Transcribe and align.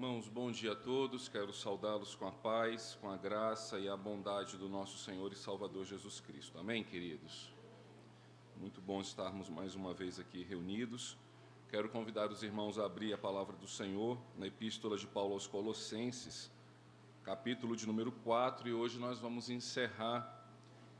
Irmãos, 0.00 0.28
bom 0.28 0.52
dia 0.52 0.74
a 0.74 0.76
todos. 0.76 1.28
Quero 1.28 1.52
saudá-los 1.52 2.14
com 2.14 2.24
a 2.24 2.30
paz, 2.30 2.96
com 3.00 3.10
a 3.10 3.16
graça 3.16 3.80
e 3.80 3.88
a 3.88 3.96
bondade 3.96 4.56
do 4.56 4.68
nosso 4.68 4.96
Senhor 4.96 5.32
e 5.32 5.34
Salvador 5.34 5.84
Jesus 5.84 6.20
Cristo. 6.20 6.56
Amém, 6.56 6.84
queridos? 6.84 7.52
Muito 8.56 8.80
bom 8.80 9.00
estarmos 9.00 9.48
mais 9.48 9.74
uma 9.74 9.92
vez 9.92 10.20
aqui 10.20 10.44
reunidos. 10.44 11.18
Quero 11.68 11.88
convidar 11.88 12.30
os 12.30 12.44
irmãos 12.44 12.78
a 12.78 12.86
abrir 12.86 13.12
a 13.12 13.18
palavra 13.18 13.56
do 13.56 13.66
Senhor 13.66 14.16
na 14.36 14.46
Epístola 14.46 14.96
de 14.96 15.04
Paulo 15.08 15.32
aos 15.32 15.48
Colossenses, 15.48 16.48
capítulo 17.24 17.74
de 17.74 17.84
número 17.84 18.12
4, 18.12 18.68
e 18.68 18.72
hoje 18.72 19.00
nós 19.00 19.18
vamos 19.18 19.50
encerrar 19.50 20.48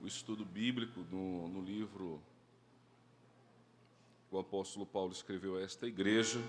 o 0.00 0.08
estudo 0.08 0.44
bíblico 0.44 1.06
no, 1.08 1.46
no 1.46 1.60
livro 1.60 2.20
que 4.28 4.34
o 4.34 4.40
apóstolo 4.40 4.84
Paulo 4.84 5.12
escreveu 5.12 5.56
a 5.56 5.60
esta 5.60 5.86
igreja. 5.86 6.40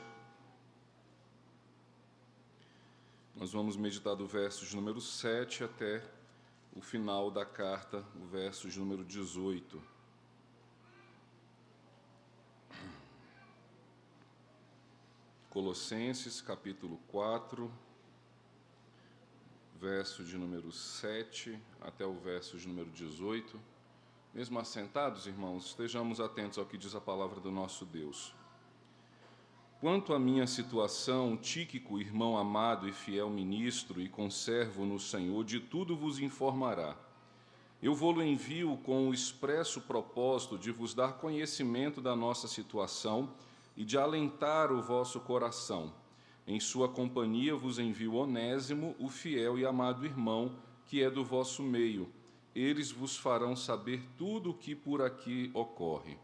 Nós 3.40 3.54
vamos 3.54 3.78
meditar 3.78 4.16
do 4.16 4.28
verso 4.28 4.66
de 4.66 4.76
número 4.76 5.00
7 5.00 5.64
até 5.64 6.04
o 6.76 6.82
final 6.82 7.32
da 7.32 7.46
carta, 7.46 8.06
o 8.22 8.26
verso 8.26 8.68
de 8.70 8.78
número 8.78 9.02
18. 9.06 9.82
Colossenses, 15.50 16.42
capítulo 16.42 17.00
4, 17.08 17.72
verso 19.80 20.26
de 20.26 20.38
número 20.38 20.70
7 20.70 21.58
até 21.80 22.06
o 22.06 22.16
verso 22.16 22.58
de 22.58 22.68
número 22.68 22.92
18. 22.92 23.58
Mesmo 24.34 24.60
assentados, 24.60 25.28
irmãos, 25.28 25.68
estejamos 25.68 26.20
atentos 26.20 26.58
ao 26.58 26.66
que 26.66 26.78
diz 26.78 26.94
a 26.94 27.00
palavra 27.00 27.40
do 27.40 27.52
nosso 27.52 27.86
Deus. 27.86 28.38
Quanto 29.80 30.14
à 30.14 30.20
minha 30.20 30.46
situação, 30.46 31.38
Tíquico, 31.38 32.02
irmão 32.02 32.38
amado 32.38 32.86
e 32.86 32.92
fiel 32.92 33.30
ministro 33.30 34.02
e 34.02 34.10
conservo 34.10 34.86
no 34.86 35.00
Senhor, 35.00 35.42
de 35.46 35.62
tudo 35.62 35.96
vos 35.96 36.20
informará. 36.20 36.98
Eu 37.82 37.96
vou-lo 37.96 38.22
envio 38.22 38.76
com 38.84 39.08
o 39.08 39.14
expresso 39.14 39.80
propósito 39.80 40.58
de 40.58 40.70
vos 40.70 40.94
dar 40.94 41.14
conhecimento 41.14 42.02
da 42.02 42.14
nossa 42.14 42.46
situação 42.46 43.30
e 43.78 43.86
de 43.86 43.98
alentar 43.98 44.70
o 44.70 44.82
vosso 44.82 45.22
coração. 45.22 45.94
Em 46.46 46.60
sua 46.60 46.90
companhia 46.90 47.56
vos 47.56 47.80
envio 47.80 48.16
Onésimo, 48.16 48.98
o 49.00 49.08
fiel 49.08 49.58
e 49.58 49.66
amado 49.66 50.06
irmão, 50.06 50.58
que 50.88 51.02
é 51.02 51.10
do 51.10 51.24
vosso 51.24 51.64
meio. 51.64 52.12
Eles 52.54 52.92
vos 52.92 53.16
farão 53.16 53.56
saber 53.56 54.04
tudo 54.18 54.50
o 54.50 54.54
que 54.54 54.76
por 54.76 55.02
aqui 55.02 55.50
ocorre. 55.54 56.18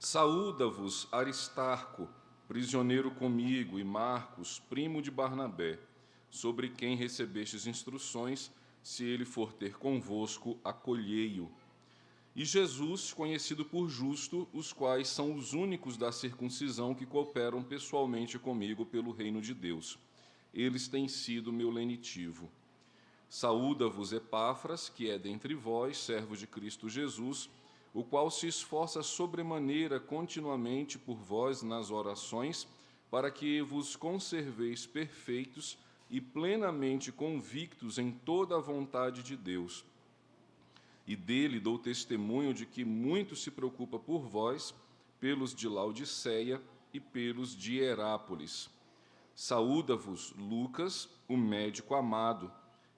Saúda-vos 0.00 1.06
Aristarco, 1.12 2.08
prisioneiro 2.48 3.10
comigo, 3.10 3.78
e 3.78 3.84
Marcos, 3.84 4.60
primo 4.68 5.00
de 5.00 5.10
Barnabé, 5.10 5.78
sobre 6.30 6.68
quem 6.68 6.96
recebestes 6.96 7.66
instruções, 7.66 8.50
se 8.82 9.04
ele 9.04 9.24
for 9.24 9.52
ter 9.52 9.78
convosco, 9.78 10.58
acolhei-o. 10.62 11.50
E 12.36 12.44
Jesus, 12.44 13.12
conhecido 13.12 13.64
por 13.64 13.88
justo, 13.88 14.48
os 14.52 14.72
quais 14.72 15.08
são 15.08 15.34
os 15.34 15.52
únicos 15.52 15.96
da 15.96 16.10
circuncisão 16.10 16.94
que 16.94 17.06
cooperam 17.06 17.62
pessoalmente 17.62 18.38
comigo 18.38 18.84
pelo 18.84 19.12
reino 19.12 19.40
de 19.40 19.54
Deus. 19.54 19.98
Eles 20.52 20.88
têm 20.88 21.06
sido 21.06 21.52
meu 21.52 21.70
lenitivo. 21.70 22.50
Saúda-vos 23.28 24.12
Epáfras, 24.12 24.88
que 24.88 25.08
é 25.08 25.18
dentre 25.18 25.54
vós, 25.54 25.96
servo 25.96 26.36
de 26.36 26.46
Cristo 26.46 26.88
Jesus, 26.88 27.48
o 27.94 28.02
qual 28.02 28.28
se 28.28 28.48
esforça 28.48 29.04
sobremaneira 29.04 30.00
continuamente 30.00 30.98
por 30.98 31.14
vós 31.14 31.62
nas 31.62 31.92
orações, 31.92 32.66
para 33.08 33.30
que 33.30 33.62
vos 33.62 33.94
conserveis 33.94 34.84
perfeitos 34.84 35.78
e 36.10 36.20
plenamente 36.20 37.12
convictos 37.12 37.96
em 37.96 38.10
toda 38.10 38.56
a 38.56 38.60
vontade 38.60 39.22
de 39.22 39.36
Deus. 39.36 39.84
E 41.06 41.14
dele 41.14 41.60
dou 41.60 41.78
testemunho 41.78 42.52
de 42.52 42.66
que 42.66 42.84
muito 42.84 43.36
se 43.36 43.50
preocupa 43.50 43.96
por 43.96 44.22
vós, 44.22 44.74
pelos 45.20 45.54
de 45.54 45.68
Laodiceia 45.68 46.60
e 46.92 46.98
pelos 46.98 47.56
de 47.56 47.78
Herápolis. 47.78 48.68
Saúda-vos 49.36 50.34
Lucas, 50.36 51.08
o 51.28 51.36
médico 51.36 51.94
amado, 51.94 52.50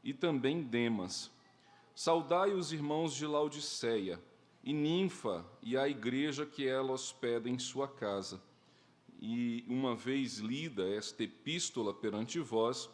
e 0.03 0.15
também 0.15 0.63
Demas. 0.63 1.31
Saudai 1.95 2.53
os 2.53 2.73
irmãos 2.73 3.15
de 3.15 3.27
Laodiceia 3.27 4.21
e 4.67 4.73
Ninfa 4.73 5.47
e 5.63 5.77
a 5.77 5.89
igreja 5.89 6.45
que 6.45 6.67
ela 6.67 6.91
hospeda 6.91 7.49
em 7.49 7.57
sua 7.57 7.87
casa. 7.87 8.43
E 9.21 9.65
uma 9.69 9.95
vez 9.95 10.39
lida 10.39 10.83
esta 10.89 11.23
epístola 11.23 11.95
perante 11.95 12.41
vós, 12.41 12.91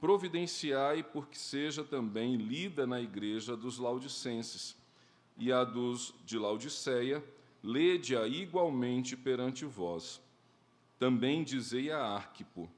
providenciai 0.00 1.02
porque 1.02 1.36
seja 1.36 1.82
também 1.82 2.36
lida 2.36 2.86
na 2.86 3.00
igreja 3.00 3.56
dos 3.56 3.76
laudicenses, 3.76 4.76
e 5.36 5.50
a 5.50 5.64
dos 5.64 6.14
de 6.24 6.38
Laodiceia, 6.38 7.24
lede-a 7.60 8.28
igualmente 8.28 9.16
perante 9.16 9.64
vós. 9.64 10.20
Também 10.96 11.42
dizei 11.42 11.90
a 11.90 11.98
Arquipo, 11.98 12.70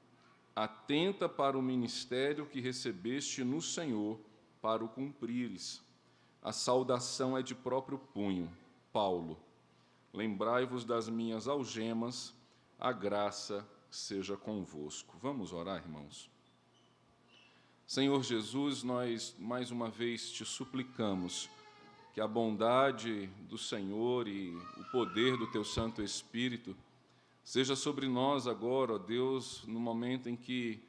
atenta 0.55 1.29
para 1.29 1.57
o 1.57 1.61
ministério 1.61 2.47
que 2.47 2.59
recebeste 2.59 3.43
no 3.43 3.61
Senhor, 3.61 4.19
para 4.59 4.83
o 4.83 4.89
cumprires. 4.89 5.83
A 6.43 6.51
saudação 6.51 7.37
é 7.37 7.41
de 7.41 7.55
próprio 7.55 7.97
punho. 7.97 8.51
Paulo. 8.91 9.39
Lembrai-vos 10.13 10.83
das 10.83 11.07
minhas 11.07 11.47
algemas, 11.47 12.33
a 12.77 12.91
graça 12.91 13.65
seja 13.89 14.35
convosco. 14.35 15.17
Vamos 15.21 15.53
orar, 15.53 15.77
irmãos. 15.77 16.29
Senhor 17.87 18.21
Jesus, 18.21 18.83
nós 18.83 19.33
mais 19.39 19.71
uma 19.71 19.89
vez 19.89 20.31
te 20.31 20.43
suplicamos 20.43 21.49
que 22.13 22.19
a 22.19 22.27
bondade 22.27 23.27
do 23.49 23.57
Senhor 23.57 24.27
e 24.27 24.53
o 24.77 24.83
poder 24.91 25.37
do 25.37 25.49
teu 25.49 25.63
Santo 25.63 26.03
Espírito 26.03 26.75
seja 27.41 27.75
sobre 27.75 28.07
nós 28.07 28.47
agora, 28.47 28.95
ó 28.95 28.97
Deus, 28.97 29.63
no 29.65 29.79
momento 29.79 30.27
em 30.27 30.35
que 30.35 30.83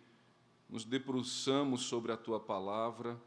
nos 0.69 0.85
debruçamos 0.85 1.83
sobre 1.83 2.11
a 2.11 2.17
tua 2.17 2.41
palavra 2.41 3.19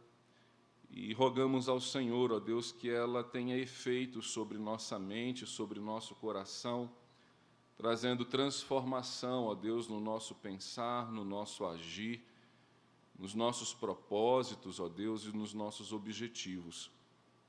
e 0.90 1.14
rogamos 1.14 1.68
ao 1.68 1.80
Senhor, 1.80 2.32
ó 2.32 2.40
Deus, 2.40 2.72
que 2.72 2.90
ela 2.90 3.24
tenha 3.24 3.58
efeito 3.58 4.22
sobre 4.22 4.58
nossa 4.58 4.98
mente, 4.98 5.46
sobre 5.46 5.80
nosso 5.80 6.16
coração, 6.16 6.90
trazendo 7.76 8.26
transformação, 8.26 9.46
ó 9.46 9.56
Deus, 9.56 9.88
no 9.88 10.00
nosso 10.00 10.34
pensar, 10.36 11.12
no 11.12 11.24
nosso 11.24 11.66
agir, 11.66 12.24
nos 13.18 13.34
nossos 13.34 13.74
propósitos, 13.74 14.80
ó 14.80 14.88
Deus, 14.88 15.26
e 15.26 15.36
nos 15.36 15.54
nossos 15.54 15.92
objetivos. 15.92 16.90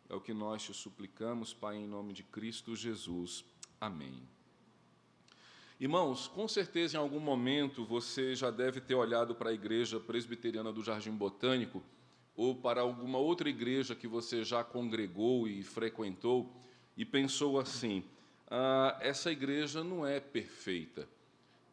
É 0.08 0.14
o 0.14 0.20
que 0.20 0.32
nós 0.32 0.62
te 0.62 0.74
suplicamos, 0.74 1.52
Pai, 1.52 1.76
em 1.76 1.86
nome 1.86 2.12
de 2.12 2.22
Cristo 2.22 2.74
Jesus. 2.74 3.44
Amém. 3.80 4.22
Irmãos, 5.78 6.26
com 6.26 6.48
certeza 6.48 6.96
em 6.96 7.00
algum 7.00 7.20
momento 7.20 7.84
você 7.84 8.34
já 8.34 8.50
deve 8.50 8.80
ter 8.80 8.96
olhado 8.96 9.34
para 9.34 9.50
a 9.50 9.52
igreja 9.52 10.00
presbiteriana 10.00 10.72
do 10.72 10.82
Jardim 10.82 11.12
Botânico 11.12 11.82
ou 12.38 12.54
para 12.54 12.80
alguma 12.82 13.18
outra 13.18 13.50
igreja 13.50 13.96
que 13.96 14.06
você 14.06 14.44
já 14.44 14.62
congregou 14.62 15.48
e 15.48 15.64
frequentou 15.64 16.48
e 16.96 17.04
pensou 17.04 17.58
assim: 17.58 18.04
ah, 18.48 18.96
essa 19.00 19.32
igreja 19.32 19.82
não 19.82 20.06
é 20.06 20.20
perfeita, 20.20 21.08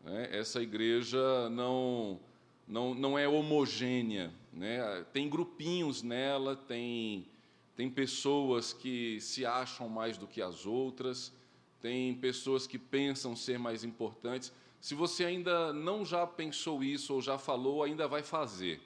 né? 0.03 0.27
essa 0.31 0.63
igreja 0.63 1.47
não, 1.51 2.19
não, 2.67 2.95
não 2.95 3.17
é 3.17 3.27
homogênea, 3.27 4.33
né? 4.51 5.05
tem 5.13 5.29
grupinhos 5.29 6.01
nela, 6.01 6.55
tem, 6.55 7.27
tem 7.75 7.87
pessoas 7.87 8.73
que 8.73 9.21
se 9.21 9.45
acham 9.45 9.87
mais 9.87 10.17
do 10.17 10.25
que 10.25 10.41
as 10.41 10.65
outras, 10.65 11.31
tem 11.79 12.15
pessoas 12.15 12.65
que 12.65 12.79
pensam 12.79 13.35
ser 13.35 13.59
mais 13.59 13.83
importantes. 13.83 14.51
Se 14.81 14.95
você 14.95 15.25
ainda 15.25 15.71
não 15.71 16.03
já 16.03 16.25
pensou 16.25 16.83
isso 16.83 17.13
ou 17.13 17.21
já 17.21 17.37
falou, 17.37 17.83
ainda 17.83 18.07
vai 18.07 18.23
fazer 18.23 18.81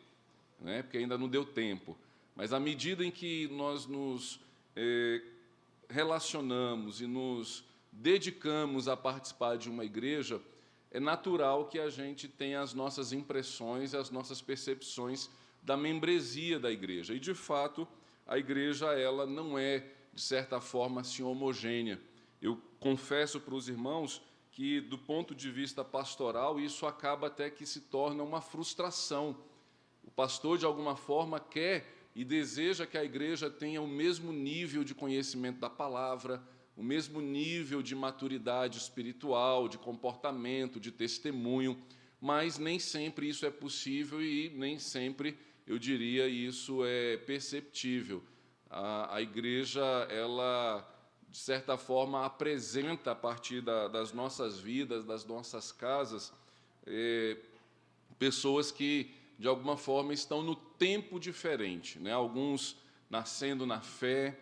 né? 0.60 0.82
porque 0.84 0.98
ainda 0.98 1.18
não 1.18 1.28
deu 1.28 1.46
tempo. 1.46 1.98
Mas 2.36 2.54
à 2.54 2.60
medida 2.60 3.06
em 3.06 3.12
que 3.12 3.48
nós 3.50 3.86
nos 3.86 4.40
eh, 4.76 5.22
relacionamos 5.90 7.02
e 7.02 7.08
nos 7.08 7.64
dedicamos 7.92 8.88
a 8.88 8.96
participar 8.96 9.58
de 9.58 9.70
uma 9.70 9.84
igreja, 9.84 10.42
é 10.92 11.00
natural 11.00 11.68
que 11.68 11.80
a 11.80 11.90
gente 11.90 12.28
tenha 12.28 12.62
as 12.62 12.74
nossas 12.74 13.12
impressões 13.12 13.94
e 13.94 13.98
as 13.98 14.10
nossas 14.10 14.42
percepções 14.42 15.30
da 15.62 15.76
membresia 15.76 16.60
da 16.60 16.72
igreja. 16.72 17.14
E, 17.14 17.20
de 17.20 17.34
fato, 17.34 17.88
a 18.26 18.38
igreja 18.38 18.88
ela 18.94 19.26
não 19.26 19.58
é, 19.58 19.86
de 20.14 20.22
certa 20.22 20.62
forma, 20.62 21.02
assim, 21.02 21.24
homogênea. 21.24 22.00
Eu 22.42 22.62
confesso 22.80 23.40
para 23.40 23.54
os 23.54 23.68
irmãos 23.68 24.22
que, 24.52 24.80
do 24.82 24.98
ponto 24.98 25.36
de 25.36 25.52
vista 25.52 25.84
pastoral, 25.84 26.60
isso 26.60 26.86
acaba 26.86 27.28
até 27.28 27.50
que 27.50 27.66
se 27.66 27.82
torna 27.82 28.24
uma 28.24 28.42
frustração 28.42 29.36
pastor, 30.20 30.58
de 30.58 30.66
alguma 30.66 30.98
forma, 30.98 31.40
quer 31.40 32.10
e 32.14 32.26
deseja 32.26 32.86
que 32.86 32.98
a 32.98 33.06
igreja 33.06 33.50
tenha 33.50 33.82
o 33.82 33.88
mesmo 33.88 34.34
nível 34.34 34.84
de 34.84 34.94
conhecimento 34.94 35.62
da 35.62 35.70
palavra, 35.70 36.44
o 36.76 36.84
mesmo 36.84 37.22
nível 37.22 37.82
de 37.82 37.96
maturidade 37.96 38.78
espiritual, 38.80 39.70
de 39.70 39.78
comportamento, 39.78 40.78
de 40.78 40.92
testemunho, 40.92 41.80
mas 42.20 42.58
nem 42.58 42.78
sempre 42.78 43.30
isso 43.30 43.46
é 43.46 43.50
possível 43.50 44.22
e 44.22 44.50
nem 44.50 44.78
sempre, 44.78 45.38
eu 45.66 45.80
diria, 45.80 46.28
isso 46.28 46.84
é 46.84 47.16
perceptível. 47.16 48.22
A, 48.70 49.16
a 49.16 49.22
igreja, 49.22 49.82
ela, 50.10 50.86
de 51.30 51.38
certa 51.38 51.78
forma, 51.78 52.26
apresenta 52.26 53.12
a 53.12 53.16
partir 53.16 53.62
da, 53.62 53.88
das 53.88 54.12
nossas 54.12 54.60
vidas, 54.60 55.06
das 55.06 55.24
nossas 55.24 55.72
casas, 55.72 56.34
é, 56.86 57.38
pessoas 58.20 58.70
que, 58.70 59.18
de 59.40 59.48
alguma 59.48 59.78
forma, 59.78 60.14
estão 60.14 60.44
no 60.44 60.54
tempo 60.54 61.18
diferente. 61.18 61.98
Né? 61.98 62.12
Alguns 62.12 62.76
nascendo 63.10 63.66
na 63.66 63.80
fé, 63.80 64.38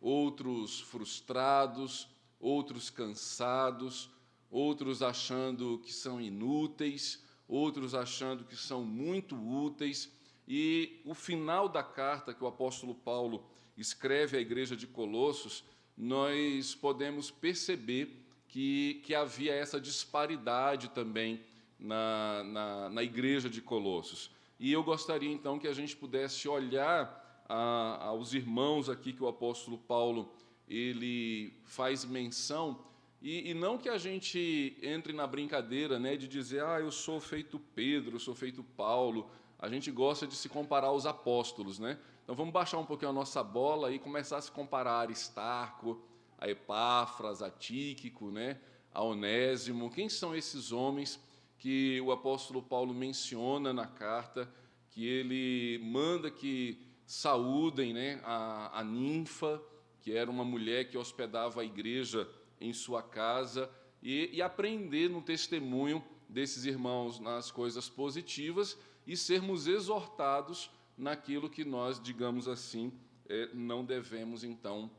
outros 0.00 0.80
frustrados, 0.80 2.08
outros 2.40 2.90
cansados, 2.90 4.10
outros 4.50 5.02
achando 5.02 5.78
que 5.78 5.92
são 5.92 6.20
inúteis, 6.20 7.22
outros 7.46 7.94
achando 7.94 8.44
que 8.44 8.56
são 8.56 8.84
muito 8.84 9.36
úteis. 9.36 10.10
E 10.48 11.00
o 11.04 11.14
final 11.14 11.68
da 11.68 11.84
carta 11.84 12.34
que 12.34 12.42
o 12.42 12.48
apóstolo 12.48 12.94
Paulo 12.94 13.46
escreve 13.76 14.36
à 14.36 14.40
igreja 14.40 14.76
de 14.76 14.88
Colossos, 14.88 15.62
nós 15.96 16.74
podemos 16.74 17.30
perceber 17.30 18.20
que, 18.48 19.00
que 19.04 19.14
havia 19.14 19.54
essa 19.54 19.80
disparidade 19.80 20.88
também 20.88 21.40
na, 21.78 22.42
na, 22.44 22.90
na 22.90 23.02
igreja 23.04 23.48
de 23.48 23.62
Colossos. 23.62 24.39
E 24.60 24.70
eu 24.70 24.84
gostaria 24.84 25.32
então 25.32 25.58
que 25.58 25.66
a 25.66 25.72
gente 25.72 25.96
pudesse 25.96 26.46
olhar 26.46 27.44
a, 27.48 28.08
aos 28.08 28.34
irmãos 28.34 28.88
aqui 28.88 29.12
que 29.12 29.24
o 29.24 29.26
apóstolo 29.26 29.78
Paulo 29.78 30.30
ele 30.68 31.52
faz 31.64 32.04
menção 32.04 32.78
e, 33.22 33.50
e, 33.50 33.54
não 33.54 33.76
que 33.76 33.88
a 33.88 33.98
gente 33.98 34.78
entre 34.82 35.12
na 35.12 35.26
brincadeira 35.26 35.98
né, 35.98 36.16
de 36.16 36.28
dizer, 36.28 36.62
ah, 36.62 36.80
eu 36.80 36.90
sou 36.90 37.20
feito 37.20 37.58
Pedro, 37.74 38.16
eu 38.16 38.20
sou 38.20 38.34
feito 38.34 38.62
Paulo. 38.62 39.30
A 39.58 39.68
gente 39.68 39.90
gosta 39.90 40.26
de 40.26 40.34
se 40.34 40.48
comparar 40.48 40.86
aos 40.86 41.04
apóstolos, 41.04 41.78
né? 41.78 41.98
Então 42.22 42.34
vamos 42.34 42.52
baixar 42.52 42.78
um 42.78 42.86
pouquinho 42.86 43.10
a 43.10 43.14
nossa 43.14 43.42
bola 43.42 43.92
e 43.92 43.98
começar 43.98 44.38
a 44.38 44.40
se 44.40 44.50
comparar 44.50 44.92
a 44.92 45.00
Aristarco, 45.00 46.00
a 46.38 46.48
Epáfras, 46.48 47.42
a 47.42 47.50
Tíquico, 47.50 48.30
né? 48.30 48.58
a 48.92 49.02
Onésimo. 49.02 49.90
Quem 49.90 50.08
são 50.08 50.34
esses 50.34 50.72
homens 50.72 51.20
que 51.60 52.00
o 52.00 52.10
apóstolo 52.10 52.62
Paulo 52.62 52.94
menciona 52.94 53.70
na 53.70 53.86
carta, 53.86 54.50
que 54.88 55.06
ele 55.06 55.78
manda 55.84 56.30
que 56.30 56.80
saúdem 57.04 57.92
né, 57.92 58.18
a, 58.24 58.80
a 58.80 58.82
ninfa, 58.82 59.62
que 60.00 60.10
era 60.12 60.30
uma 60.30 60.42
mulher 60.42 60.88
que 60.88 60.96
hospedava 60.96 61.60
a 61.60 61.64
igreja 61.64 62.26
em 62.58 62.72
sua 62.72 63.02
casa, 63.02 63.70
e, 64.02 64.30
e 64.32 64.40
aprender 64.40 65.10
no 65.10 65.20
testemunho 65.20 66.02
desses 66.26 66.64
irmãos 66.64 67.20
nas 67.20 67.50
coisas 67.50 67.90
positivas 67.90 68.78
e 69.06 69.14
sermos 69.14 69.66
exortados 69.66 70.70
naquilo 70.96 71.50
que 71.50 71.62
nós, 71.62 72.00
digamos 72.02 72.48
assim, 72.48 72.90
é, 73.28 73.50
não 73.52 73.84
devemos 73.84 74.44
então 74.44 74.90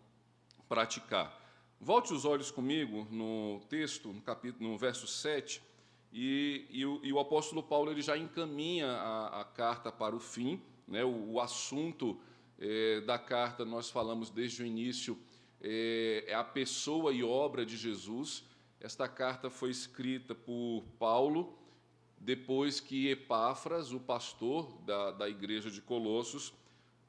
praticar. 0.69 1.41
Volte 1.79 2.13
os 2.13 2.23
olhos 2.23 2.51
comigo 2.51 3.07
no 3.09 3.61
texto, 3.67 4.13
no, 4.13 4.21
capítulo, 4.21 4.69
no 4.69 4.77
verso 4.77 5.07
7, 5.07 5.70
e, 6.11 6.65
e, 6.69 6.85
o, 6.85 6.99
e 7.03 7.13
o 7.13 7.19
apóstolo 7.19 7.63
Paulo 7.63 7.91
ele 7.91 8.01
já 8.01 8.17
encaminha 8.17 8.87
a, 8.87 9.41
a 9.41 9.43
carta 9.45 9.91
para 9.91 10.15
o 10.15 10.19
fim, 10.19 10.61
né? 10.87 11.03
O, 11.03 11.33
o 11.33 11.39
assunto 11.39 12.19
é, 12.59 13.01
da 13.01 13.17
carta, 13.17 13.63
nós 13.63 13.89
falamos 13.89 14.29
desde 14.29 14.61
o 14.61 14.65
início, 14.65 15.17
é, 15.61 16.25
é 16.27 16.33
a 16.33 16.43
pessoa 16.43 17.13
e 17.13 17.23
obra 17.23 17.65
de 17.65 17.77
Jesus. 17.77 18.43
Esta 18.79 19.07
carta 19.07 19.49
foi 19.49 19.69
escrita 19.69 20.35
por 20.35 20.83
Paulo, 20.99 21.57
depois 22.19 22.79
que 22.79 23.09
Epáfras, 23.09 23.93
o 23.93 23.99
pastor 23.99 24.71
da, 24.81 25.11
da 25.11 25.29
igreja 25.29 25.71
de 25.71 25.81
Colossos, 25.81 26.53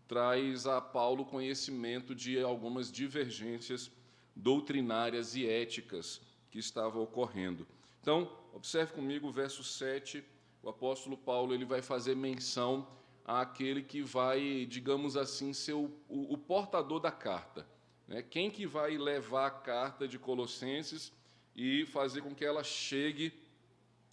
traz 0.06 0.66
a 0.66 0.80
Paulo 0.80 1.24
conhecimento 1.24 2.14
de 2.14 2.40
algumas 2.40 2.92
divergências 2.92 3.90
doutrinárias 4.34 5.34
e 5.34 5.46
éticas 5.46 6.20
que 6.50 6.58
estavam 6.58 7.02
ocorrendo. 7.02 7.66
Então, 8.00 8.30
observe 8.52 8.92
comigo 8.92 9.28
o 9.28 9.32
verso 9.32 9.64
7, 9.64 10.24
o 10.62 10.68
apóstolo 10.68 11.16
Paulo 11.16 11.54
ele 11.54 11.64
vai 11.64 11.82
fazer 11.82 12.14
menção 12.14 12.86
àquele 13.24 13.82
que 13.82 14.02
vai, 14.02 14.66
digamos 14.66 15.16
assim, 15.16 15.52
ser 15.52 15.72
o, 15.72 15.90
o, 16.08 16.34
o 16.34 16.38
portador 16.38 17.00
da 17.00 17.10
carta. 17.10 17.66
Né? 18.06 18.22
Quem 18.22 18.50
que 18.50 18.66
vai 18.66 18.96
levar 18.96 19.46
a 19.46 19.50
carta 19.50 20.06
de 20.06 20.18
Colossenses 20.18 21.12
e 21.54 21.84
fazer 21.86 22.22
com 22.22 22.34
que 22.34 22.44
ela 22.44 22.62
chegue 22.64 23.32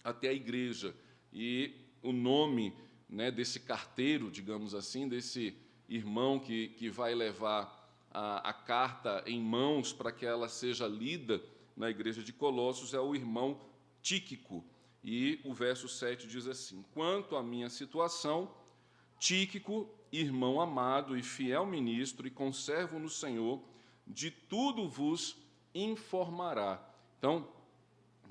até 0.02 0.28
a 0.28 0.32
igreja. 0.32 0.94
E 1.32 1.74
o 2.02 2.12
nome 2.12 2.74
né, 3.08 3.30
desse 3.30 3.60
carteiro, 3.60 4.30
digamos 4.30 4.74
assim, 4.74 5.08
desse 5.08 5.56
irmão 5.88 6.38
que, 6.38 6.68
que 6.68 6.88
vai 6.88 7.14
levar 7.14 7.78
a, 8.10 8.50
a 8.50 8.52
carta 8.52 9.22
em 9.26 9.40
mãos 9.40 9.92
para 9.92 10.12
que 10.12 10.24
ela 10.24 10.48
seja 10.48 10.86
lida 10.86 11.42
na 11.76 11.90
igreja 11.90 12.22
de 12.22 12.32
Colossos 12.32 12.94
é 12.94 13.00
o 13.00 13.14
irmão 13.14 13.60
Tíquico. 14.02 14.64
E 15.02 15.40
o 15.44 15.54
verso 15.54 15.88
7 15.88 16.26
diz 16.26 16.46
assim: 16.46 16.84
Quanto 16.92 17.36
à 17.36 17.42
minha 17.42 17.68
situação, 17.70 18.54
Tíquico, 19.18 19.88
irmão 20.10 20.60
amado 20.60 21.16
e 21.16 21.22
fiel 21.22 21.66
ministro 21.66 22.26
e 22.26 22.30
conservo 22.30 22.98
no 22.98 23.08
Senhor, 23.08 23.62
de 24.06 24.30
tudo 24.30 24.88
vos 24.88 25.36
informará. 25.74 26.82
Então, 27.18 27.48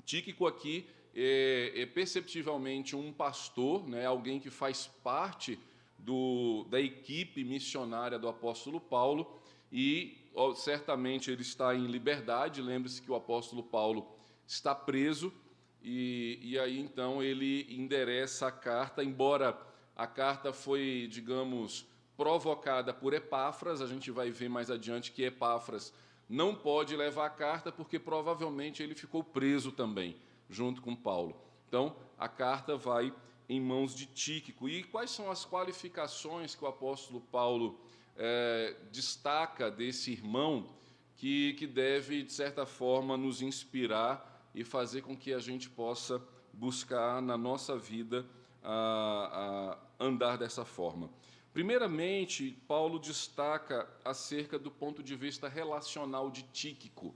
Tíquico 0.04 0.46
aqui 0.46 0.86
é, 1.14 1.72
é 1.74 1.86
perceptivelmente 1.86 2.94
um 2.94 3.12
pastor, 3.12 3.88
né, 3.88 4.04
alguém 4.04 4.40
que 4.40 4.50
faz 4.50 4.86
parte 5.02 5.58
do, 5.98 6.66
da 6.70 6.80
equipe 6.80 7.44
missionária 7.44 8.18
do 8.18 8.28
apóstolo 8.28 8.80
Paulo, 8.80 9.40
e 9.72 10.18
certamente 10.56 11.30
ele 11.30 11.42
está 11.42 11.74
em 11.74 11.86
liberdade. 11.86 12.62
Lembre-se 12.62 13.02
que 13.02 13.10
o 13.10 13.14
apóstolo 13.14 13.62
Paulo 13.62 14.06
está 14.46 14.74
preso, 14.74 15.32
e, 15.82 16.38
e 16.42 16.58
aí 16.58 16.78
então 16.78 17.22
ele 17.22 17.66
endereça 17.68 18.46
a 18.46 18.52
carta, 18.52 19.02
embora 19.02 19.58
a 19.96 20.06
carta 20.06 20.52
foi, 20.52 21.08
digamos, 21.10 21.86
provocada 22.16 22.92
por 22.92 23.12
Epáfras. 23.14 23.80
A 23.80 23.86
gente 23.86 24.10
vai 24.10 24.30
ver 24.30 24.48
mais 24.48 24.70
adiante 24.70 25.12
que 25.12 25.22
Epáfras 25.22 25.92
não 26.28 26.54
pode 26.54 26.96
levar 26.96 27.26
a 27.26 27.30
carta 27.30 27.72
porque 27.72 27.98
provavelmente 27.98 28.82
ele 28.82 28.94
ficou 28.94 29.24
preso 29.24 29.72
também, 29.72 30.16
junto 30.48 30.80
com 30.80 30.94
Paulo. 30.94 31.36
Então, 31.68 31.96
a 32.18 32.28
carta 32.28 32.76
vai 32.76 33.12
em 33.48 33.60
mãos 33.60 33.94
de 33.94 34.06
Tíquico. 34.06 34.68
E 34.68 34.84
quais 34.84 35.10
são 35.10 35.30
as 35.30 35.44
qualificações 35.44 36.54
que 36.54 36.64
o 36.64 36.68
apóstolo 36.68 37.20
Paulo 37.20 37.80
é, 38.16 38.76
destaca 38.92 39.70
desse 39.70 40.12
irmão 40.12 40.68
que, 41.16 41.54
que 41.54 41.66
deve, 41.66 42.22
de 42.22 42.32
certa 42.32 42.64
forma, 42.64 43.16
nos 43.16 43.42
inspirar 43.42 44.29
e 44.54 44.64
fazer 44.64 45.02
com 45.02 45.16
que 45.16 45.32
a 45.32 45.38
gente 45.38 45.68
possa 45.68 46.22
buscar 46.52 47.22
na 47.22 47.36
nossa 47.36 47.76
vida 47.76 48.26
a, 48.62 49.78
a 49.98 50.04
andar 50.04 50.36
dessa 50.36 50.64
forma. 50.64 51.10
Primeiramente, 51.52 52.56
Paulo 52.68 52.98
destaca 52.98 53.88
acerca 54.04 54.58
do 54.58 54.70
ponto 54.70 55.02
de 55.02 55.16
vista 55.16 55.48
relacional 55.48 56.30
de 56.30 56.42
Tíquico. 56.44 57.14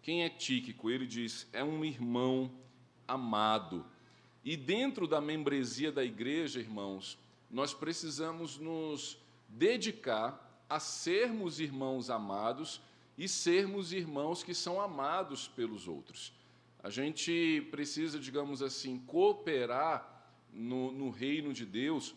Quem 0.00 0.24
é 0.24 0.30
Tíquico? 0.30 0.90
Ele 0.90 1.06
diz: 1.06 1.46
é 1.52 1.62
um 1.62 1.84
irmão 1.84 2.50
amado. 3.06 3.84
E 4.44 4.56
dentro 4.56 5.06
da 5.06 5.20
membresia 5.20 5.90
da 5.90 6.04
igreja, 6.04 6.60
irmãos, 6.60 7.18
nós 7.50 7.74
precisamos 7.74 8.58
nos 8.58 9.18
dedicar 9.48 10.64
a 10.68 10.80
sermos 10.80 11.60
irmãos 11.60 12.10
amados 12.10 12.80
e 13.18 13.28
sermos 13.28 13.92
irmãos 13.92 14.42
que 14.42 14.54
são 14.54 14.80
amados 14.80 15.48
pelos 15.48 15.86
outros. 15.88 16.32
A 16.82 16.90
gente 16.90 17.66
precisa, 17.70 18.18
digamos 18.18 18.62
assim, 18.62 18.98
cooperar 18.98 20.16
no, 20.52 20.92
no 20.92 21.10
reino 21.10 21.52
de 21.52 21.66
Deus, 21.66 22.14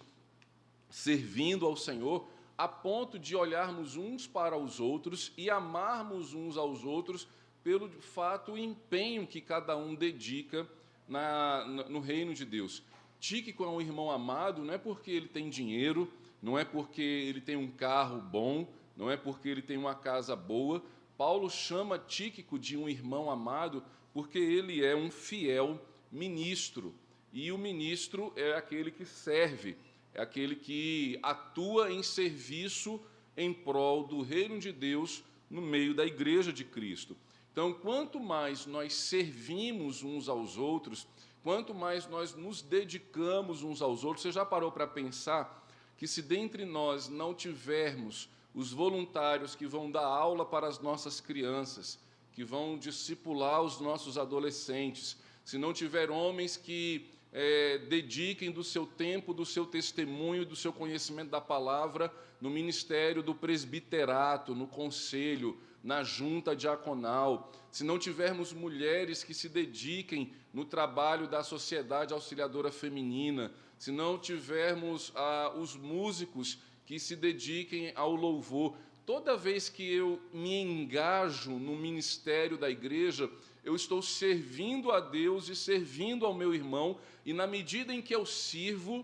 servindo 0.90 1.66
ao 1.66 1.76
Senhor, 1.76 2.28
a 2.58 2.68
ponto 2.68 3.18
de 3.18 3.36
olharmos 3.36 3.96
uns 3.96 4.28
para 4.28 4.58
os 4.58 4.80
outros 4.80 5.32
e 5.38 5.50
amarmos 5.50 6.34
uns 6.34 6.58
aos 6.58 6.84
outros 6.84 7.28
pelo 7.64 7.90
fato 7.90 8.58
e 8.58 8.64
empenho 8.64 9.26
que 9.28 9.42
cada 9.42 9.78
um 9.78 9.96
dedica 9.96 10.68
na, 11.08 11.66
no 11.66 12.00
reino 12.00 12.34
de 12.34 12.46
Deus. 12.46 12.84
Tíquico 13.20 13.64
é 13.64 13.68
um 13.68 13.82
irmão 13.82 14.10
amado, 14.10 14.64
não 14.64 14.74
é 14.74 14.78
porque 14.78 15.12
ele 15.12 15.28
tem 15.28 15.50
dinheiro, 15.50 16.12
não 16.42 16.58
é 16.58 16.64
porque 16.64 17.02
ele 17.02 17.42
tem 17.42 17.56
um 17.56 17.70
carro 17.70 18.22
bom, 18.22 18.68
não 18.96 19.10
é 19.10 19.18
porque 19.18 19.50
ele 19.50 19.62
tem 19.62 19.78
uma 19.78 19.96
casa 19.96 20.36
boa. 20.36 20.84
Paulo 21.18 21.50
chama 21.50 22.00
Tíquico 22.00 22.58
de 22.58 22.78
um 22.78 22.88
irmão 22.88 23.30
amado 23.30 23.84
porque 24.14 24.38
ele 24.38 24.84
é 24.84 24.96
um 24.96 25.12
fiel 25.12 25.80
ministro. 26.12 26.94
E 27.32 27.52
o 27.52 27.58
ministro 27.58 28.34
é 28.36 28.54
aquele 28.54 28.92
que 28.92 29.06
serve, 29.06 29.78
é 30.14 30.22
aquele 30.22 30.56
que 30.56 31.20
atua 31.22 31.92
em 31.92 32.02
serviço 32.02 33.00
em 33.38 33.54
prol 33.54 34.08
do 34.08 34.22
reino 34.22 34.60
de 34.60 34.72
Deus 34.72 35.24
no 35.50 35.62
meio 35.62 35.94
da 35.94 36.06
igreja 36.06 36.52
de 36.52 36.64
Cristo. 36.64 37.16
Então, 37.52 37.74
quanto 37.74 38.20
mais 38.20 38.66
nós 38.66 38.94
servimos 38.94 40.04
uns 40.04 40.30
aos 40.30 40.58
outros, 40.58 41.08
quanto 41.44 41.74
mais 41.74 42.08
nós 42.08 42.36
nos 42.36 42.62
dedicamos 42.62 43.64
uns 43.64 43.82
aos 43.82 44.04
outros. 44.04 44.24
Você 44.24 44.32
já 44.32 44.46
parou 44.46 44.72
para 44.72 44.88
pensar 44.88 45.68
que 45.98 46.08
se 46.08 46.22
dentre 46.22 46.66
nós 46.66 47.10
não 47.10 47.34
tivermos 47.34 48.30
os 48.54 48.72
voluntários 48.72 49.56
que 49.56 49.66
vão 49.66 49.92
dar 49.92 50.06
aula 50.06 50.46
para 50.46 50.68
as 50.68 50.80
nossas 50.80 51.20
crianças, 51.20 52.00
que 52.34 52.44
vão 52.44 52.78
discipular 52.78 53.62
os 53.62 53.80
nossos 53.80 54.18
adolescentes, 54.18 55.18
se 55.44 55.58
não 55.58 55.74
tiver 55.74 56.10
homens 56.10 56.56
que 56.56 57.10
é, 57.32 57.78
dediquem 57.78 58.52
do 58.52 58.64
seu 58.64 58.86
tempo, 58.86 59.34
do 59.34 59.46
seu 59.46 59.66
testemunho, 59.66 60.46
do 60.46 60.56
seu 60.56 60.74
conhecimento 60.74 61.30
da 61.30 61.42
palavra 61.42 62.14
no 62.42 62.50
ministério 62.50 63.22
do 63.22 63.36
presbiterato, 63.36 64.56
no 64.56 64.68
conselho, 64.68 65.58
na 65.84 66.04
junta 66.04 66.56
diaconal, 66.56 67.52
se 67.72 67.84
não 67.84 67.98
tivermos 67.98 68.52
mulheres 68.52 69.24
que 69.24 69.34
se 69.34 69.48
dediquem 69.48 70.34
no 70.54 70.66
trabalho 70.66 71.28
da 71.28 71.44
sociedade 71.44 72.14
auxiliadora 72.14 72.72
feminina, 72.72 73.52
se 73.78 73.92
não 73.92 74.18
tivermos 74.18 75.12
ah, 75.16 75.54
os 75.56 75.76
músicos 75.76 76.60
que 76.86 77.00
se 77.00 77.16
dediquem 77.16 77.94
ao 77.96 78.16
louvor, 78.16 78.76
toda 79.10 79.36
vez 79.36 79.70
que 79.70 79.92
eu 79.92 80.22
me 80.32 80.62
engajo 80.62 81.50
no 81.58 81.76
ministério 81.76 82.60
da 82.60 82.70
igreja, 82.70 83.28
eu 83.64 83.76
estou 83.76 84.04
servindo 84.04 84.92
a 84.92 85.00
Deus 85.00 85.50
e 85.50 85.56
servindo 85.56 86.28
ao 86.28 86.34
meu 86.36 86.54
irmão, 86.54 86.96
e 87.26 87.34
na 87.34 87.48
medida 87.48 87.92
em 87.92 88.04
que 88.04 88.14
eu 88.14 88.24
sirvo, 88.24 89.04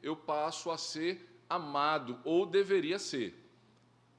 eu 0.00 0.14
passo 0.14 0.70
a 0.70 0.78
ser 0.78 1.28
amado, 1.50 2.20
ou 2.22 2.46
deveria 2.46 3.00
ser. 3.00 3.34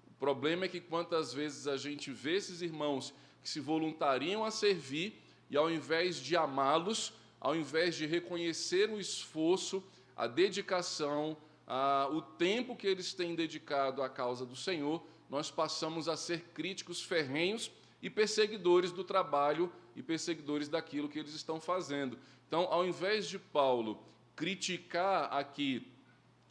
O 0.08 0.13
problema 0.20 0.65
é 0.65 0.68
que 0.68 0.82
quantas 0.82 1.34
vezes 1.34 1.68
a 1.68 1.77
gente 1.77 2.12
vê 2.12 2.36
esses 2.36 2.62
irmãos 2.62 3.13
que 3.42 3.48
se 3.48 3.62
voluntariam 3.62 4.44
a 4.44 4.51
servir, 4.51 5.18
e 5.50 5.56
ao 5.56 5.72
invés 5.72 6.18
de 6.18 6.36
amá-los, 6.36 7.13
ao 7.39 7.56
invés 7.56 7.96
de 7.96 8.06
reconhecer 8.06 8.89
o 8.89 9.00
esforço, 9.00 9.82
a 10.18 10.27
dedicação, 10.27 11.38
a, 11.65 12.10
o 12.12 12.22
tempo 12.22 12.75
que 12.75 12.86
eles 12.86 13.13
têm 13.13 13.36
dedicado 13.36 14.03
à 14.03 14.10
causa 14.10 14.46
do 14.46 14.58
Senhor, 14.58 15.01
nós 15.30 15.50
passamos 15.50 16.08
a 16.08 16.15
ser 16.15 16.42
críticos 16.53 17.01
ferrenhos 17.01 17.72
e 18.01 18.10
perseguidores 18.10 18.92
do 18.92 19.03
trabalho 19.03 19.72
e 19.96 20.03
perseguidores 20.03 20.68
daquilo 20.68 21.10
que 21.10 21.20
eles 21.20 21.34
estão 21.34 21.60
fazendo. 21.60 22.18
Então, 22.48 22.68
ao 22.70 22.86
invés 22.86 23.27
de 23.27 23.39
Paulo 23.39 24.03
criticar 24.36 25.32
aqui 25.34 25.92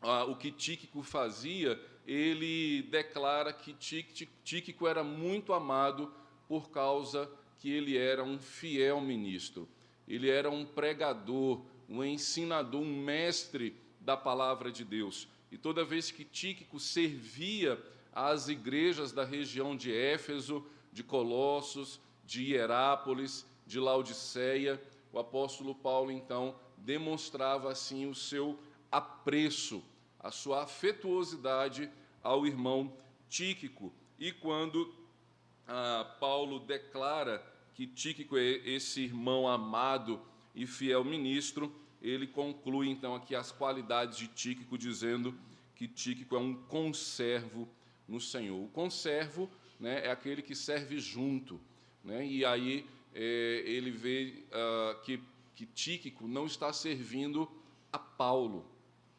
ah, 0.01 0.25
o 0.25 0.37
que 0.37 0.51
Tíquico 0.51 1.03
fazia, 1.03 1.81
ele 2.07 2.83
declara 2.83 3.53
que 3.53 3.75
Tíquico 3.75 4.87
era 4.89 5.05
muito 5.05 5.53
amado 5.53 6.13
por 6.49 6.71
causa 6.71 7.31
que 7.59 7.71
ele 7.71 7.97
era 7.97 8.25
um 8.25 8.39
fiel 8.39 9.01
ministro. 9.01 9.69
Ele 10.09 10.29
era 10.29 10.51
um 10.51 10.67
pregador, 10.67 11.65
um 11.89 12.03
ensinador, 12.03 12.81
um 12.81 13.03
mestre 13.03 13.77
da 14.01 14.17
palavra 14.17 14.73
de 14.73 14.85
Deus. 14.85 15.29
E 15.51 15.57
toda 15.57 15.85
vez 15.85 16.11
que 16.11 16.25
Tíquico 16.25 16.81
servia 16.81 17.81
às 18.13 18.49
igrejas 18.49 19.13
da 19.13 19.25
região 19.25 19.77
de 19.77 19.93
Éfeso, 19.93 20.65
de 20.93 21.03
Colossos, 21.03 22.01
de 22.25 22.53
Hierápolis, 22.53 23.47
de 23.67 23.81
Laodiceia, 23.81 24.83
o 25.13 25.19
apóstolo 25.19 25.75
Paulo 25.75 26.11
então 26.11 26.55
demonstrava 26.77 27.71
assim 27.71 28.07
o 28.07 28.15
seu 28.15 28.59
apreço, 28.91 29.83
a 30.19 30.31
sua 30.31 30.63
afetuosidade 30.63 31.91
ao 32.23 32.47
irmão 32.47 32.93
Tíquico. 33.29 33.93
E 34.19 34.33
quando 34.33 34.95
ah, 35.67 36.17
Paulo 36.21 36.61
declara 36.61 37.45
que 37.75 37.87
Tíquico 37.87 38.37
é 38.37 38.43
esse 38.43 39.03
irmão 39.03 39.49
amado 39.49 40.21
e 40.55 40.67
fiel 40.67 41.05
ministro, 41.05 41.75
ele 42.01 42.27
conclui 42.27 42.89
então 42.89 43.15
aqui 43.15 43.35
as 43.35 43.51
qualidades 43.51 44.19
de 44.19 44.29
Tíquico, 44.29 44.77
dizendo 44.77 45.35
que 45.75 45.89
Tíquico 45.89 46.37
é 46.37 46.39
um 46.39 46.55
conservo 46.55 47.69
no 48.07 48.21
Senhor. 48.21 48.63
O 48.63 48.69
conservo 48.69 49.51
né, 49.79 50.07
é 50.07 50.11
aquele 50.11 50.43
que 50.43 50.55
serve 50.55 50.99
junto. 50.99 51.61
Né, 52.05 52.27
e 52.27 52.45
aí 52.45 52.87
é, 53.15 53.63
ele 53.67 53.91
vê 53.91 54.45
uh, 54.49 55.01
que, 55.03 55.21
que 55.55 55.67
Tíquico 55.67 56.27
não 56.27 56.47
está 56.47 56.73
servindo 56.73 57.51
a 57.93 57.99
Paulo. 57.99 58.67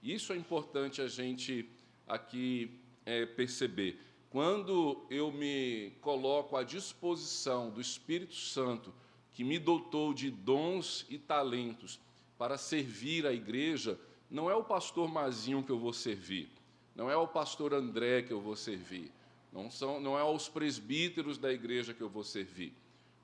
Isso 0.02 0.34
é 0.34 0.38
importante 0.38 1.02
a 1.02 1.08
gente 1.08 1.70
aqui 2.08 2.80
é, 3.06 3.26
perceber. 3.26 4.00
Quando 4.30 5.06
eu 5.10 5.32
me 5.32 5.92
coloco 6.02 6.58
à 6.58 6.64
disposição 6.64 7.70
do 7.70 7.80
Espírito 7.80 8.34
Santo, 8.34 8.94
que 9.32 9.44
me 9.44 9.60
dotou 9.60 10.14
de 10.14 10.30
dons 10.30 11.06
e 11.10 11.18
talentos 11.18 12.00
para 12.38 12.58
servir 12.58 13.26
a 13.26 13.34
igreja, 13.34 14.00
não 14.30 14.50
é 14.50 14.56
o 14.56 14.64
pastor 14.64 15.08
Mazinho 15.08 15.64
que 15.64 15.72
eu 15.72 15.78
vou 15.78 15.94
servir, 15.94 16.50
não 16.96 17.10
é 17.10 17.16
o 17.16 17.28
pastor 17.28 17.74
André 17.74 18.22
que 18.22 18.32
eu 18.32 18.42
vou 18.42 18.56
servir, 18.56 19.12
não, 19.52 19.70
são, 19.70 20.00
não 20.00 20.18
é 20.18 20.22
aos 20.22 20.50
presbíteros 20.50 21.38
da 21.38 21.52
igreja 21.52 21.94
que 21.94 22.02
eu 22.02 22.10
vou 22.10 22.24
servir. 22.24 22.74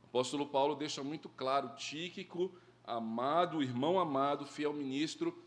O 0.04 0.08
apóstolo 0.08 0.46
Paulo 0.46 0.76
deixa 0.76 1.04
muito 1.04 1.28
claro: 1.30 1.76
Tíquico, 1.76 2.52
amado, 2.84 3.64
irmão 3.64 4.00
amado, 4.00 4.46
fiel 4.46 4.74
ministro, 4.74 5.38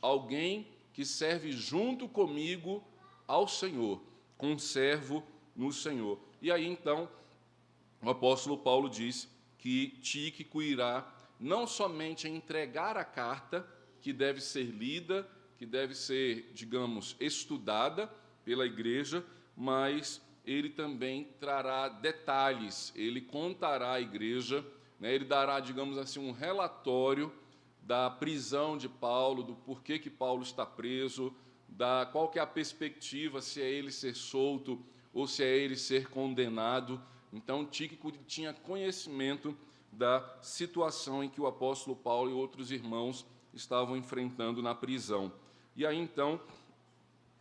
alguém 0.00 0.66
que 0.92 1.04
serve 1.04 1.52
junto 1.52 2.08
comigo 2.08 2.82
ao 3.26 3.48
Senhor, 3.48 4.02
conservo 4.36 5.22
no 5.54 5.72
Senhor. 5.72 6.18
E 6.40 6.50
aí 6.50 6.66
então, 6.66 7.08
o 8.02 8.10
apóstolo 8.10 8.58
Paulo 8.58 8.90
diz 8.90 9.28
que 9.58 9.88
Tíquico 10.02 10.60
irá 10.60 11.08
não 11.38 11.66
somente 11.66 12.28
entregar 12.28 12.96
a 12.96 13.04
carta, 13.04 13.66
que 14.00 14.12
deve 14.12 14.40
ser 14.40 14.64
lida, 14.64 15.28
que 15.62 15.66
deve 15.66 15.94
ser, 15.94 16.50
digamos, 16.52 17.14
estudada 17.20 18.12
pela 18.44 18.66
igreja, 18.66 19.24
mas 19.56 20.20
ele 20.44 20.68
também 20.68 21.28
trará 21.38 21.88
detalhes, 21.88 22.92
ele 22.96 23.20
contará 23.20 23.92
à 23.92 24.00
igreja, 24.00 24.66
né, 24.98 25.14
ele 25.14 25.24
dará, 25.24 25.60
digamos 25.60 25.98
assim, 25.98 26.18
um 26.18 26.32
relatório 26.32 27.32
da 27.80 28.10
prisão 28.10 28.76
de 28.76 28.88
Paulo, 28.88 29.44
do 29.44 29.54
porquê 29.54 30.00
que 30.00 30.10
Paulo 30.10 30.42
está 30.42 30.66
preso, 30.66 31.32
da 31.68 32.08
qual 32.10 32.28
que 32.28 32.40
é 32.40 32.42
a 32.42 32.46
perspectiva, 32.46 33.40
se 33.40 33.62
é 33.62 33.70
ele 33.70 33.92
ser 33.92 34.16
solto 34.16 34.84
ou 35.14 35.28
se 35.28 35.44
é 35.44 35.56
ele 35.56 35.76
ser 35.76 36.08
condenado. 36.08 37.00
Então, 37.32 37.64
Tíquico 37.64 38.10
tinha 38.26 38.52
conhecimento 38.52 39.56
da 39.92 40.28
situação 40.40 41.22
em 41.22 41.30
que 41.30 41.40
o 41.40 41.46
apóstolo 41.46 41.94
Paulo 41.94 42.32
e 42.32 42.34
outros 42.34 42.72
irmãos 42.72 43.24
estavam 43.54 43.96
enfrentando 43.96 44.60
na 44.60 44.74
prisão. 44.74 45.32
E 45.74 45.86
aí, 45.86 45.98
então, 45.98 46.40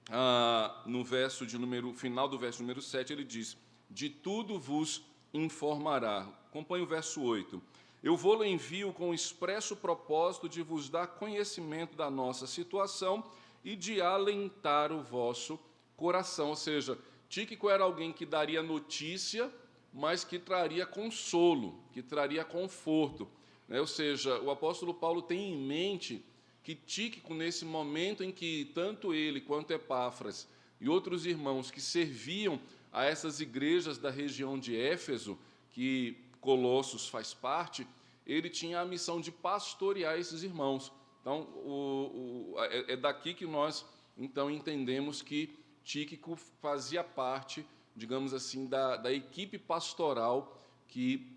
ah, 0.09 0.81
no 0.85 1.03
verso 1.03 1.45
de 1.45 1.57
número, 1.57 1.93
final 1.93 2.27
do 2.27 2.39
verso 2.39 2.61
número 2.61 2.81
7, 2.81 3.11
ele 3.11 3.23
diz: 3.23 3.57
De 3.89 4.09
tudo 4.09 4.59
vos 4.59 5.03
informará. 5.33 6.27
Acompanhe 6.50 6.83
o 6.83 6.88
verso 6.88 7.21
8. 7.21 7.61
Eu 8.01 8.17
vou-lhe 8.17 8.47
envio 8.50 8.91
com 8.93 9.11
o 9.11 9.13
expresso 9.13 9.75
propósito 9.75 10.50
de 10.50 10.61
vos 10.61 10.89
dar 10.89 11.07
conhecimento 11.07 11.95
da 11.95 12.09
nossa 12.09 12.47
situação 12.47 13.23
e 13.63 13.75
de 13.75 14.01
alentar 14.01 14.91
o 14.91 15.03
vosso 15.03 15.59
coração. 15.95 16.50
Ou 16.50 16.55
seja, 16.55 16.97
Tíquico 17.29 17.69
era 17.69 17.83
alguém 17.83 18.11
que 18.11 18.25
daria 18.25 18.63
notícia, 18.63 19.53
mas 19.93 20.23
que 20.23 20.39
traria 20.39 20.85
consolo, 20.85 21.79
que 21.93 22.01
traria 22.01 22.43
conforto. 22.43 23.27
Né? 23.67 23.79
Ou 23.79 23.88
seja, 23.88 24.39
o 24.41 24.50
apóstolo 24.50 24.93
Paulo 24.93 25.21
tem 25.21 25.53
em 25.53 25.57
mente 25.57 26.25
que 26.63 26.75
Tíquico, 26.75 27.34
nesse 27.34 27.65
momento 27.65 28.24
em 28.24 28.32
que 28.32 28.72
tanto 28.74 29.13
ele 29.13 29.41
quanto 29.41 29.72
Epáfras 29.72 30.48
e 30.80 30.88
outros 30.88 31.25
irmãos 31.25 31.72
que 31.72 31.82
serviam 31.82 32.60
a 32.91 33.06
essas 33.06 33.39
igrejas 33.39 33.98
da 33.98 34.10
região 34.10 34.60
de 34.60 34.75
Éfeso, 34.75 35.38
que 35.72 36.18
Colossos 36.39 37.08
faz 37.08 37.34
parte, 37.34 37.88
ele 38.25 38.50
tinha 38.50 38.80
a 38.80 38.86
missão 38.86 39.20
de 39.22 39.32
pastorear 39.32 40.18
esses 40.18 40.44
irmãos. 40.44 40.91
Então, 41.22 41.41
o, 41.63 42.53
o, 42.56 42.63
é, 42.63 42.94
é 42.94 42.98
daqui 42.98 43.34
que 43.34 43.46
nós 43.46 43.86
então 44.18 44.51
entendemos 44.51 45.22
que 45.22 45.58
Tíquico 45.84 46.36
fazia 46.36 47.03
parte, 47.03 47.65
digamos 47.96 48.34
assim, 48.34 48.68
da, 48.68 48.98
da 48.98 49.12
equipe 49.12 49.58
pastoral 49.58 50.62
que 50.88 51.36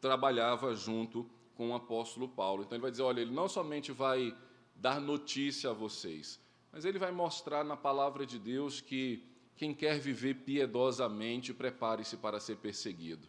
trabalhava 0.00 0.74
junto 0.74 1.28
com 1.56 1.70
o 1.70 1.74
apóstolo 1.74 2.28
Paulo. 2.28 2.62
Então 2.62 2.76
ele 2.76 2.82
vai 2.82 2.90
dizer, 2.90 3.02
olha, 3.02 3.20
ele 3.20 3.32
não 3.32 3.48
somente 3.48 3.92
vai 3.92 4.34
dar 4.78 5.00
notícia 5.00 5.70
a 5.70 5.72
vocês. 5.72 6.40
Mas 6.72 6.84
ele 6.84 6.98
vai 6.98 7.10
mostrar 7.10 7.64
na 7.64 7.76
palavra 7.76 8.24
de 8.24 8.38
Deus 8.38 8.80
que 8.80 9.24
quem 9.56 9.74
quer 9.74 9.98
viver 9.98 10.34
piedosamente, 10.34 11.52
prepare-se 11.52 12.16
para 12.16 12.38
ser 12.38 12.56
perseguido. 12.56 13.26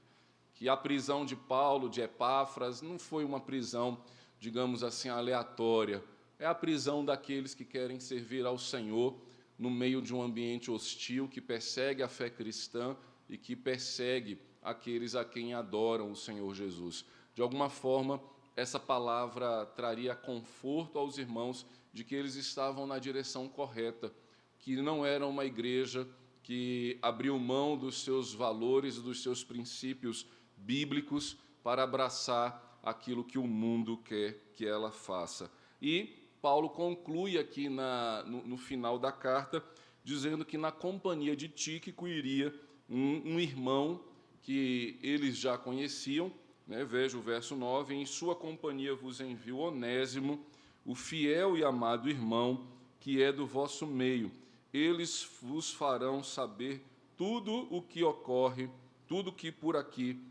Que 0.54 0.70
a 0.70 0.78
prisão 0.78 1.26
de 1.26 1.36
Paulo, 1.36 1.90
de 1.90 2.02
Epáfras, 2.02 2.82
não 2.82 3.00
foi 3.00 3.26
uma 3.26 3.40
prisão, 3.40 4.00
digamos 4.40 4.84
assim, 4.84 5.10
aleatória. 5.10 6.04
É 6.38 6.46
a 6.46 6.54
prisão 6.54 7.04
daqueles 7.04 7.56
que 7.56 7.66
querem 7.66 8.00
servir 8.00 8.46
ao 8.46 8.58
Senhor 8.58 9.20
no 9.58 9.72
meio 9.72 10.02
de 10.02 10.14
um 10.14 10.22
ambiente 10.22 10.70
hostil 10.70 11.28
que 11.28 11.42
persegue 11.42 12.04
a 12.04 12.08
fé 12.08 12.30
cristã 12.30 12.96
e 13.28 13.38
que 13.38 13.56
persegue 13.56 14.40
aqueles 14.62 15.16
a 15.16 15.26
quem 15.26 15.54
adoram 15.54 16.12
o 16.12 16.16
Senhor 16.16 16.54
Jesus. 16.54 17.06
De 17.34 17.42
alguma 17.42 17.70
forma, 17.70 18.22
essa 18.60 18.80
palavra 18.80 19.66
traria 19.68 20.14
conforto 20.14 21.00
aos 21.00 21.18
irmãos 21.18 21.66
de 21.94 22.04
que 22.04 22.14
eles 22.14 22.36
estavam 22.36 22.86
na 22.86 23.00
direção 23.00 23.48
correta, 23.48 24.14
que 24.60 24.76
não 24.76 25.06
era 25.06 25.26
uma 25.26 25.46
igreja 25.46 26.06
que 26.44 27.00
abriu 27.02 27.40
mão 27.40 27.78
dos 27.78 28.04
seus 28.04 28.34
valores 28.34 28.98
dos 28.98 29.24
seus 29.24 29.44
princípios 29.44 30.26
bíblicos 30.58 31.38
para 31.64 31.84
abraçar 31.84 32.80
aquilo 32.84 33.24
que 33.24 33.38
o 33.38 33.48
mundo 33.48 33.98
quer 33.98 34.52
que 34.54 34.66
ela 34.66 34.92
faça. 34.92 35.50
E 35.82 36.18
Paulo 36.42 36.70
conclui 36.70 37.38
aqui 37.38 37.70
na, 37.70 38.24
no, 38.24 38.46
no 38.46 38.58
final 38.58 39.00
da 39.00 39.12
carta, 39.12 39.64
dizendo 40.04 40.44
que 40.44 40.58
na 40.58 40.72
companhia 40.72 41.36
de 41.36 41.48
Tíquico 41.48 42.08
iria 42.08 42.54
um, 42.90 43.36
um 43.36 43.40
irmão 43.40 44.04
que 44.42 45.00
eles 45.02 45.38
já 45.38 45.58
conheciam, 45.58 46.32
né? 46.70 46.86
veja 46.86 47.18
o 47.18 47.22
verso 47.22 47.56
9: 47.56 47.96
Em 47.96 48.06
sua 48.06 48.36
companhia 48.36 48.96
vos 48.96 49.20
envio 49.20 49.58
Onésimo, 49.58 50.46
o 50.86 50.94
fiel 50.94 51.58
e 51.58 51.64
amado 51.64 52.08
irmão, 52.08 52.68
que 53.00 53.22
é 53.22 53.32
do 53.32 53.46
vosso 53.46 53.88
meio. 53.88 54.32
Eles 54.72 55.28
vos 55.42 55.74
farão 55.74 56.24
saber 56.24 56.86
tudo 57.18 57.68
o 57.76 57.82
que 57.82 58.04
ocorre, 58.04 58.70
tudo 59.08 59.34
que 59.34 59.52
por 59.52 59.76
aqui 59.76 60.24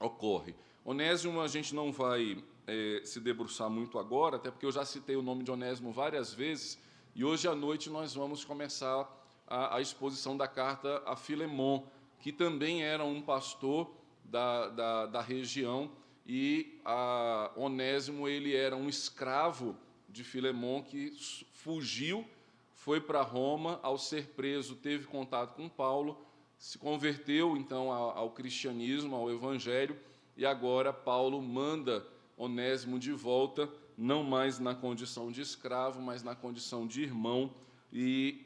ocorre. 0.00 0.54
Onésimo 0.84 1.40
a 1.40 1.46
gente 1.46 1.72
não 1.72 1.92
vai 1.92 2.42
é, 2.66 3.00
se 3.04 3.20
debruçar 3.20 3.70
muito 3.70 4.00
agora, 4.00 4.36
até 4.36 4.50
porque 4.50 4.66
eu 4.66 4.72
já 4.72 4.84
citei 4.84 5.14
o 5.14 5.22
nome 5.22 5.44
de 5.44 5.52
Onésimo 5.52 5.92
várias 5.92 6.34
vezes, 6.34 6.76
e 7.14 7.24
hoje 7.24 7.46
à 7.46 7.54
noite 7.54 7.88
nós 7.88 8.14
vamos 8.14 8.44
começar 8.44 9.08
a, 9.46 9.76
a 9.76 9.80
exposição 9.80 10.36
da 10.36 10.48
carta 10.48 11.00
a 11.06 11.14
Filemon, 11.14 11.84
que 12.18 12.32
também 12.32 12.82
era 12.82 13.04
um 13.04 13.22
pastor 13.22 14.01
da, 14.32 14.68
da, 14.68 15.06
da 15.06 15.20
região, 15.20 15.90
e 16.26 16.80
Onésimo 17.54 18.26
ele 18.26 18.56
era 18.56 18.74
um 18.74 18.88
escravo 18.88 19.76
de 20.08 20.24
Filemon 20.24 20.82
que 20.82 21.14
fugiu, 21.52 22.26
foi 22.74 22.98
para 22.98 23.20
Roma, 23.20 23.78
ao 23.82 23.98
ser 23.98 24.28
preso 24.28 24.74
teve 24.74 25.06
contato 25.06 25.54
com 25.54 25.68
Paulo, 25.68 26.18
se 26.56 26.78
converteu 26.78 27.56
então 27.58 27.92
ao, 27.92 28.16
ao 28.16 28.30
cristianismo, 28.30 29.14
ao 29.14 29.30
evangelho, 29.30 29.98
e 30.34 30.46
agora 30.46 30.94
Paulo 30.94 31.42
manda 31.42 32.06
Onésimo 32.38 32.98
de 32.98 33.12
volta, 33.12 33.68
não 33.98 34.24
mais 34.24 34.58
na 34.58 34.74
condição 34.74 35.30
de 35.30 35.42
escravo, 35.42 36.00
mas 36.00 36.22
na 36.22 36.34
condição 36.34 36.86
de 36.86 37.02
irmão. 37.02 37.52
E, 37.92 38.40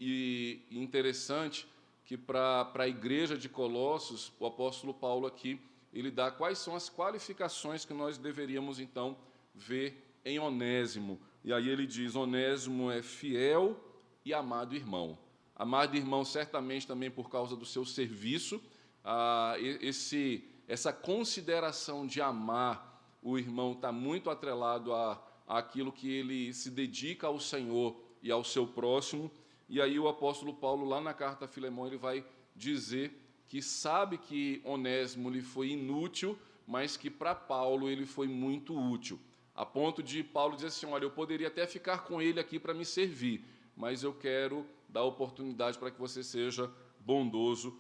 e 0.71 0.79
interessante 0.79 1.69
que 2.05 2.17
para 2.17 2.69
a 2.75 2.89
igreja 2.89 3.39
de 3.39 3.49
Colossos, 3.49 4.33
o 4.41 4.47
apóstolo 4.47 4.93
Paulo 4.93 5.27
aqui, 5.27 5.61
ele 5.99 6.11
dá 6.11 6.31
quais 6.31 6.59
são 6.59 6.77
as 6.77 6.91
qualificações 6.91 7.85
que 7.85 7.95
nós 7.95 8.19
deveríamos 8.19 8.79
então 8.79 9.17
ver 9.55 10.19
em 10.25 10.39
Onésimo. 10.39 11.19
E 11.43 11.53
aí 11.53 11.69
ele 11.69 11.87
diz: 11.87 12.15
Onésimo 12.15 12.91
é 12.91 13.03
fiel 13.03 13.79
e 14.25 14.35
amado 14.35 14.75
irmão. 14.75 15.19
Amado 15.55 15.97
irmão, 15.97 16.23
certamente 16.23 16.87
também 16.87 17.11
por 17.11 17.31
causa 17.31 17.57
do 17.57 17.65
seu 17.65 17.85
serviço, 17.87 18.63
ah, 19.03 19.55
esse, 19.59 20.45
essa 20.69 20.93
consideração 20.93 22.07
de 22.07 22.21
amar 22.21 22.95
o 23.23 23.39
irmão 23.39 23.73
está 23.73 23.91
muito 23.91 24.29
atrelado 24.29 24.93
a, 24.95 25.21
àquilo 25.49 25.91
que 25.91 26.13
ele 26.13 26.53
se 26.53 26.71
dedica 26.71 27.27
ao 27.27 27.41
Senhor 27.41 27.99
e 28.23 28.31
ao 28.31 28.45
seu 28.45 28.67
próximo. 28.67 29.31
E 29.67 29.81
aí 29.81 29.99
o 29.99 30.09
apóstolo 30.09 30.53
Paulo, 30.53 30.87
lá 30.87 31.01
na 31.01 31.15
carta 31.15 31.47
a 31.47 31.49
Filemão, 31.49 31.87
ele 31.87 31.97
vai 31.97 32.25
dizer 32.55 33.26
que 33.49 33.63
sabe 33.63 34.19
que 34.19 34.61
Onésimo 34.65 35.31
lhe 35.31 35.43
foi 35.43 35.71
inútil, 35.71 36.39
mas 36.67 36.97
que 36.97 37.09
para 37.09 37.35
Paulo 37.35 37.89
ele 37.89 38.05
foi 38.05 38.27
muito 38.27 38.77
útil. 38.77 39.21
A 39.55 39.65
ponto 39.65 40.03
de 40.03 40.23
Paulo 40.23 40.57
dizer 40.57 40.69
assim: 40.69 40.87
Olha, 40.87 41.05
eu 41.05 41.11
poderia 41.11 41.49
até 41.49 41.67
ficar 41.67 42.05
com 42.05 42.21
ele 42.21 42.41
aqui 42.41 42.59
para 42.59 42.75
me 42.75 42.85
servir, 42.85 43.45
mas 43.77 44.03
eu 44.03 44.13
quero 44.13 44.67
dar 44.89 45.05
oportunidade 45.05 45.79
para 45.79 45.91
que 45.91 45.99
você 45.99 46.23
seja 46.23 46.71
bondoso 47.01 47.79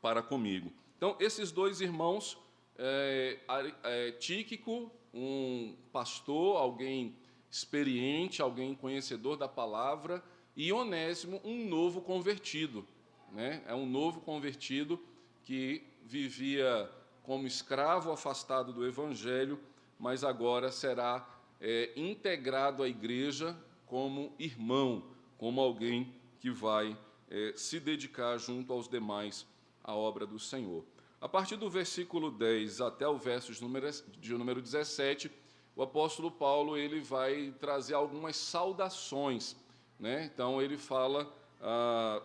para 0.00 0.22
comigo. 0.22 0.72
Então, 0.96 1.16
esses 1.20 1.52
dois 1.52 1.80
irmãos 1.80 2.38
é, 2.76 3.38
é, 3.84 4.12
Tíquico, 4.12 4.90
um 5.12 5.76
pastor, 5.92 6.56
alguém 6.56 7.14
experiente, 7.50 8.40
alguém 8.40 8.74
conhecedor 8.74 9.36
da 9.36 9.48
palavra, 9.48 10.22
e 10.56 10.72
Onésimo, 10.72 11.40
um 11.44 11.68
novo 11.68 12.00
convertido. 12.00 12.86
Né? 13.32 13.62
É 13.66 13.74
um 13.74 13.86
novo 13.86 14.20
convertido 14.20 15.00
que 15.42 15.86
vivia 16.04 16.90
como 17.22 17.46
escravo 17.46 18.10
afastado 18.10 18.72
do 18.72 18.86
evangelho, 18.86 19.60
mas 19.98 20.24
agora 20.24 20.72
será 20.72 21.28
é, 21.60 21.92
integrado 21.94 22.82
à 22.82 22.88
igreja 22.88 23.56
como 23.86 24.34
irmão, 24.38 25.04
como 25.36 25.60
alguém 25.60 26.14
que 26.40 26.50
vai 26.50 26.96
é, 27.30 27.52
se 27.56 27.78
dedicar 27.78 28.38
junto 28.38 28.72
aos 28.72 28.88
demais 28.88 29.46
à 29.82 29.94
obra 29.94 30.26
do 30.26 30.38
Senhor. 30.38 30.84
A 31.20 31.28
partir 31.28 31.56
do 31.56 31.68
versículo 31.68 32.30
10 32.30 32.80
até 32.80 33.06
o 33.06 33.18
verso 33.18 33.52
de 33.52 33.60
número, 33.60 33.90
de 34.18 34.32
número 34.32 34.62
17, 34.62 35.30
o 35.76 35.82
apóstolo 35.82 36.30
Paulo 36.30 36.76
ele 36.76 37.00
vai 37.00 37.54
trazer 37.58 37.94
algumas 37.94 38.36
saudações. 38.36 39.54
Né? 39.98 40.30
Então, 40.32 40.62
ele 40.62 40.78
fala 40.78 41.30
ah, 41.60 42.22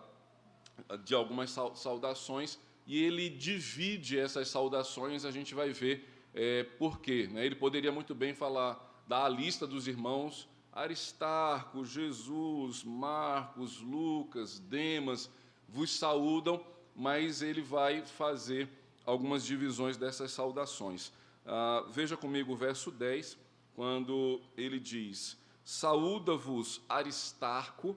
de 1.04 1.14
algumas 1.14 1.50
saudações 1.74 2.58
e 2.86 3.02
ele 3.02 3.28
divide 3.28 4.18
essas 4.18 4.48
saudações, 4.48 5.24
a 5.24 5.30
gente 5.30 5.54
vai 5.54 5.72
ver 5.72 6.08
é, 6.34 6.62
por 6.62 7.00
quê. 7.00 7.28
Né? 7.30 7.44
Ele 7.44 7.56
poderia 7.56 7.90
muito 7.90 8.14
bem 8.14 8.34
falar 8.34 9.04
da 9.06 9.28
lista 9.28 9.66
dos 9.66 9.88
irmãos, 9.88 10.48
Aristarco, 10.72 11.84
Jesus, 11.84 12.84
Marcos, 12.84 13.80
Lucas, 13.80 14.58
Demas, 14.58 15.30
vos 15.68 15.90
saúdam, 15.98 16.64
mas 16.94 17.42
ele 17.42 17.62
vai 17.62 18.04
fazer 18.04 18.68
algumas 19.04 19.44
divisões 19.44 19.96
dessas 19.96 20.30
saudações. 20.30 21.12
Ah, 21.44 21.84
veja 21.88 22.16
comigo 22.16 22.52
o 22.52 22.56
verso 22.56 22.90
10, 22.90 23.38
quando 23.74 24.40
ele 24.56 24.78
diz: 24.78 25.38
Saúda-vos 25.64 26.82
Aristarco, 26.88 27.96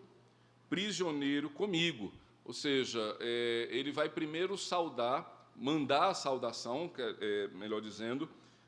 prisioneiro 0.70 1.50
comigo. 1.50 2.12
Ou 2.50 2.54
seja, 2.54 3.16
é, 3.20 3.68
ele 3.70 3.92
vai 3.92 4.10
primeiro 4.10 4.58
saudar, 4.58 5.52
mandar 5.56 6.08
a 6.08 6.14
saudação, 6.16 6.92
é, 6.98 7.48
melhor 7.50 7.80
dizendo, 7.80 8.28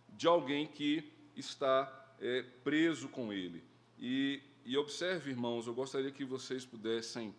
de 0.09 0.27
alguém 0.27 0.67
que 0.67 1.11
está 1.35 1.91
é, 2.19 2.43
preso 2.63 3.09
com 3.09 3.33
ele. 3.33 3.63
E, 3.97 4.39
e, 4.63 4.77
observe, 4.77 5.31
irmãos, 5.31 5.65
eu 5.65 5.73
gostaria 5.73 6.11
que 6.11 6.23
vocês 6.23 6.63
pudessem 6.63 7.33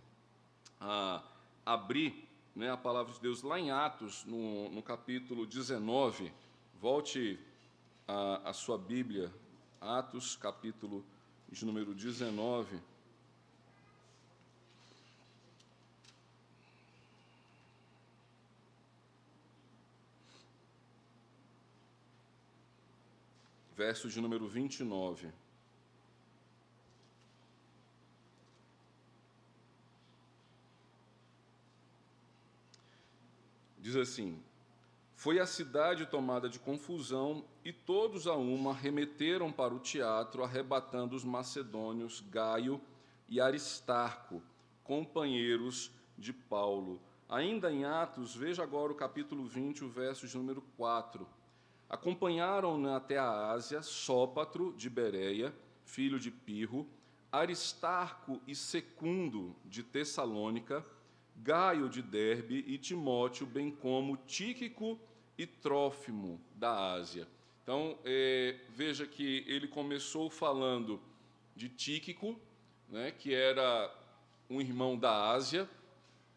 ah, 0.81 1.23
abrir 1.65 2.29
né, 2.57 2.73
a 2.73 2.77
palavra 2.77 3.13
de 3.13 3.21
Deus 3.21 3.45
lá 3.45 3.61
em 3.61 3.71
Atos, 3.71 4.25
no, 4.25 4.69
no 4.69 4.83
capítulo 4.83 5.47
19. 5.47 6.33
Volte 6.75 7.39
a, 8.09 8.51
a 8.51 8.53
sua 8.53 8.77
Bíblia, 8.77 9.33
Atos, 9.81 10.35
capítulo 10.35 11.05
de 11.49 11.65
número 11.65 11.95
19. 11.95 12.81
Verso 23.75 24.09
de 24.09 24.21
número 24.21 24.47
29. 24.47 25.33
Diz 33.83 33.97
assim: 33.97 34.41
Foi 35.17 35.41
a 35.41 35.47
cidade 35.47 36.07
tomada 36.07 36.49
de 36.49 36.59
confusão, 36.59 37.45
e 37.65 37.73
todos 37.73 38.27
a 38.27 38.35
uma 38.35 38.73
remeteram 38.73 39.51
para 39.51 39.75
o 39.75 39.81
teatro, 39.81 40.45
arrebatando 40.45 41.17
os 41.17 41.25
macedônios 41.25 42.23
Gaio 42.31 42.81
e 43.29 43.41
Aristarco, 43.41 44.43
companheiros 44.85 45.91
de 46.17 46.33
Paulo. 46.33 47.01
Ainda 47.29 47.73
em 47.73 47.85
Atos, 47.85 48.37
veja 48.37 48.63
agora 48.63 48.93
o 48.93 48.95
capítulo 48.95 49.47
20, 49.47 49.85
o 49.85 49.89
verso 49.89 50.29
de 50.29 50.37
número 50.37 50.63
4. 50.77 51.27
Acompanharam 51.93 52.97
até 52.97 53.19
a 53.19 53.51
Ásia 53.51 53.83
Sópatro 53.83 54.73
de 54.79 54.89
Bereia, 54.89 55.55
filho 55.85 56.19
de 56.19 56.31
Pirro, 56.31 56.89
Aristarco 57.31 58.41
e 58.49 58.55
Secundo 58.55 59.55
de 59.63 59.83
Tessalônica, 59.83 60.83
Gaio 61.37 61.91
de 61.91 62.01
Derbe 62.01 62.65
e 62.67 62.79
Timóteo, 62.79 63.47
bem 63.47 63.71
como 63.71 64.17
Tíquico 64.17 64.99
e 65.37 65.47
Trófimo 65.47 66.41
da 66.55 66.95
Ásia. 66.95 67.29
Então, 67.63 67.99
é, 68.07 68.59
veja 68.71 69.07
que 69.07 69.45
ele 69.47 69.69
começou 69.69 70.31
falando 70.31 70.99
de 71.55 71.69
Tíquico, 71.69 72.41
né, 72.89 73.11
que 73.11 73.35
era 73.35 73.95
um 74.49 74.63
irmão 74.63 74.97
da 74.97 75.31
Ásia, 75.31 75.69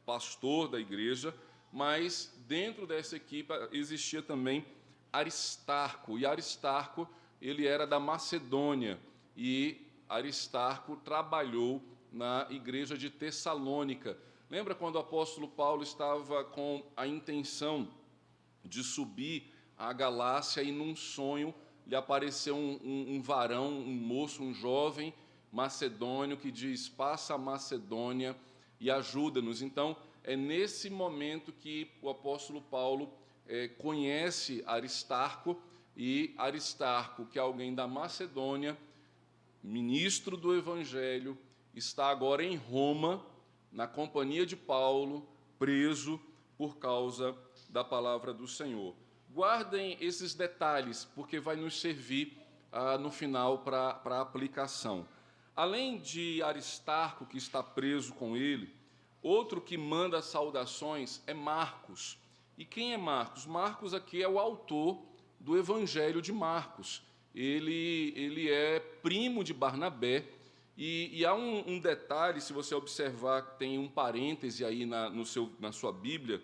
pastor 0.06 0.68
da 0.68 0.82
igreja, 0.82 1.34
mas 1.72 2.38
dentro 2.46 2.86
dessa 2.86 3.16
equipe 3.16 3.54
existia 3.72 4.22
também 4.22 4.66
Aristarco, 5.16 6.20
e 6.20 6.26
Aristarco 6.26 7.08
ele 7.42 7.66
era 7.66 7.88
da 7.88 8.00
Macedônia 8.00 9.00
e 9.36 9.82
Aristarco 10.10 10.98
trabalhou 10.98 11.82
na 12.12 12.46
igreja 12.50 12.98
de 12.98 13.10
Tessalônica. 13.10 14.18
Lembra 14.50 14.76
quando 14.76 14.96
o 14.96 15.00
apóstolo 15.00 15.48
Paulo 15.48 15.84
estava 15.84 16.44
com 16.44 16.84
a 16.98 17.08
intenção 17.08 17.88
de 18.64 18.84
subir 18.84 19.54
à 19.78 19.94
Galácia 19.94 20.62
e 20.62 20.72
num 20.72 20.96
sonho 20.96 21.54
lhe 21.88 21.96
apareceu 21.96 22.56
um, 22.56 22.80
um, 22.84 23.16
um 23.16 23.22
varão, 23.22 23.70
um 23.70 23.94
moço, 23.94 24.44
um 24.44 24.54
jovem 24.54 25.14
macedônio 25.50 26.36
que 26.36 26.52
diz: 26.52 26.90
Passa 26.90 27.36
a 27.36 27.38
Macedônia 27.38 28.36
e 28.82 28.92
ajuda-nos. 28.92 29.62
Então, 29.62 29.96
é 30.24 30.36
nesse 30.36 30.90
momento 30.90 31.54
que 31.54 31.90
o 32.02 32.10
apóstolo 32.10 32.62
Paulo 32.62 33.10
é, 33.48 33.68
conhece 33.68 34.64
Aristarco 34.66 35.62
e 35.96 36.34
Aristarco, 36.38 37.26
que 37.26 37.40
é 37.40 37.42
alguém 37.42 37.74
da 37.74 37.88
Macedônia, 37.88 38.78
ministro 39.64 40.36
do 40.36 40.56
Evangelho, 40.56 41.38
está 41.74 42.10
agora 42.10 42.44
em 42.44 42.56
Roma, 42.56 43.26
na 43.72 43.88
companhia 43.88 44.46
de 44.46 44.56
Paulo, 44.56 45.28
preso 45.58 46.20
por 46.58 46.78
causa 46.78 47.36
da 47.70 47.84
palavra 47.84 48.34
do 48.34 48.48
Senhor. 48.48 48.96
Guardem 49.34 49.98
esses 50.00 50.34
detalhes, 50.34 51.06
porque 51.16 51.40
vai 51.40 51.56
nos 51.56 51.80
servir 51.80 52.38
ah, 52.72 52.98
no 52.98 53.12
final 53.12 53.60
para 53.60 54.00
a 54.06 54.22
aplicação. 54.22 55.08
Além 55.56 55.98
de 55.98 56.42
Aristarco, 56.44 57.26
que 57.26 57.38
está 57.38 57.64
preso 57.64 58.14
com 58.14 58.36
ele, 58.36 58.74
outro 59.22 59.62
que 59.62 59.78
manda 59.78 60.22
saudações 60.22 61.22
é 61.26 61.34
Marcos. 61.34 62.18
E 62.58 62.64
quem 62.64 62.94
é 62.94 62.98
Marcos? 62.98 63.46
Marcos 63.46 63.94
aqui 63.94 64.22
é 64.24 64.28
o 64.28 64.40
autor 64.40 65.02
do 65.40 65.58
Evangelho 65.58 66.22
de 66.22 66.32
Marcos. 66.32 67.04
Ele, 67.34 68.14
ele 68.16 68.50
é 68.50 68.80
primo 68.80 69.44
de 69.44 69.54
Barnabé. 69.54 70.26
E, 70.78 71.10
e 71.20 71.26
há 71.26 71.34
um, 71.34 71.70
um, 71.70 71.80
detalhe, 71.80 72.40
se 72.40 72.54
você 72.54 72.74
observar, 72.74 73.42
tem 73.58 73.78
um 73.78 73.88
parêntese 73.88 74.64
aí 74.64 74.86
na, 74.86 75.10
no 75.10 75.26
seu, 75.26 75.52
na 75.60 75.72
sua 75.72 75.92
Bíblia, 75.92 76.42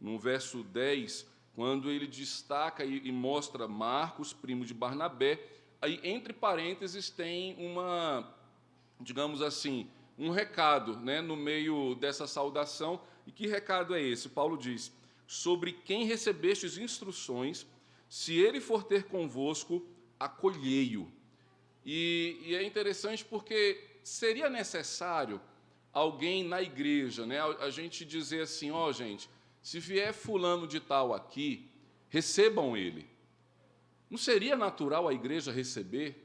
no 0.00 0.18
verso 0.18 0.62
10, 0.62 1.26
quando 1.54 1.90
ele 1.90 2.06
destaca 2.06 2.84
e, 2.84 3.06
e 3.06 3.12
mostra 3.12 3.66
Marcos, 3.68 4.32
primo 4.32 4.64
de 4.64 4.74
Barnabé, 4.74 5.40
aí 5.80 6.00
entre 6.02 6.32
parênteses 6.32 7.10
tem 7.10 7.54
uma, 7.58 8.34
digamos 9.00 9.40
assim, 9.40 9.88
um 10.18 10.30
recado 10.30 10.98
né, 10.98 11.20
no 11.20 11.36
meio 11.36 11.94
dessa 11.94 12.26
saudação. 12.26 13.00
E 13.26 13.32
que 13.32 13.46
recado 13.46 13.94
é 13.94 14.02
esse? 14.02 14.28
Paulo 14.28 14.56
diz: 14.56 14.92
Sobre 15.26 15.72
quem 15.72 16.04
recebestes 16.04 16.76
instruções, 16.78 17.66
se 18.08 18.34
ele 18.34 18.60
for 18.60 18.84
ter 18.84 19.04
convosco, 19.04 19.86
acolhei-o. 20.18 21.10
E, 21.84 22.38
e, 22.44 22.54
é 22.54 22.62
interessante 22.62 23.24
porque 23.24 23.98
seria 24.02 24.48
necessário 24.48 25.40
alguém 25.92 26.44
na 26.44 26.62
igreja, 26.62 27.26
né, 27.26 27.40
a, 27.40 27.70
gente 27.70 28.04
dizer 28.04 28.42
assim: 28.42 28.70
ó, 28.70 28.86
oh, 28.86 28.92
gente, 28.92 29.28
se 29.62 29.78
vier 29.78 30.12
fulano 30.12 30.66
de 30.66 30.80
tal 30.80 31.12
aqui, 31.12 31.70
recebam 32.08 32.76
ele. 32.76 33.06
Não 34.10 34.18
seria 34.18 34.56
natural 34.56 35.08
a 35.08 35.14
igreja 35.14 35.50
receber? 35.50 36.24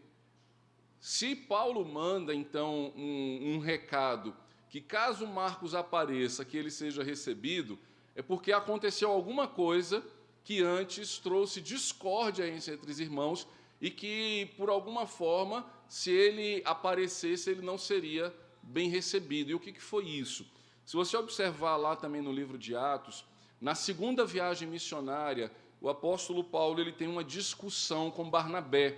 Se 0.99 1.35
Paulo 1.35 1.85
manda, 1.85 2.35
então, 2.35 2.93
um, 2.95 3.55
um 3.55 3.59
recado 3.59 4.35
que, 4.69 4.81
caso 4.81 5.25
Marcos 5.25 5.73
apareça, 5.73 6.45
que 6.45 6.57
ele 6.57 6.69
seja 6.69 7.01
recebido, 7.01 7.79
é 8.19 8.21
porque 8.21 8.51
aconteceu 8.51 9.09
alguma 9.09 9.47
coisa 9.47 10.05
que 10.43 10.61
antes 10.61 11.17
trouxe 11.17 11.61
discórdia 11.61 12.45
entre 12.45 12.91
os 12.91 12.99
irmãos 12.99 13.47
e 13.79 13.89
que, 13.89 14.51
por 14.57 14.69
alguma 14.69 15.07
forma, 15.07 15.65
se 15.87 16.11
ele 16.11 16.61
aparecesse, 16.65 17.49
ele 17.49 17.61
não 17.61 17.77
seria 17.77 18.35
bem 18.61 18.89
recebido. 18.89 19.51
E 19.51 19.53
o 19.53 19.59
que 19.59 19.79
foi 19.79 20.03
isso? 20.03 20.45
Se 20.85 20.97
você 20.97 21.15
observar 21.15 21.77
lá 21.77 21.95
também 21.95 22.21
no 22.21 22.33
livro 22.33 22.57
de 22.57 22.75
Atos, 22.75 23.23
na 23.61 23.73
segunda 23.73 24.25
viagem 24.25 24.67
missionária, 24.67 25.49
o 25.79 25.87
apóstolo 25.87 26.43
Paulo 26.43 26.81
ele 26.81 26.91
tem 26.91 27.07
uma 27.07 27.23
discussão 27.23 28.11
com 28.11 28.29
Barnabé. 28.29 28.97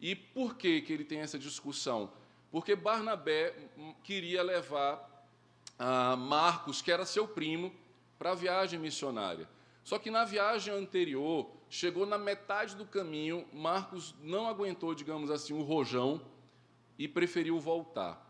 E 0.00 0.16
por 0.16 0.56
que, 0.56 0.80
que 0.80 0.94
ele 0.94 1.04
tem 1.04 1.18
essa 1.18 1.38
discussão? 1.38 2.10
Porque 2.50 2.74
Barnabé 2.74 3.54
queria 4.02 4.42
levar 4.42 5.26
ah, 5.78 6.16
Marcos, 6.16 6.80
que 6.80 6.90
era 6.90 7.04
seu 7.04 7.28
primo, 7.28 7.70
para 8.18 8.32
a 8.32 8.34
viagem 8.34 8.78
missionária. 8.78 9.48
Só 9.84 9.98
que 9.98 10.10
na 10.10 10.24
viagem 10.24 10.74
anterior, 10.74 11.50
chegou 11.70 12.06
na 12.06 12.18
metade 12.18 12.74
do 12.74 12.84
caminho, 12.84 13.46
Marcos 13.52 14.14
não 14.22 14.48
aguentou, 14.48 14.94
digamos 14.94 15.30
assim, 15.30 15.52
o 15.52 15.62
rojão 15.62 16.20
e 16.98 17.06
preferiu 17.06 17.60
voltar. 17.60 18.24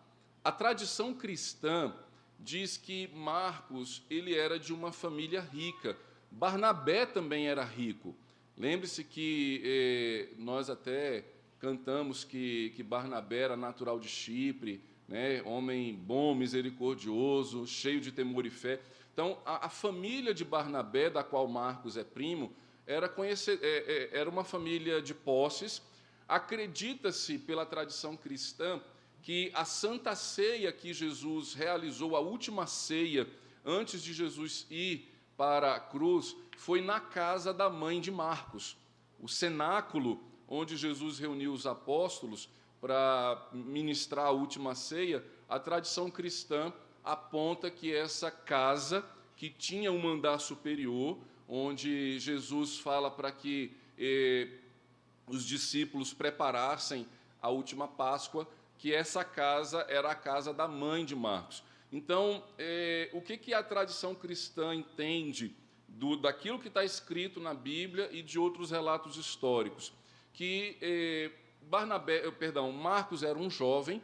A 0.44 0.52
tradição 0.52 1.14
cristã 1.14 1.94
diz 2.38 2.76
que 2.76 3.08
Marcos 3.08 4.02
ele 4.10 4.34
era 4.34 4.58
de 4.58 4.72
uma 4.72 4.92
família 4.92 5.40
rica. 5.40 5.96
Barnabé 6.30 7.06
também 7.06 7.48
era 7.48 7.64
rico. 7.64 8.14
Lembre-se 8.56 9.04
que 9.04 9.62
eh, 9.64 10.34
nós 10.38 10.70
até 10.70 11.24
cantamos 11.58 12.24
que, 12.24 12.72
que 12.76 12.82
Barnabé 12.82 13.40
era 13.40 13.56
natural 13.56 13.98
de 13.98 14.08
Chipre, 14.08 14.82
né, 15.08 15.42
homem 15.44 15.94
bom, 15.94 16.34
misericordioso, 16.34 17.66
cheio 17.66 18.00
de 18.00 18.12
temor 18.12 18.46
e 18.46 18.50
fé. 18.50 18.80
Então, 19.16 19.38
a, 19.46 19.64
a 19.64 19.68
família 19.70 20.34
de 20.34 20.44
Barnabé, 20.44 21.08
da 21.08 21.24
qual 21.24 21.48
Marcos 21.48 21.96
é 21.96 22.04
primo, 22.04 22.52
era, 22.86 23.08
conhecer, 23.08 23.58
é, 23.62 24.10
é, 24.12 24.18
era 24.18 24.28
uma 24.28 24.44
família 24.44 25.00
de 25.00 25.14
posses. 25.14 25.80
Acredita-se, 26.28 27.38
pela 27.38 27.64
tradição 27.64 28.14
cristã, 28.14 28.78
que 29.22 29.50
a 29.54 29.64
santa 29.64 30.14
ceia 30.14 30.70
que 30.70 30.92
Jesus 30.92 31.54
realizou, 31.54 32.14
a 32.14 32.20
última 32.20 32.66
ceia, 32.66 33.26
antes 33.64 34.02
de 34.02 34.12
Jesus 34.12 34.66
ir 34.68 35.10
para 35.34 35.76
a 35.76 35.80
cruz, 35.80 36.36
foi 36.58 36.82
na 36.82 37.00
casa 37.00 37.54
da 37.54 37.70
mãe 37.70 38.02
de 38.02 38.10
Marcos. 38.10 38.76
O 39.18 39.30
cenáculo 39.30 40.22
onde 40.46 40.76
Jesus 40.76 41.18
reuniu 41.18 41.54
os 41.54 41.66
apóstolos 41.66 42.50
para 42.82 43.48
ministrar 43.50 44.26
a 44.26 44.30
última 44.30 44.74
ceia, 44.74 45.24
a 45.48 45.58
tradição 45.58 46.10
cristã 46.10 46.70
aponta 47.06 47.70
que 47.70 47.94
essa 47.94 48.30
casa, 48.30 49.04
que 49.36 49.48
tinha 49.48 49.92
um 49.92 50.08
andar 50.08 50.38
superior, 50.38 51.16
onde 51.48 52.18
Jesus 52.18 52.78
fala 52.78 53.10
para 53.10 53.30
que 53.30 53.74
eh, 53.96 54.48
os 55.26 55.44
discípulos 55.44 56.12
preparassem 56.12 57.06
a 57.40 57.48
última 57.48 57.86
Páscoa, 57.86 58.48
que 58.76 58.92
essa 58.92 59.24
casa 59.24 59.86
era 59.88 60.10
a 60.10 60.14
casa 60.14 60.52
da 60.52 60.66
mãe 60.66 61.04
de 61.04 61.14
Marcos. 61.14 61.62
Então, 61.92 62.42
é, 62.58 63.08
o 63.12 63.20
que, 63.20 63.36
que 63.36 63.54
a 63.54 63.62
tradição 63.62 64.14
cristã 64.14 64.74
entende 64.74 65.54
do, 65.88 66.16
daquilo 66.16 66.58
que 66.58 66.68
está 66.68 66.84
escrito 66.84 67.40
na 67.40 67.54
Bíblia 67.54 68.08
e 68.12 68.22
de 68.22 68.38
outros 68.38 68.70
relatos 68.70 69.16
históricos? 69.16 69.92
Que 70.32 70.76
é, 70.82 71.30
Barnabé, 71.62 72.30
perdão, 72.32 72.70
Marcos 72.72 73.22
era 73.22 73.38
um 73.38 73.48
jovem. 73.48 74.02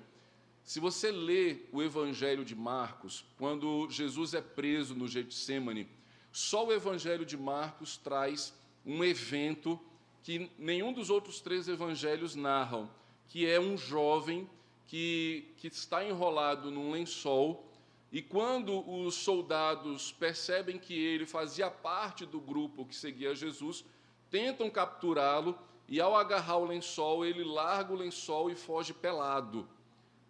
Se 0.64 0.78
você 0.78 1.10
lê 1.10 1.66
o 1.72 1.82
Evangelho 1.82 2.44
de 2.44 2.54
Marcos, 2.54 3.24
quando 3.36 3.88
Jesus 3.90 4.32
é 4.34 4.40
preso 4.40 4.94
no 4.94 5.08
Getsemane, 5.08 5.88
só 6.30 6.66
o 6.66 6.72
Evangelho 6.72 7.26
de 7.26 7.36
Marcos 7.36 7.96
traz 7.96 8.54
um 8.86 9.02
evento 9.04 9.78
que 10.22 10.50
nenhum 10.58 10.92
dos 10.92 11.10
outros 11.10 11.40
três 11.40 11.68
evangelhos 11.68 12.36
narram, 12.36 12.88
que 13.28 13.46
é 13.46 13.58
um 13.58 13.76
jovem 13.76 14.48
que, 14.86 15.52
que 15.56 15.66
está 15.66 16.04
enrolado 16.04 16.70
num 16.70 16.92
lençol, 16.92 17.68
e 18.12 18.20
quando 18.20 18.88
os 18.88 19.14
soldados 19.14 20.12
percebem 20.12 20.78
que 20.78 20.94
ele 20.94 21.26
fazia 21.26 21.70
parte 21.70 22.26
do 22.26 22.40
grupo 22.40 22.84
que 22.84 22.94
seguia 22.94 23.34
Jesus, 23.34 23.84
tentam 24.30 24.70
capturá-lo, 24.70 25.58
e 25.88 26.00
ao 26.00 26.14
agarrar 26.14 26.58
o 26.58 26.66
lençol, 26.66 27.24
ele 27.24 27.42
larga 27.42 27.92
o 27.92 27.96
lençol 27.96 28.50
e 28.50 28.54
foge 28.54 28.94
pelado. 28.94 29.68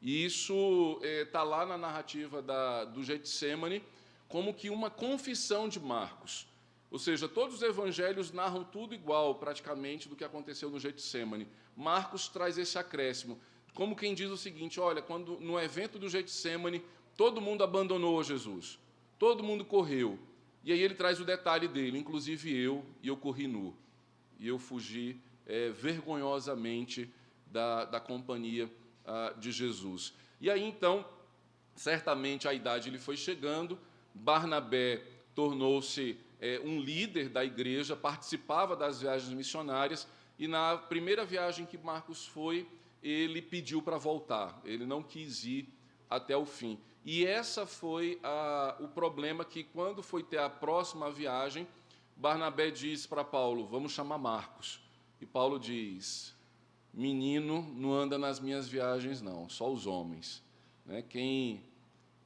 E 0.03 0.25
isso 0.25 1.01
está 1.03 1.41
eh, 1.41 1.45
lá 1.45 1.65
na 1.65 1.79
narrativa 1.79 2.43
da, 2.43 2.85
do 2.85 3.03
Getsemane, 3.03 3.83
como 4.29 4.53
que 4.53 4.69
uma 4.69 4.91
confissão 4.91 5.69
de 5.69 5.79
Marcos. 5.79 6.47
Ou 6.91 6.99
seja, 6.99 7.29
todos 7.29 7.55
os 7.55 7.63
evangelhos 7.63 8.33
narram 8.33 8.65
tudo 8.65 8.95
igual, 8.95 9.37
praticamente, 9.37 10.09
do 10.09 10.17
que 10.17 10.25
aconteceu 10.25 10.69
no 10.69 10.79
Getsemane. 10.79 11.49
Marcos 11.77 12.29
traz 12.29 12.59
esse 12.59 12.77
acréscimo 12.77 13.41
como 13.75 13.97
quem 13.97 14.15
diz 14.15 14.31
o 14.31 14.37
seguinte: 14.37 14.79
olha, 14.79 15.03
quando 15.03 15.39
no 15.41 15.59
evento 15.59 15.99
do 15.99 16.09
Getsemane, 16.09 16.83
todo 17.17 17.41
mundo 17.41 17.65
abandonou 17.65 18.23
Jesus, 18.23 18.79
todo 19.19 19.43
mundo 19.43 19.65
correu. 19.65 20.19
E 20.65 20.73
aí 20.73 20.81
ele 20.81 20.95
traz 20.95 21.21
o 21.21 21.25
detalhe 21.25 21.67
dele, 21.67 21.99
inclusive 21.99 22.55
eu, 22.55 22.85
e 23.03 23.09
eu 23.09 23.17
corri 23.17 23.47
nu. 23.47 23.75
E 24.39 24.47
eu 24.47 24.59
fugi 24.59 25.21
é, 25.47 25.71
vergonhosamente 25.71 27.13
da, 27.47 27.85
da 27.85 27.99
companhia 27.99 28.71
ah, 29.07 29.35
de 29.39 29.53
Jesus. 29.53 30.15
E 30.41 30.51
aí 30.51 30.63
então, 30.63 31.05
certamente 31.75 32.49
a 32.49 32.55
idade 32.55 32.91
lhe 32.91 32.99
foi 32.99 33.17
chegando, 33.17 33.79
Barnabé 34.15 35.03
tornou-se 35.35 36.19
é, 36.41 36.61
um 36.65 36.81
líder 36.81 37.29
da 37.29 37.45
igreja, 37.45 37.97
participava 37.97 38.77
das 38.77 39.01
viagens 39.01 39.33
missionárias, 39.33 40.07
e 40.39 40.49
na 40.49 40.77
primeira 40.77 41.25
viagem 41.25 41.65
que 41.65 41.79
Marcos 41.79 42.27
foi, 42.27 42.69
ele 43.03 43.41
pediu 43.41 43.81
para 43.81 43.97
voltar, 43.97 44.61
ele 44.65 44.85
não 44.85 45.03
quis 45.03 45.45
ir 45.45 45.69
até 46.11 46.37
o 46.37 46.45
fim. 46.45 46.79
E 47.05 47.27
essa 47.27 47.67
foi 47.67 48.21
a, 48.23 48.77
o 48.81 48.89
problema 48.89 49.45
que, 49.45 49.65
quando 49.65 50.03
foi 50.03 50.23
ter 50.23 50.39
a 50.39 50.49
próxima 50.49 51.11
viagem, 51.11 51.67
Barnabé 52.17 52.71
diz 52.71 53.07
para 53.07 53.25
Paulo: 53.25 53.67
Vamos 53.67 53.93
chamar 53.93 54.19
Marcos. 54.19 54.81
E 55.21 55.27
Paulo 55.27 55.59
diz: 55.59 56.35
Menino 56.93 57.63
não 57.75 57.93
anda 57.93 58.19
nas 58.19 58.39
minhas 58.39 58.69
viagens, 58.69 59.23
não, 59.23 59.49
só 59.49 59.73
os 59.73 59.87
homens. 59.87 60.43
Né? 60.85 61.03
Quem, 61.03 61.63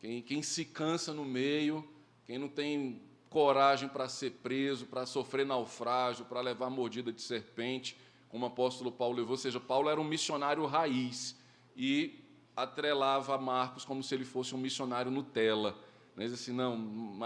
quem, 0.00 0.22
quem 0.22 0.42
se 0.42 0.64
cansa 0.64 1.14
no 1.14 1.24
meio, 1.24 1.88
quem 2.26 2.38
não 2.38 2.48
tem 2.48 3.00
coragem 3.30 3.88
para 3.88 4.08
ser 4.08 4.32
preso, 4.42 4.86
para 4.86 5.06
sofrer 5.06 5.46
naufrágio, 5.46 6.24
para 6.24 6.40
levar 6.40 6.70
mordida 6.70 7.12
de 7.12 7.22
serpente, 7.22 7.96
como 8.28 8.44
o 8.44 8.48
apóstolo 8.48 8.90
Paulo 8.90 9.18
levou. 9.18 9.32
Ou 9.32 9.36
seja, 9.36 9.60
Paulo 9.60 9.88
era 9.88 10.00
um 10.00 10.04
missionário 10.04 10.64
raiz 10.66 11.38
e 11.76 12.18
atrelava 12.56 13.38
Marcos 13.38 13.84
como 13.84 14.02
se 14.02 14.14
ele 14.14 14.24
fosse 14.24 14.54
um 14.54 14.58
missionário 14.58 15.10
Nutella. 15.10 15.76
Né? 16.16 16.24
Diz 16.24 16.32
assim, 16.32 16.52
não, 16.52 16.76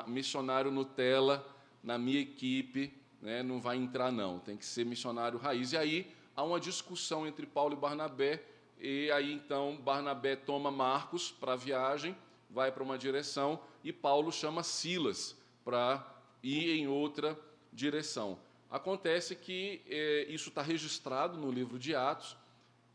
missionário 0.07 0.70
Nutella 0.70 1.46
na 1.83 1.96
minha 1.96 2.20
equipe 2.20 2.92
né, 3.22 3.42
não 3.42 3.61
vai 3.61 3.76
entrar, 3.76 4.11
não, 4.11 4.38
tem 4.38 4.57
que 4.57 4.66
ser 4.66 4.85
missionário 4.85 5.38
raiz. 5.38 5.72
E 5.72 5.76
aí 5.76 6.12
há 6.35 6.43
uma 6.43 6.61
discussão 6.61 7.27
entre 7.27 7.47
Paulo 7.47 7.75
e 7.75 7.77
Barnabé, 7.77 8.43
e 8.79 9.11
aí 9.11 9.33
então 9.33 9.77
Barnabé 9.77 10.37
toma 10.37 10.71
Marcos 10.71 11.31
para 11.31 11.53
a 11.53 11.57
viagem, 11.57 12.16
vai 12.49 12.73
para 12.73 12.83
uma 12.83 12.99
direção, 12.99 13.61
e 13.85 13.93
Paulo 13.93 14.33
chama 14.33 14.62
Silas 14.62 15.37
para 15.64 16.07
ir 16.43 16.79
em 16.79 16.88
outra 16.88 17.38
direção. 17.73 18.38
Acontece 18.71 19.35
que 19.35 19.83
eh, 19.87 20.27
isso 20.29 20.49
está 20.49 20.62
registrado 20.62 21.37
no 21.37 21.51
livro 21.51 21.79
de 21.79 21.95
Atos, 21.95 22.37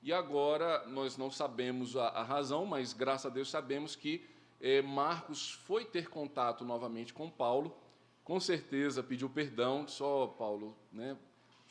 e 0.02 0.13
agora 0.13 0.86
nós 0.88 1.17
não 1.17 1.32
sabemos 1.32 1.98
a, 1.98 2.10
a 2.10 2.24
razão, 2.24 2.65
mas 2.65 2.93
graças 2.93 3.26
a 3.26 3.30
Deus 3.30 3.50
sabemos 3.50 3.95
que 3.95 4.24
eh, 4.62 4.82
Marcos 4.82 5.52
foi 5.52 5.84
ter 5.84 6.10
contato 6.10 6.63
novamente 6.63 7.13
com 7.13 7.30
Paulo, 7.30 7.76
com 8.24 8.39
certeza 8.39 9.04
pediu 9.04 9.30
perdão, 9.30 9.88
só 9.88 10.24
oh, 10.24 10.28
Paulo, 10.30 10.76
né? 10.91 11.17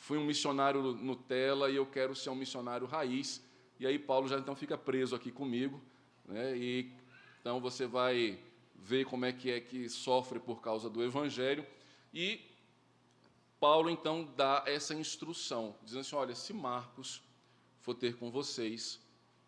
Fui 0.05 0.19
um 0.19 0.23
missionário 0.23 0.83
Nutella 0.93 1.67
e 1.67 1.77
eu 1.77 1.85
quero 1.87 2.13
ser 2.13 2.29
um 2.29 2.35
missionário 2.35 2.85
raiz. 2.85 3.43
E 3.79 3.87
aí 3.87 3.97
Paulo 3.97 4.27
já 4.27 4.37
então 4.37 4.55
fica 4.55 4.77
preso 4.77 5.15
aqui 5.15 5.31
comigo, 5.31 5.81
né? 6.27 6.55
E 6.55 6.91
então 7.41 7.59
você 7.59 7.87
vai 7.87 8.37
ver 8.75 9.05
como 9.05 9.25
é 9.25 9.33
que 9.33 9.49
é 9.49 9.59
que 9.59 9.89
sofre 9.89 10.39
por 10.39 10.61
causa 10.61 10.91
do 10.91 11.03
evangelho 11.03 11.65
e 12.13 12.39
Paulo 13.59 13.89
então 13.89 14.31
dá 14.37 14.63
essa 14.67 14.93
instrução, 14.93 15.75
dizendo 15.83 16.01
assim: 16.01 16.15
olha, 16.15 16.35
se 16.35 16.53
Marcos 16.53 17.23
for 17.81 17.95
ter 17.95 18.15
com 18.15 18.29
vocês, 18.29 18.99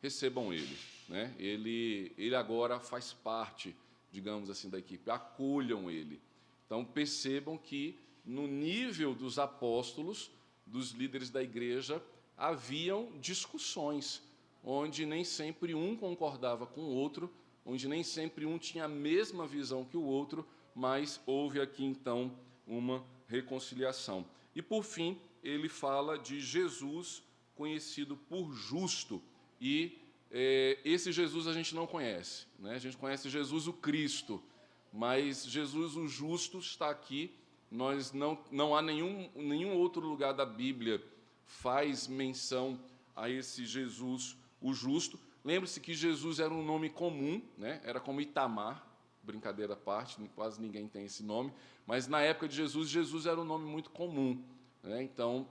recebam 0.01 0.51
ele. 0.51 0.75
Né? 1.07 1.35
Ele, 1.37 2.11
ele 2.17 2.35
agora 2.35 2.79
faz 2.79 3.13
parte, 3.13 3.75
digamos 4.11 4.49
assim, 4.49 4.71
da 4.71 4.79
equipe, 4.79 5.07
acolham 5.11 5.87
ele. 5.87 6.19
Então 6.65 6.83
percebam 6.83 7.59
que 7.59 7.99
no 8.25 8.47
nível 8.47 9.13
dos 9.13 9.37
apóstolos, 9.37 10.31
dos 10.67 10.91
líderes 10.91 11.29
da 11.29 11.41
igreja, 11.41 12.03
haviam 12.37 13.11
discussões, 13.19 14.21
onde 14.63 15.05
nem 15.05 15.23
sempre 15.23 15.73
um 15.73 15.95
concordava 15.95 16.67
com 16.67 16.81
o 16.81 16.93
outro, 16.93 17.33
onde 17.65 17.87
nem 17.87 18.03
sempre 18.03 18.45
um 18.45 18.57
tinha 18.57 18.85
a 18.85 18.89
mesma 18.89 19.47
visão 19.47 19.83
que 19.83 19.97
o 19.97 20.03
outro, 20.03 20.47
mas 20.75 21.19
houve 21.25 21.59
aqui 21.59 21.83
então 21.83 22.31
uma 22.67 23.03
reconciliação. 23.27 24.25
E 24.55 24.61
por 24.61 24.83
fim, 24.83 25.19
ele 25.43 25.67
fala 25.67 26.17
de 26.17 26.39
Jesus 26.39 27.23
conhecido 27.55 28.15
por 28.15 28.53
justo, 28.53 29.21
e 29.59 29.97
é, 30.29 30.77
esse 30.83 31.11
Jesus 31.11 31.47
a 31.47 31.53
gente 31.53 31.73
não 31.73 31.87
conhece, 31.87 32.45
né? 32.59 32.75
a 32.75 32.79
gente 32.79 32.97
conhece 32.97 33.29
Jesus 33.29 33.67
o 33.67 33.73
Cristo, 33.73 34.43
mas 34.91 35.45
Jesus 35.45 35.95
o 35.95 36.07
justo 36.07 36.59
está 36.59 36.89
aqui. 36.89 37.31
Nós 37.69 38.13
não, 38.13 38.37
não 38.51 38.75
há 38.75 38.81
nenhum, 38.81 39.29
nenhum 39.35 39.75
outro 39.77 40.01
lugar 40.01 40.33
da 40.33 40.45
Bíblia 40.45 41.03
faz 41.45 42.07
menção 42.07 42.79
a 43.15 43.29
esse 43.29 43.65
Jesus 43.65 44.37
o 44.61 44.73
justo. 44.73 45.19
Lembre-se 45.43 45.79
que 45.79 45.93
Jesus 45.93 46.39
era 46.39 46.53
um 46.53 46.63
nome 46.63 46.89
comum, 46.89 47.41
né? 47.57 47.81
era 47.83 47.99
como 47.99 48.21
Itamar, 48.21 48.85
brincadeira 49.23 49.73
à 49.73 49.77
parte, 49.77 50.17
quase 50.35 50.61
ninguém 50.61 50.87
tem 50.87 51.05
esse 51.05 51.23
nome, 51.23 51.53
mas 51.85 52.07
na 52.07 52.21
época 52.21 52.47
de 52.47 52.55
Jesus, 52.55 52.89
Jesus 52.89 53.25
era 53.25 53.39
um 53.39 53.45
nome 53.45 53.65
muito 53.65 53.89
comum. 53.89 54.41
Né? 54.83 55.03
Então, 55.03 55.47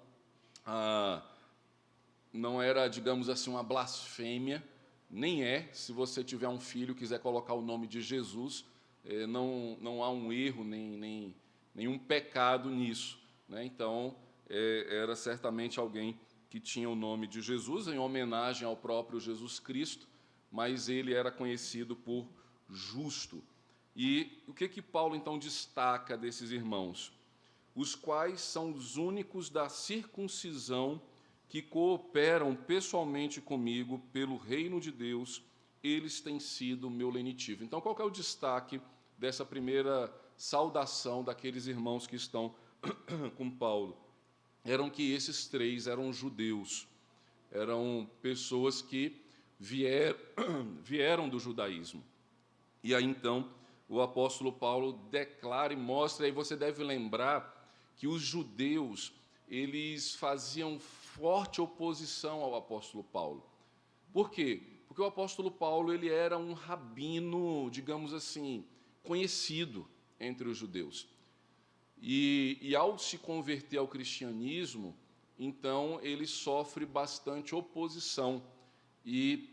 ah, 0.65 1.23
não 2.33 2.61
era, 2.61 2.89
digamos 2.89 3.29
assim, 3.29 3.51
uma 3.51 3.63
blasfêmia, 3.63 4.63
nem 5.11 5.45
é, 5.45 5.69
se 5.73 5.93
você 5.93 6.25
tiver 6.25 6.49
um 6.49 6.61
filho 6.61 6.93
e 6.93 6.95
quiser 6.95 7.21
colocar 7.21 7.55
o 7.55 7.63
nome 7.63 7.87
de 7.87 8.01
Jesus, 8.01 8.65
eh, 9.05 9.27
não, 9.27 9.77
não 9.81 10.03
há 10.03 10.11
um 10.11 10.33
erro, 10.33 10.65
nem, 10.65 10.91
nem 10.91 11.35
nenhum 11.77 11.99
pecado 11.99 12.71
nisso. 12.71 13.21
Né? 13.47 13.65
Então, 13.65 14.17
é, 14.49 14.87
era 14.91 15.15
certamente 15.15 15.79
alguém 15.79 16.19
que 16.49 16.59
tinha 16.59 16.89
o 16.89 16.95
nome 16.95 17.27
de 17.27 17.43
Jesus, 17.43 17.87
em 17.87 17.99
homenagem 17.99 18.67
ao 18.67 18.77
próprio 18.77 19.21
Jesus 19.21 19.61
Cristo, 19.61 20.09
mas 20.51 20.89
ele 20.89 21.13
era 21.13 21.31
conhecido 21.31 21.95
por 21.95 22.27
justo. 22.71 23.45
E 23.95 24.43
o 24.49 24.55
que 24.55 24.69
que 24.69 24.81
Paulo 24.81 25.15
então 25.15 25.39
destaca 25.39 26.17
desses 26.17 26.51
irmãos? 26.51 27.13
Os 27.75 27.95
quais 27.95 28.41
são 28.41 28.73
os 28.73 28.97
únicos 28.97 29.51
da 29.51 29.69
circuncisão 29.69 31.03
que 31.49 31.61
cooperam 31.61 32.57
pessoalmente 32.57 33.41
comigo 33.41 33.99
pelo 34.13 34.37
reino 34.37 34.81
de 34.81 34.91
Deus, 34.91 35.43
eles 35.83 36.21
têm 36.21 36.41
sido 36.41 36.91
meu 36.91 37.11
lenitivo. 37.11 37.63
Então, 37.63 37.81
qual 37.81 37.97
é 37.99 38.03
o 38.03 38.11
destaque 38.11 38.81
dessa 39.19 39.45
primeira 39.45 40.13
saudação 40.37 41.25
daqueles 41.25 41.67
irmãos 41.67 42.07
que 42.07 42.17
estão 42.17 42.55
com 43.37 43.51
Paulo? 43.51 43.97
Eram 44.65 44.91
que 44.91 45.13
esses 45.13 45.47
três 45.47 45.87
eram 45.87 46.13
judeus, 46.13 46.87
eram 47.51 48.09
pessoas 48.21 48.83
que 48.83 49.21
vier, 49.59 50.17
vieram 50.83 51.29
do 51.29 51.39
judaísmo. 51.39 52.05
E 52.83 52.95
aí 52.95 53.05
então 53.05 53.51
o 53.89 54.01
apóstolo 54.01 54.53
Paulo 54.53 54.93
declara 55.11 55.73
e 55.73 55.77
mostra, 55.77 56.27
e 56.27 56.33
você 56.33 56.57
deve 56.57 56.83
lembrar 56.83 57.55
que 57.97 58.07
os 58.07 58.21
judeus 58.21 59.13
eles 59.49 60.15
faziam 60.15 60.79
forte 60.79 61.61
oposição 61.61 62.41
ao 62.41 62.57
apóstolo 62.57 63.05
Paulo. 63.05 63.45
Por 64.13 64.31
quê? 64.31 64.63
Porque 64.89 65.01
o 65.01 65.07
apóstolo 65.07 65.51
Paulo 65.51 65.93
ele 65.93 66.09
era 66.09 66.37
um 66.37 66.53
rabino, 66.53 67.71
digamos 67.71 68.13
assim, 68.13 68.65
conhecido 69.05 69.89
entre 70.19 70.49
os 70.49 70.57
judeus. 70.57 71.07
E, 72.01 72.59
e 72.61 72.77
ao 72.77 72.99
se 72.99 73.19
converter 73.19 73.79
ao 73.79 73.89
cristianismo, 73.89 74.97
então 75.39 75.99
ele 76.03 76.27
sofre 76.27 76.85
bastante 76.85 77.55
oposição. 77.55 78.43
E 79.05 79.51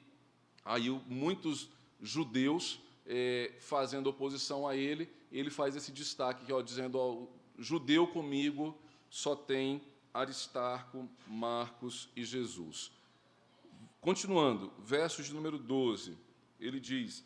aí 0.66 0.90
muitos 1.08 1.70
judeus 2.02 2.80
é, 3.06 3.54
fazendo 3.60 4.08
oposição 4.08 4.68
a 4.68 4.76
ele, 4.76 5.10
ele 5.32 5.50
faz 5.50 5.76
esse 5.76 5.92
destaque, 5.92 6.52
ó, 6.52 6.62
dizendo: 6.62 6.98
ó, 6.98 7.28
judeu 7.58 8.08
comigo 8.08 8.78
só 9.10 9.36
tem 9.36 9.82
Aristarco, 10.14 11.10
Marcos 11.28 12.10
e 12.16 12.24
Jesus. 12.24 12.92
Continuando, 14.00 14.72
versos 14.80 15.26
de 15.26 15.34
número 15.34 15.58
12, 15.58 16.18
ele 16.60 16.80
diz: 16.80 17.24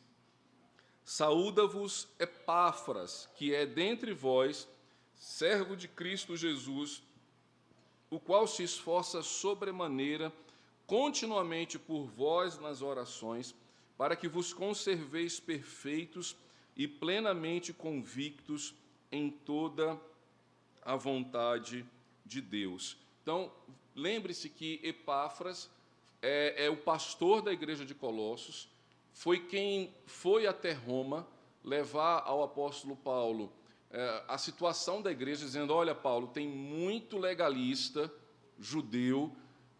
Saúda-vos 1.10 2.10
Epáfras, 2.20 3.30
que 3.38 3.56
é 3.56 3.66
dentre 3.66 4.14
vós, 4.14 4.68
servo 5.16 5.78
de 5.78 5.88
Cristo 5.88 6.36
Jesus, 6.36 7.02
o 8.10 8.20
qual 8.20 8.46
se 8.46 8.64
esforça 8.64 9.24
sobremaneira 9.24 10.34
continuamente 10.86 11.80
por 11.80 12.06
vós 12.08 12.60
nas 12.60 12.82
orações, 12.82 13.56
para 13.98 14.18
que 14.18 14.28
vos 14.28 14.52
conserveis 14.52 15.40
perfeitos 15.40 16.36
e 16.76 16.88
plenamente 16.88 17.72
convictos 17.72 18.74
em 19.10 19.30
toda 19.30 19.98
a 20.82 20.98
vontade 20.98 21.84
de 21.84 21.98
de 22.28 22.42
Deus. 22.42 22.98
Então, 23.24 23.52
lembre-se 23.96 24.50
que 24.50 24.80
Epáfras 24.84 25.70
é, 26.22 26.66
é, 26.66 26.70
o 26.70 26.78
pastor 26.78 27.42
da 27.42 27.52
igreja 27.54 27.86
de 27.86 27.96
Colossos, 27.96 28.68
foi 29.18 29.40
quem 29.40 29.92
foi 30.06 30.46
até 30.46 30.74
Roma 30.74 31.28
levar 31.64 32.22
ao 32.24 32.44
apóstolo 32.44 32.96
Paulo 32.96 33.52
é, 33.90 34.24
a 34.28 34.38
situação 34.38 35.02
da 35.02 35.12
igreja, 35.12 35.44
dizendo: 35.44 35.74
Olha, 35.74 35.96
Paulo, 35.96 36.28
tem 36.28 36.48
muito 36.48 37.18
legalista 37.18 38.14
judeu, 38.60 39.36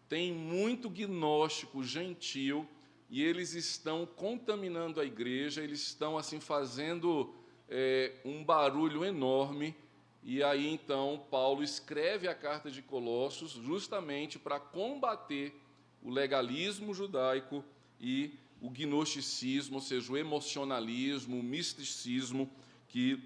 tem 0.08 0.32
muito 0.32 0.90
gnóstico 0.90 1.84
gentil, 1.84 2.66
e 3.08 3.22
eles 3.22 3.54
estão 3.54 4.04
contaminando 4.04 5.00
a 5.00 5.04
igreja, 5.04 5.62
eles 5.62 5.82
estão 5.82 6.18
assim 6.18 6.40
fazendo 6.40 7.32
é, 7.68 8.14
um 8.24 8.42
barulho 8.42 9.04
enorme. 9.04 9.72
E 10.20 10.42
aí 10.42 10.66
então 10.68 11.24
Paulo 11.30 11.62
escreve 11.62 12.26
a 12.26 12.34
carta 12.34 12.72
de 12.72 12.82
Colossos 12.82 13.52
justamente 13.52 14.36
para 14.36 14.58
combater 14.58 15.54
o 16.02 16.10
legalismo 16.10 16.92
judaico 16.92 17.64
e 18.00 18.36
o 18.60 18.70
gnosticismo, 18.70 19.76
ou 19.76 19.80
seja, 19.80 20.12
o 20.12 20.16
emocionalismo, 20.16 21.38
o 21.38 21.42
misticismo 21.42 22.50
que 22.88 23.22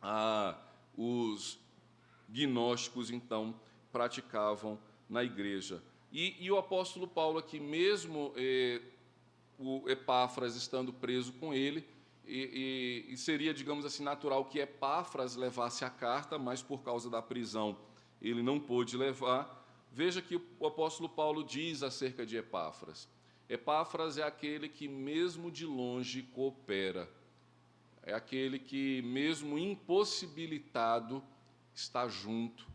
ah, 0.00 0.58
os 0.96 1.58
gnósticos 2.28 3.10
então 3.10 3.54
praticavam 3.92 4.78
na 5.08 5.22
igreja. 5.22 5.82
E, 6.12 6.36
e 6.40 6.50
o 6.50 6.56
apóstolo 6.56 7.06
Paulo 7.06 7.38
aqui, 7.38 7.58
mesmo 7.58 8.32
eh, 8.36 8.80
o 9.58 9.88
Epáfras 9.88 10.56
estando 10.56 10.92
preso 10.92 11.32
com 11.34 11.52
ele, 11.52 11.86
e, 12.26 13.04
e, 13.08 13.12
e, 13.12 13.16
seria, 13.16 13.52
digamos 13.52 13.84
assim, 13.84 14.02
natural 14.02 14.46
que 14.46 14.58
Epáfras 14.58 15.36
levasse 15.36 15.84
a 15.84 15.90
carta, 15.90 16.38
mas 16.38 16.62
por 16.62 16.82
causa 16.82 17.10
da 17.10 17.20
prisão 17.20 17.76
ele 18.22 18.42
não 18.42 18.58
pôde 18.58 18.96
levar. 18.96 19.62
Veja 19.92 20.22
que 20.22 20.40
o 20.58 20.66
apóstolo 20.66 21.08
Paulo 21.08 21.44
diz 21.44 21.82
acerca 21.82 22.24
de 22.24 22.36
Epáfras. 22.36 23.08
Epáfras 23.48 24.16
é 24.16 24.22
aquele 24.22 24.68
que, 24.68 24.88
mesmo 24.88 25.50
de 25.50 25.66
longe, 25.66 26.22
coopera. 26.22 27.08
É 28.02 28.14
aquele 28.14 28.58
que, 28.58 29.02
mesmo 29.02 29.58
impossibilitado, 29.58 31.22
está 31.74 32.08
junto. 32.08 32.66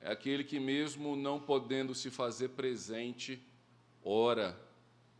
É 0.00 0.10
aquele 0.10 0.44
que, 0.44 0.58
mesmo 0.58 1.16
não 1.16 1.40
podendo 1.40 1.94
se 1.94 2.10
fazer 2.10 2.50
presente, 2.50 3.40
ora, 4.02 4.58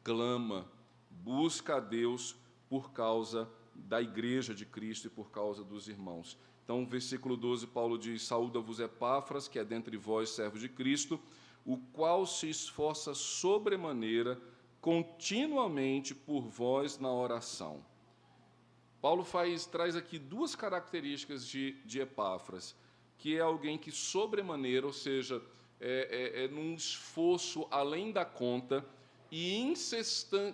clama, 0.02 0.66
busca 1.08 1.76
a 1.76 1.80
Deus 1.80 2.36
por 2.68 2.92
causa 2.92 3.48
da 3.74 4.00
igreja 4.00 4.54
de 4.54 4.66
Cristo 4.66 5.06
e 5.06 5.10
por 5.10 5.30
causa 5.30 5.64
dos 5.64 5.88
irmãos. 5.88 6.36
Então, 6.64 6.86
versículo 6.86 7.36
12, 7.36 7.66
Paulo 7.68 7.98
diz: 7.98 8.22
Saúda-vos 8.22 8.80
Epáfras, 8.80 9.46
que 9.46 9.58
é 9.58 9.64
dentre 9.64 9.96
vós 9.96 10.30
servo 10.30 10.58
de 10.58 10.68
Cristo, 10.68 11.20
o 11.64 11.76
qual 11.76 12.26
se 12.26 12.48
esforça 12.48 13.14
sobremaneira 13.14 14.40
continuamente 14.84 16.14
por 16.14 16.42
vós 16.42 16.98
na 16.98 17.10
oração. 17.10 17.82
Paulo 19.00 19.24
faz, 19.24 19.64
traz 19.64 19.96
aqui 19.96 20.18
duas 20.18 20.54
características 20.54 21.48
de, 21.48 21.72
de 21.86 22.00
Epáfras, 22.00 22.76
que 23.16 23.34
é 23.34 23.40
alguém 23.40 23.78
que 23.78 23.90
sobremaneira, 23.90 24.84
ou 24.84 24.92
seja, 24.92 25.40
é, 25.80 26.34
é, 26.36 26.44
é 26.44 26.48
num 26.48 26.74
esforço 26.74 27.66
além 27.70 28.12
da 28.12 28.26
conta 28.26 28.84
e 29.30 29.56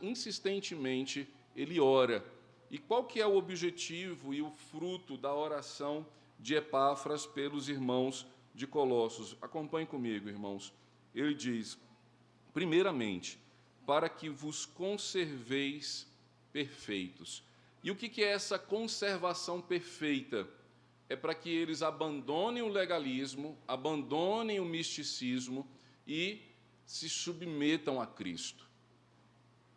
insistentemente 0.01 1.29
ele 1.57 1.81
ora. 1.81 2.25
E 2.71 2.79
qual 2.79 3.03
que 3.03 3.21
é 3.21 3.27
o 3.27 3.35
objetivo 3.35 4.33
e 4.33 4.41
o 4.41 4.53
fruto 4.53 5.17
da 5.17 5.35
oração 5.35 6.07
de 6.39 6.55
Epáfras 6.55 7.27
pelos 7.27 7.69
irmãos 7.69 8.25
de 8.55 8.65
Colossos? 8.65 9.37
Acompanhe 9.43 9.89
comigo, 9.89 10.29
irmãos. 10.29 10.73
Ele 11.13 11.35
diz: 11.35 11.77
primeiramente, 12.55 13.41
para 13.91 14.09
que 14.09 14.29
vos 14.29 14.65
conserveis 14.65 16.07
perfeitos. 16.53 17.43
E 17.83 17.91
o 17.91 17.97
que 17.97 18.23
é 18.23 18.29
essa 18.29 18.57
conservação 18.57 19.61
perfeita? 19.61 20.49
É 21.09 21.17
para 21.17 21.35
que 21.35 21.51
eles 21.51 21.83
abandonem 21.83 22.63
o 22.63 22.69
legalismo, 22.69 23.59
abandonem 23.67 24.61
o 24.61 24.65
misticismo 24.65 25.69
e 26.07 26.41
se 26.87 27.09
submetam 27.09 28.01
a 28.01 28.07
Cristo. 28.07 28.65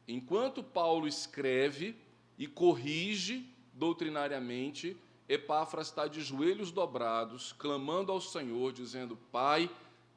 Enquanto 0.08 0.62
Paulo 0.62 1.08
escreve 1.08 1.96
e 2.38 2.46
corrige 2.46 3.50
doutrinariamente, 3.74 4.96
Epáfras 5.28 5.88
está 5.88 6.08
de 6.08 6.22
joelhos 6.22 6.70
dobrados, 6.70 7.52
clamando 7.54 8.12
ao 8.12 8.22
Senhor, 8.22 8.74
dizendo: 8.74 9.18
Pai, 9.32 9.72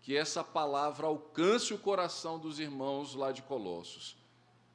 que 0.06 0.16
essa 0.16 0.44
palavra 0.44 1.08
alcance 1.08 1.74
o 1.74 1.78
coração 1.78 2.38
dos 2.38 2.60
irmãos 2.60 3.16
lá 3.16 3.32
de 3.32 3.42
Colossos. 3.42 4.16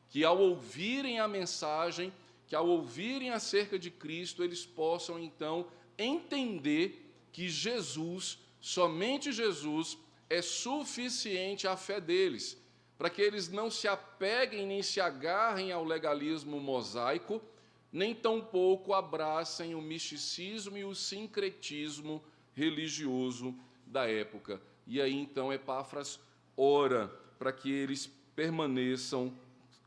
Que 0.10 0.26
ao 0.26 0.38
ouvirem 0.38 1.22
a 1.22 1.28
mensagem, 1.28 2.14
que 2.48 2.54
ao 2.54 2.68
ouvirem 2.68 3.30
acerca 3.30 3.80
de 3.80 3.90
Cristo, 3.90 4.44
eles 4.44 4.66
possam 4.66 5.18
então 5.18 5.68
entender 5.98 7.10
que 7.32 7.48
Jesus, 7.48 8.40
somente 8.60 9.32
Jesus, 9.32 9.98
é 10.30 10.42
suficiente 10.42 11.66
à 11.66 11.78
fé 11.78 12.02
deles 12.02 12.62
para 12.98 13.10
que 13.10 13.22
eles 13.22 13.48
não 13.48 13.72
se 13.72 13.88
apeguem 13.88 14.68
nem 14.68 14.84
se 14.84 15.00
agarrem 15.00 15.72
ao 15.72 15.86
legalismo 15.86 16.60
mosaico, 16.60 17.42
nem 17.90 18.14
tampouco 18.14 18.94
abracem 18.94 19.76
o 19.76 19.82
misticismo 19.82 20.78
e 20.78 20.84
o 20.84 20.94
sincretismo 20.94 22.22
religioso 22.54 23.56
da 23.88 24.10
época. 24.10 24.62
E 24.86 25.02
aí 25.02 25.14
então 25.14 25.52
Epáfras 25.52 26.20
ora 26.56 27.08
para 27.38 27.52
que 27.52 27.72
eles 27.72 28.08
permaneçam 28.36 29.34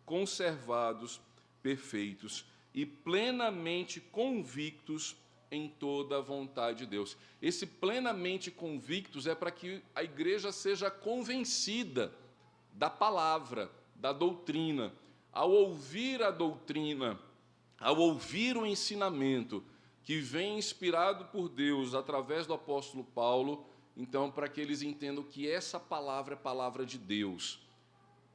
conservados, 0.04 1.20
perfeitos 1.62 2.44
e 2.74 2.84
plenamente 2.84 4.00
convictos 4.00 5.16
em 5.50 5.68
toda 5.68 6.18
a 6.18 6.20
vontade 6.20 6.80
de 6.80 6.86
Deus. 6.86 7.16
Esse 7.40 7.64
plenamente 7.66 8.50
convictos 8.50 9.26
é 9.26 9.34
para 9.34 9.50
que 9.50 9.82
a 9.94 10.02
igreja 10.02 10.50
seja 10.50 10.90
convencida 10.90 12.12
da 12.72 12.90
palavra, 12.90 13.70
da 13.94 14.12
doutrina. 14.12 14.92
Ao 15.32 15.50
ouvir 15.50 16.22
a 16.22 16.30
doutrina, 16.30 17.18
ao 17.78 17.96
ouvir 17.98 18.56
o 18.56 18.66
ensinamento 18.66 19.62
que 20.02 20.18
vem 20.18 20.58
inspirado 20.58 21.26
por 21.26 21.48
Deus 21.48 21.94
através 21.94 22.46
do 22.46 22.54
apóstolo 22.54 23.04
Paulo, 23.04 23.64
então, 23.96 24.30
para 24.30 24.48
que 24.48 24.60
eles 24.60 24.82
entendam 24.82 25.22
que 25.22 25.48
essa 25.48 25.78
palavra 25.78 26.34
é 26.34 26.36
palavra 26.36 26.84
de 26.84 26.98
Deus, 26.98 27.60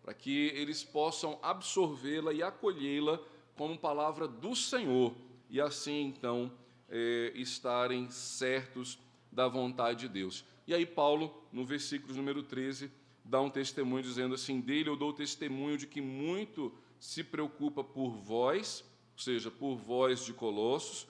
para 0.01 0.13
que 0.13 0.47
eles 0.55 0.83
possam 0.83 1.37
absorvê-la 1.41 2.33
e 2.33 2.41
acolhê-la 2.41 3.19
como 3.55 3.77
palavra 3.77 4.27
do 4.27 4.55
Senhor, 4.55 5.13
e 5.49 5.59
assim, 5.59 6.05
então, 6.05 6.51
é, 6.87 7.31
estarem 7.35 8.09
certos 8.09 8.97
da 9.31 9.47
vontade 9.47 10.01
de 10.01 10.09
Deus. 10.09 10.45
E 10.65 10.73
aí, 10.73 10.85
Paulo, 10.85 11.43
no 11.51 11.65
versículo 11.65 12.13
número 12.13 12.43
13, 12.43 12.91
dá 13.25 13.41
um 13.41 13.49
testemunho 13.49 14.03
dizendo 14.03 14.35
assim: 14.35 14.61
dele 14.61 14.89
eu 14.89 14.95
dou 14.95 15.11
testemunho 15.11 15.77
de 15.77 15.87
que 15.87 16.01
muito 16.01 16.73
se 16.99 17.23
preocupa 17.23 17.83
por 17.83 18.11
vós, 18.11 18.83
ou 19.13 19.19
seja, 19.19 19.51
por 19.51 19.75
vós 19.75 20.25
de 20.25 20.33
Colossos, 20.33 21.07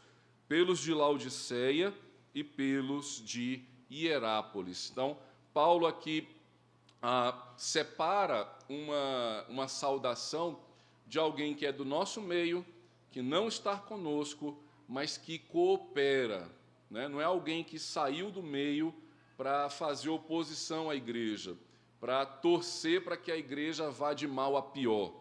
pelos 0.47 0.79
de 0.79 0.93
Laodiceia 0.93 1.93
e 2.33 2.43
pelos 2.43 3.23
de 3.23 3.63
Hierápolis. 3.89 4.89
Então, 4.91 5.17
Paulo 5.53 5.87
aqui 5.87 6.27
ah, 7.01 7.53
separa 7.57 8.47
uma, 8.67 9.45
uma 9.49 9.67
saudação 9.67 10.59
de 11.07 11.17
alguém 11.17 11.55
que 11.55 11.65
é 11.65 11.71
do 11.71 11.85
nosso 11.85 12.21
meio, 12.21 12.65
que 13.11 13.21
não 13.21 13.47
está 13.47 13.77
conosco, 13.77 14.61
mas 14.87 15.17
que 15.17 15.39
coopera. 15.39 16.49
Né? 16.89 17.07
Não 17.07 17.19
é 17.19 17.23
alguém 17.23 17.63
que 17.63 17.79
saiu 17.79 18.29
do 18.29 18.43
meio 18.43 18.93
para 19.37 19.69
fazer 19.69 20.09
oposição 20.09 20.89
à 20.89 20.95
igreja 20.95 21.57
para 21.99 22.25
torcer 22.25 23.03
para 23.03 23.17
que 23.17 23.31
a 23.31 23.37
igreja 23.37 23.89
vá 23.89 24.13
de 24.13 24.27
mal 24.27 24.55
a 24.55 24.61
pior, 24.61 25.13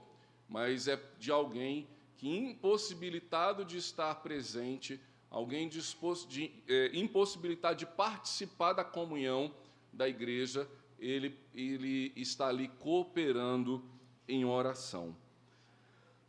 mas 0.49 0.87
é 0.87 0.99
de 1.19 1.31
alguém 1.31 1.89
que, 2.17 2.29
impossibilitado 2.29 3.65
de 3.65 3.77
estar 3.77 4.15
presente, 4.17 5.01
alguém 5.31 5.69
disposto 5.69 6.29
de, 6.29 6.51
é, 6.67 6.91
impossibilitado 6.95 7.79
de 7.79 7.87
participar 7.87 8.73
da 8.73 8.85
comunhão 8.85 9.55
da 9.93 10.09
igreja, 10.09 10.69
ele, 10.99 11.39
ele 11.55 12.13
está 12.17 12.49
ali 12.49 12.69
cooperando 12.69 13.85
em 14.27 14.45
oração. 14.45 15.15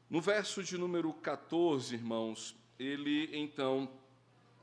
No 0.10 0.22
verso 0.22 0.64
de 0.64 0.78
número 0.78 1.14
14, 1.14 1.94
irmãos, 1.94 2.56
ele 2.78 3.30
então 3.38 3.90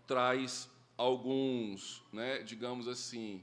traz 0.07 0.71
alguns, 0.97 2.03
né, 2.13 2.43
digamos 2.43 2.89
assim, 2.89 3.43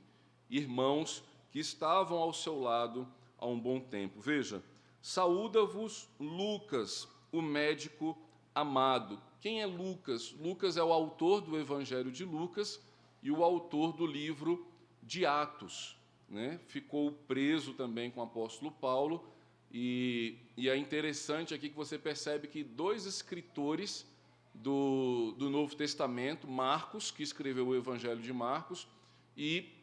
irmãos 0.50 1.24
que 1.52 1.60
estavam 1.60 2.18
ao 2.18 2.34
seu 2.34 2.60
lado 2.60 3.08
há 3.38 3.46
um 3.46 3.60
bom 3.60 3.80
tempo. 3.80 4.20
Veja, 4.20 4.64
saúda-vos 5.02 6.10
Lucas, 6.20 7.08
o 7.32 7.42
médico 7.42 8.18
amado. 8.56 9.22
Quem 9.44 9.62
é 9.62 9.66
Lucas? 9.66 10.34
Lucas 10.40 10.78
é 10.78 10.84
o 10.84 10.94
autor 10.94 11.42
do 11.42 11.60
Evangelho 11.60 12.10
de 12.10 12.24
Lucas 12.24 12.80
e 13.22 13.30
o 13.30 13.44
autor 13.44 13.92
do 13.92 14.08
livro 14.08 14.66
de 15.02 15.26
Atos. 15.26 15.98
Né? 16.30 16.62
Ficou 16.70 17.12
preso 17.12 17.74
também 17.74 18.10
com 18.10 18.22
o 18.22 18.24
apóstolo 18.24 18.72
Paulo. 18.72 19.28
E, 19.70 20.38
e 20.56 20.70
é 20.70 20.78
interessante 20.78 21.54
aqui 21.54 21.68
que 21.68 21.76
você 21.76 22.00
percebe 22.00 22.48
que 22.48 22.64
dois 22.64 23.06
escritores 23.06 24.10
do, 24.54 25.36
do 25.38 25.50
Novo 25.50 25.76
Testamento, 25.76 26.48
Marcos, 26.48 27.12
que 27.12 27.22
escreveu 27.22 27.68
o 27.68 27.76
Evangelho 27.76 28.22
de 28.22 28.32
Marcos, 28.32 28.88
e 29.36 29.74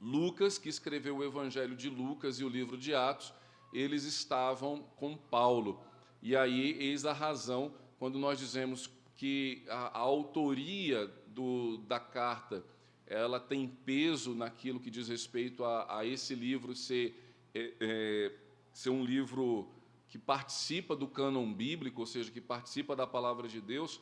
Lucas, 0.00 0.56
que 0.56 0.70
escreveu 0.70 1.18
o 1.18 1.22
Evangelho 1.22 1.76
de 1.76 1.90
Lucas 1.90 2.40
e 2.40 2.44
o 2.44 2.48
livro 2.48 2.78
de 2.78 2.94
Atos, 2.94 3.34
eles 3.74 4.04
estavam 4.04 4.84
com 4.96 5.18
Paulo. 5.18 5.84
E 6.22 6.34
aí, 6.34 6.78
eis 6.80 7.04
a 7.04 7.12
razão 7.12 7.74
quando 7.98 8.18
nós 8.18 8.38
dizemos 8.38 8.90
que 9.16 9.62
a, 9.68 9.98
a 9.98 9.98
autoria 9.98 11.06
do, 11.28 11.78
da 11.78 11.98
carta 11.98 12.64
ela 13.06 13.38
tem 13.38 13.68
peso 13.68 14.34
naquilo 14.34 14.80
que 14.80 14.90
diz 14.90 15.08
respeito 15.08 15.64
a, 15.64 15.98
a 15.98 16.04
esse 16.04 16.34
livro 16.34 16.74
ser, 16.74 17.14
é, 17.54 17.72
é, 17.80 18.32
ser 18.72 18.90
um 18.90 19.04
livro 19.04 19.68
que 20.08 20.18
participa 20.18 20.96
do 20.96 21.06
cânon 21.06 21.52
bíblico, 21.52 22.00
ou 22.00 22.06
seja, 22.06 22.30
que 22.30 22.40
participa 22.40 22.96
da 22.96 23.06
palavra 23.06 23.48
de 23.48 23.60
Deus, 23.60 24.00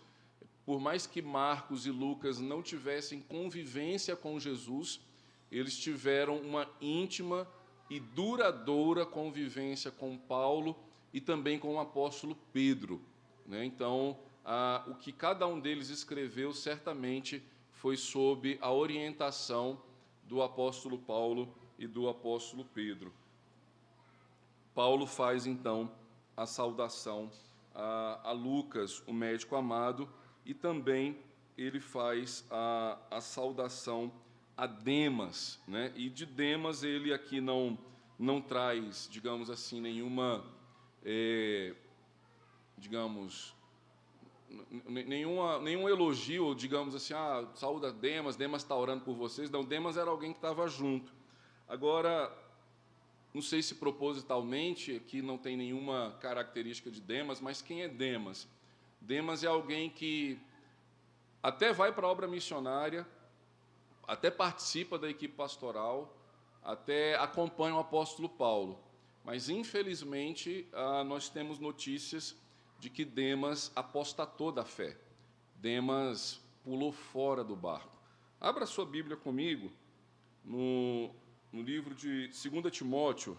por 0.64 0.80
mais 0.80 1.06
que 1.06 1.20
Marcos 1.20 1.86
e 1.86 1.90
Lucas 1.90 2.40
não 2.40 2.62
tivessem 2.62 3.20
convivência 3.20 4.16
com 4.16 4.40
Jesus, 4.40 5.00
eles 5.52 5.78
tiveram 5.78 6.38
uma 6.38 6.68
íntima 6.80 7.46
e 7.90 8.00
duradoura 8.00 9.04
convivência 9.04 9.90
com 9.90 10.16
Paulo 10.16 10.74
e 11.12 11.20
também 11.20 11.58
com 11.58 11.74
o 11.74 11.80
apóstolo 11.80 12.36
Pedro. 12.52 13.00
Né? 13.46 13.64
Então, 13.64 14.18
ah, 14.44 14.84
o 14.86 14.94
que 14.94 15.12
cada 15.12 15.46
um 15.46 15.60
deles 15.60 15.88
escreveu 15.88 16.52
certamente 16.52 17.42
foi 17.72 17.96
sob 17.96 18.58
a 18.60 18.72
orientação 18.72 19.80
do 20.24 20.42
apóstolo 20.42 20.98
Paulo 20.98 21.54
e 21.78 21.86
do 21.86 22.08
apóstolo 22.08 22.64
Pedro. 22.64 23.12
Paulo 24.74 25.06
faz 25.06 25.46
então 25.46 25.90
a 26.36 26.46
saudação 26.46 27.30
a, 27.74 28.20
a 28.24 28.32
Lucas, 28.32 29.02
o 29.06 29.12
médico 29.12 29.56
amado, 29.56 30.08
e 30.44 30.54
também 30.54 31.18
ele 31.56 31.80
faz 31.80 32.46
a, 32.50 32.98
a 33.10 33.20
saudação 33.20 34.12
a 34.56 34.66
Demas, 34.66 35.60
né? 35.66 35.92
E 35.96 36.08
de 36.08 36.24
Demas 36.24 36.82
ele 36.82 37.12
aqui 37.12 37.40
não 37.40 37.78
não 38.16 38.40
traz, 38.40 39.08
digamos 39.10 39.50
assim, 39.50 39.80
nenhuma, 39.80 40.44
é, 41.04 41.74
digamos, 42.76 43.54
nenhuma, 44.86 45.58
nenhum 45.58 45.88
elogio, 45.88 46.54
digamos 46.54 46.94
assim, 46.94 47.14
ah, 47.14 47.46
saúde 47.54 47.86
a 47.86 47.90
Demas, 47.90 48.36
Demas 48.36 48.62
está 48.62 48.76
orando 48.76 49.04
por 49.04 49.14
vocês. 49.14 49.50
Não, 49.50 49.64
Demas 49.64 49.96
era 49.96 50.10
alguém 50.10 50.32
que 50.32 50.38
estava 50.38 50.66
junto. 50.68 51.12
Agora, 51.68 52.32
não 53.32 53.42
sei 53.42 53.62
se 53.62 53.74
propositalmente, 53.76 54.94
aqui 54.94 55.22
não 55.22 55.38
tem 55.38 55.56
nenhuma 55.56 56.16
característica 56.20 56.90
de 56.90 57.00
Demas, 57.00 57.40
mas 57.40 57.62
quem 57.62 57.82
é 57.82 57.88
Demas? 57.88 58.48
Demas 59.00 59.42
é 59.42 59.46
alguém 59.46 59.90
que 59.90 60.38
até 61.42 61.72
vai 61.72 61.92
para 61.92 62.06
a 62.06 62.10
obra 62.10 62.26
missionária, 62.26 63.06
até 64.06 64.30
participa 64.30 64.98
da 64.98 65.08
equipe 65.08 65.34
pastoral, 65.34 66.16
até 66.62 67.16
acompanha 67.16 67.74
o 67.74 67.80
apóstolo 67.80 68.28
Paulo. 68.28 68.78
Mas, 69.24 69.48
infelizmente, 69.48 70.68
ah, 70.72 71.02
nós 71.02 71.28
temos 71.28 71.58
notícias 71.58 72.36
de 72.84 72.90
que 72.90 73.02
Demas 73.02 73.72
apostatou 73.74 74.52
da 74.52 74.62
fé. 74.62 74.94
Demas 75.56 76.38
pulou 76.62 76.92
fora 76.92 77.42
do 77.42 77.56
barco. 77.56 77.98
Abra 78.38 78.66
sua 78.66 78.84
Bíblia 78.84 79.16
comigo 79.16 79.72
no, 80.44 81.10
no 81.50 81.62
livro 81.62 81.94
de 81.94 82.28
2 82.28 82.70
Timóteo, 82.70 83.38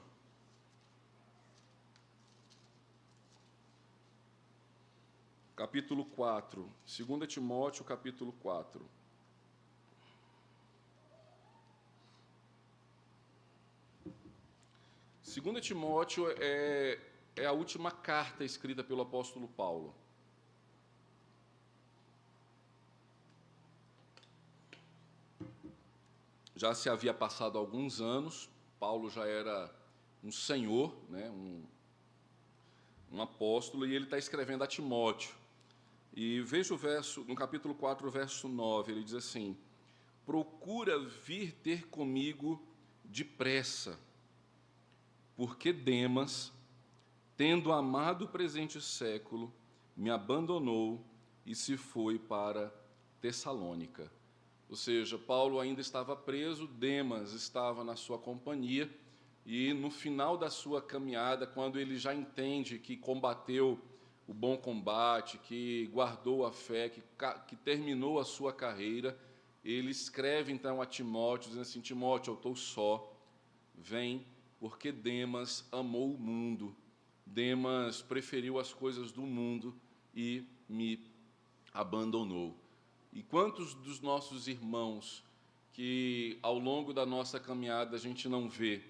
capítulo 5.55 6.05
4. 6.05 6.67
2 6.83 7.31
Timóteo, 7.31 7.85
capítulo 7.85 8.33
4. 8.41 8.83
Segunda 15.21 15.61
Timóteo 15.61 16.33
é 16.39 16.99
é 17.35 17.45
a 17.45 17.51
última 17.51 17.91
carta 17.91 18.43
escrita 18.43 18.83
pelo 18.83 19.01
apóstolo 19.01 19.47
Paulo. 19.47 19.93
Já 26.55 26.73
se 26.73 26.89
havia 26.89 27.13
passado 27.13 27.57
alguns 27.57 27.99
anos, 27.99 28.49
Paulo 28.79 29.09
já 29.09 29.25
era 29.27 29.73
um 30.23 30.31
senhor, 30.31 30.95
né, 31.09 31.29
um, 31.29 31.63
um 33.11 33.21
apóstolo, 33.21 33.85
e 33.85 33.93
ele 33.93 34.05
está 34.05 34.17
escrevendo 34.17 34.63
a 34.63 34.67
Timóteo. 34.67 35.35
E 36.13 36.39
veja 36.41 36.73
o 36.73 36.77
verso, 36.77 37.25
no 37.25 37.35
capítulo 37.35 37.75
4, 37.75 38.09
verso 38.09 38.47
9, 38.47 38.93
ele 38.93 39.03
diz 39.03 39.13
assim: 39.13 39.57
Procura 40.25 40.97
vir 40.97 41.51
ter 41.51 41.87
comigo 41.87 42.65
depressa, 43.03 43.99
porque 45.35 45.73
Demas, 45.73 46.53
tendo 47.37 47.71
amado 47.71 48.25
o 48.25 48.27
presente 48.27 48.79
século, 48.81 49.53
me 49.95 50.09
abandonou 50.09 51.05
e 51.45 51.53
se 51.53 51.75
foi 51.75 52.17
para 52.17 52.73
Tessalônica. 53.19 54.11
Ou 54.69 54.75
seja, 54.75 55.17
Paulo 55.17 55.59
ainda 55.59 55.81
estava 55.81 56.15
preso, 56.15 56.67
Demas 56.67 57.33
estava 57.33 57.83
na 57.83 57.95
sua 57.95 58.17
companhia, 58.17 58.89
e 59.45 59.73
no 59.73 59.91
final 59.91 60.37
da 60.37 60.49
sua 60.49 60.81
caminhada, 60.81 61.45
quando 61.45 61.79
ele 61.79 61.97
já 61.97 62.15
entende 62.15 62.79
que 62.79 62.97
combateu 62.97 63.79
o 64.27 64.33
bom 64.33 64.57
combate, 64.57 65.37
que 65.37 65.87
guardou 65.93 66.45
a 66.45 66.51
fé, 66.51 66.89
que, 66.89 67.03
que 67.47 67.55
terminou 67.55 68.17
a 68.17 68.25
sua 68.25 68.51
carreira, 68.51 69.19
ele 69.63 69.91
escreve 69.91 70.51
então 70.51 70.81
a 70.81 70.85
Timóteo, 70.85 71.49
dizendo 71.49 71.61
assim: 71.61 71.79
Timóteo, 71.79 72.31
eu 72.31 72.35
estou 72.35 72.55
só, 72.55 73.13
vem, 73.75 74.25
porque 74.59 74.91
Demas 74.91 75.67
amou 75.71 76.15
o 76.15 76.19
mundo 76.19 76.75
Demas 77.25 78.01
preferiu 78.01 78.59
as 78.59 78.73
coisas 78.73 79.11
do 79.11 79.21
mundo 79.21 79.75
e 80.13 80.45
me 80.69 80.99
abandonou. 81.73 82.55
E 83.11 83.23
quantos 83.23 83.73
dos 83.73 83.99
nossos 83.99 84.47
irmãos 84.47 85.23
que 85.73 86.37
ao 86.41 86.57
longo 86.57 86.93
da 86.93 87.05
nossa 87.05 87.39
caminhada 87.39 87.95
a 87.95 87.99
gente 87.99 88.29
não 88.29 88.47
vê 88.47 88.81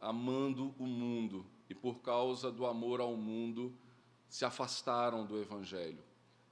amando 0.00 0.74
o 0.78 0.86
mundo 0.86 1.44
e 1.68 1.74
por 1.74 2.00
causa 2.00 2.50
do 2.50 2.66
amor 2.66 3.00
ao 3.00 3.16
mundo 3.16 3.74
se 4.28 4.44
afastaram 4.44 5.26
do 5.26 5.40
evangelho, 5.40 6.02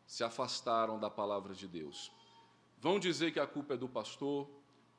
se 0.07 0.25
afastaram 0.25 0.99
da 0.99 1.09
palavra 1.09 1.55
de 1.55 1.69
Deus. 1.69 2.11
Vão 2.81 2.99
dizer 2.99 3.33
que 3.33 3.41
a 3.41 3.47
culpa 3.47 3.75
é 3.75 3.77
do 3.77 3.89
pastor, 3.89 4.49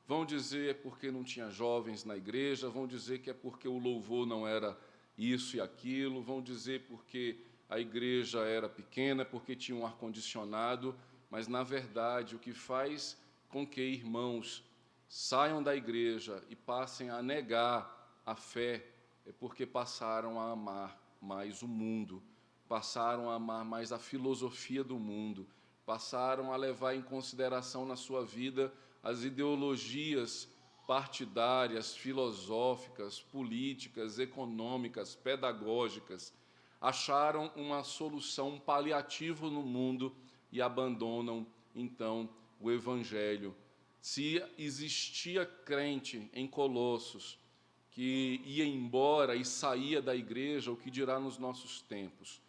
vão 0.06 0.24
dizer 0.24 0.70
é 0.70 0.74
porque 0.74 1.10
não 1.10 1.22
tinha 1.22 1.50
jovens 1.50 2.04
na 2.04 2.16
igreja, 2.16 2.68
vão 2.68 2.86
dizer 2.86 3.20
que 3.20 3.30
é 3.30 3.34
porque 3.34 3.68
o 3.68 3.78
louvor 3.78 4.26
não 4.26 4.46
era 4.46 4.78
isso 5.20 5.56
e 5.56 5.60
aquilo, 5.60 6.22
vão 6.22 6.40
dizer 6.40 6.86
porque 6.88 7.38
a 7.68 7.78
igreja 7.78 8.40
era 8.40 8.68
pequena, 8.68 9.24
porque 9.24 9.54
tinha 9.54 9.76
um 9.76 9.84
ar-condicionado, 9.84 10.96
mas 11.30 11.46
na 11.46 11.62
verdade 11.62 12.34
o 12.34 12.38
que 12.38 12.52
faz 12.52 13.20
com 13.48 13.66
que 13.66 13.82
irmãos 13.82 14.64
saiam 15.08 15.62
da 15.62 15.76
igreja 15.76 16.42
e 16.48 16.56
passem 16.56 17.10
a 17.10 17.22
negar 17.22 18.20
a 18.24 18.34
fé 18.34 18.86
é 19.26 19.32
porque 19.32 19.66
passaram 19.66 20.40
a 20.40 20.52
amar 20.52 20.98
mais 21.20 21.62
o 21.62 21.68
mundo, 21.68 22.22
passaram 22.68 23.30
a 23.30 23.34
amar 23.34 23.64
mais 23.64 23.92
a 23.92 23.98
filosofia 23.98 24.82
do 24.82 24.98
mundo, 24.98 25.46
passaram 25.84 26.52
a 26.52 26.56
levar 26.56 26.94
em 26.94 27.02
consideração 27.02 27.84
na 27.84 27.96
sua 27.96 28.24
vida 28.24 28.72
as 29.02 29.22
ideologias 29.22 30.48
partidárias, 30.90 31.94
filosóficas, 31.94 33.20
políticas, 33.20 34.18
econômicas, 34.18 35.14
pedagógicas, 35.14 36.34
acharam 36.80 37.52
uma 37.54 37.84
solução 37.84 38.58
paliativa 38.58 39.48
no 39.48 39.62
mundo 39.62 40.12
e 40.50 40.60
abandonam 40.60 41.46
então 41.76 42.28
o 42.58 42.72
evangelho. 42.72 43.54
Se 44.00 44.42
existia 44.58 45.46
crente 45.46 46.28
em 46.32 46.48
Colossos 46.48 47.38
que 47.92 48.42
ia 48.44 48.64
embora 48.64 49.36
e 49.36 49.44
saía 49.44 50.02
da 50.02 50.16
igreja, 50.16 50.72
o 50.72 50.76
que 50.76 50.90
dirá 50.90 51.20
nos 51.20 51.38
nossos 51.38 51.80
tempos? 51.82 52.42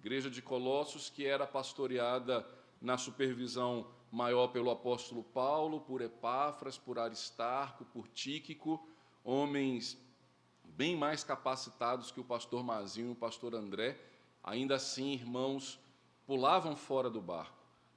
Igreja 0.00 0.28
de 0.28 0.42
Colossos 0.42 1.08
que 1.08 1.24
era 1.24 1.46
pastoreada 1.46 2.46
na 2.78 2.98
supervisão 2.98 3.86
maior 4.10 4.48
pelo 4.48 4.70
apóstolo 4.70 5.22
Paulo, 5.22 5.80
por 5.80 6.00
Epáfras, 6.00 6.78
por 6.78 6.98
Aristarco, 6.98 7.84
por 7.86 8.08
Tíquico, 8.08 8.86
homens 9.24 9.98
bem 10.64 10.96
mais 10.96 11.24
capacitados 11.24 12.10
que 12.10 12.20
o 12.20 12.24
pastor 12.24 12.62
Mazinho 12.62 13.08
e 13.08 13.12
o 13.12 13.16
pastor 13.16 13.54
André, 13.54 13.98
ainda 14.42 14.76
assim, 14.76 15.12
irmãos, 15.12 15.78
pulavam 16.26 16.76
fora 16.76 17.08
do 17.08 17.20
barco. 17.20 17.56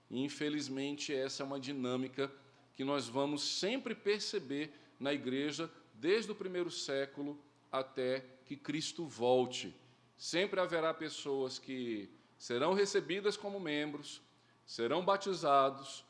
E, 0.09 0.23
infelizmente, 0.23 1.13
essa 1.13 1.43
é 1.43 1.45
uma 1.45 1.59
dinâmica 1.59 2.31
que 2.75 2.83
nós 2.83 3.07
vamos 3.07 3.43
sempre 3.43 3.93
perceber 3.93 4.73
na 4.99 5.13
igreja 5.13 5.69
desde 5.93 6.31
o 6.31 6.35
primeiro 6.35 6.71
século 6.71 7.37
até 7.71 8.25
que 8.45 8.55
Cristo 8.55 9.05
volte. 9.05 9.75
Sempre 10.17 10.59
haverá 10.59 10.93
pessoas 10.93 11.59
que 11.59 12.09
serão 12.37 12.73
recebidas 12.73 13.35
como 13.35 13.59
membros, 13.59 14.21
serão 14.69 15.03
batizados, 15.03 16.05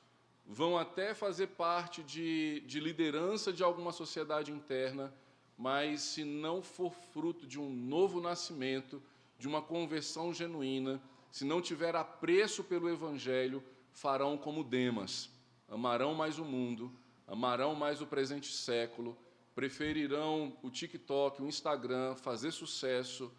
vão 0.46 0.78
até 0.78 1.14
fazer 1.14 1.48
parte 1.48 2.04
de, 2.04 2.60
de 2.68 2.82
liderança 2.82 3.54
de 3.54 3.64
alguma 3.64 3.94
sociedade 3.94 4.52
interna, 4.52 5.14
mas 5.58 6.02
se 6.02 6.26
não 6.26 6.62
for 6.62 6.94
fruto 6.94 7.48
de 7.48 7.58
um 7.58 7.70
novo 7.70 8.20
nascimento, 8.20 9.02
de 9.38 9.48
uma 9.48 9.62
conversão 9.62 10.34
genuína, 10.34 11.02
se 11.32 11.46
não 11.46 11.62
tiver 11.62 11.96
apreço 11.96 12.62
pelo 12.62 12.90
Evangelho, 12.90 13.64
farão 13.94 14.38
como 14.38 14.62
Demas, 14.62 15.30
amarão 15.70 16.14
mais 16.14 16.38
o 16.38 16.44
mundo, 16.44 16.92
amarão 17.26 17.74
mais 17.74 18.02
o 18.02 18.08
presente 18.08 18.52
século, 18.52 19.18
preferirão 19.56 20.54
o 20.62 20.70
TikTok, 20.70 21.42
o 21.42 21.48
Instagram, 21.48 22.14
fazer 22.16 22.52
sucesso, 22.52 23.32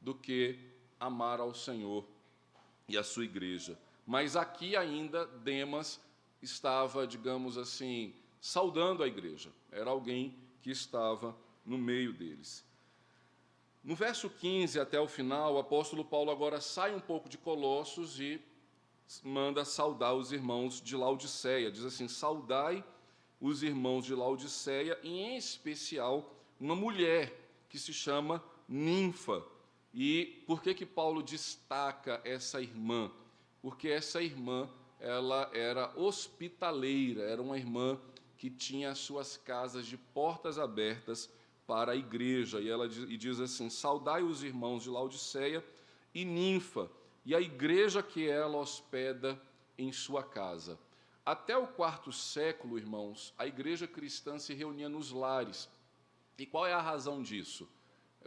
do 0.00 0.14
que 0.14 0.58
amar 0.98 1.40
ao 1.40 1.52
Senhor 1.52 2.06
e 2.88 2.96
a 2.96 3.04
sua 3.04 3.24
igreja. 3.24 3.78
Mas 4.06 4.36
aqui 4.36 4.76
ainda 4.76 5.26
Demas 5.26 6.00
estava, 6.40 7.06
digamos 7.06 7.56
assim, 7.56 8.14
saudando 8.40 9.02
a 9.02 9.06
igreja. 9.06 9.50
Era 9.70 9.90
alguém 9.90 10.36
que 10.60 10.70
estava 10.70 11.36
no 11.64 11.78
meio 11.78 12.12
deles. 12.12 12.64
No 13.82 13.94
verso 13.96 14.30
15 14.30 14.78
até 14.78 15.00
o 15.00 15.08
final, 15.08 15.54
o 15.54 15.58
apóstolo 15.58 16.04
Paulo 16.04 16.30
agora 16.30 16.60
sai 16.60 16.94
um 16.94 17.00
pouco 17.00 17.28
de 17.28 17.36
Colossos 17.36 18.20
e 18.20 18.40
manda 19.24 19.64
saudar 19.64 20.14
os 20.14 20.32
irmãos 20.32 20.80
de 20.80 20.96
Laodiceia. 20.96 21.70
Diz 21.70 21.84
assim: 21.84 22.06
Saudai 22.06 22.84
os 23.40 23.62
irmãos 23.64 24.04
de 24.04 24.14
Laodiceia, 24.14 24.96
e 25.02 25.08
em 25.08 25.36
especial 25.36 26.32
uma 26.60 26.76
mulher 26.76 27.36
que 27.68 27.76
se 27.76 27.92
chama 27.92 28.42
Ninfa. 28.68 29.44
E 29.92 30.44
por 30.46 30.62
que 30.62 30.74
que 30.74 30.86
Paulo 30.86 31.22
destaca 31.22 32.20
essa 32.24 32.60
irmã? 32.62 33.10
Porque 33.62 33.88
essa 33.88 34.20
irmã, 34.20 34.68
ela 35.00 35.48
era 35.54 35.90
hospitaleira, 35.96 37.22
era 37.22 37.40
uma 37.40 37.56
irmã 37.56 37.98
que 38.36 38.50
tinha 38.50 38.90
as 38.90 38.98
suas 38.98 39.36
casas 39.36 39.86
de 39.86 39.96
portas 39.96 40.58
abertas 40.58 41.32
para 41.66 41.92
a 41.92 41.96
igreja. 41.96 42.60
E 42.60 42.68
ela 42.68 42.88
diz, 42.88 43.08
e 43.08 43.16
diz 43.16 43.40
assim: 43.40 43.70
Saudai 43.70 44.22
os 44.22 44.42
irmãos 44.42 44.82
de 44.82 44.90
Laodiceia 44.90 45.64
e 46.12 46.24
Ninfa, 46.24 46.90
e 47.24 47.34
a 47.34 47.40
igreja 47.40 48.02
que 48.02 48.28
ela 48.28 48.58
hospeda 48.58 49.40
em 49.78 49.92
sua 49.92 50.22
casa. 50.22 50.78
Até 51.24 51.56
o 51.56 51.68
quarto 51.68 52.10
século, 52.10 52.76
irmãos, 52.76 53.32
a 53.38 53.46
igreja 53.46 53.86
cristã 53.86 54.38
se 54.38 54.52
reunia 54.52 54.88
nos 54.88 55.12
lares. 55.12 55.70
E 56.36 56.44
qual 56.44 56.66
é 56.66 56.72
a 56.72 56.82
razão 56.82 57.22
disso? 57.22 57.68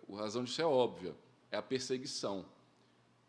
A 0.10 0.16
razão 0.16 0.46
disso 0.46 0.62
é 0.62 0.66
óbvia 0.66 1.14
é 1.56 1.58
a 1.58 1.62
perseguição. 1.62 2.46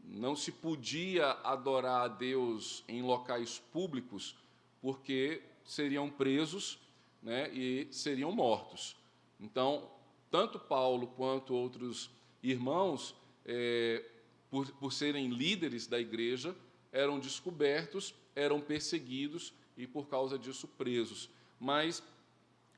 Não 0.07 0.36
se 0.36 0.52
podia 0.52 1.32
adorar 1.42 2.02
a 2.02 2.09
Deus 2.09 2.84
em 2.88 3.02
locais 3.02 3.59
públicos, 3.72 4.36
porque 4.80 5.42
seriam 5.64 6.09
presos 6.09 6.78
né, 7.22 7.50
e 7.52 7.88
seriam 7.90 8.30
mortos. 8.30 8.96
Então, 9.40 9.90
tanto 10.30 10.59
Paulo 10.59 11.09
quanto 11.09 11.54
outros 11.54 12.11
irmãos, 12.42 13.14
é, 13.44 14.04
por, 14.50 14.70
por 14.72 14.92
serem 14.92 15.28
líderes 15.28 15.86
da 15.86 15.98
igreja, 15.98 16.57
eram 16.92 17.18
descobertos, 17.18 18.14
eram 18.34 18.61
perseguidos 18.61 19.52
e, 19.76 19.86
por 19.86 20.07
causa 20.09 20.38
disso, 20.38 20.68
presos. 20.68 21.28
Mas, 21.59 22.02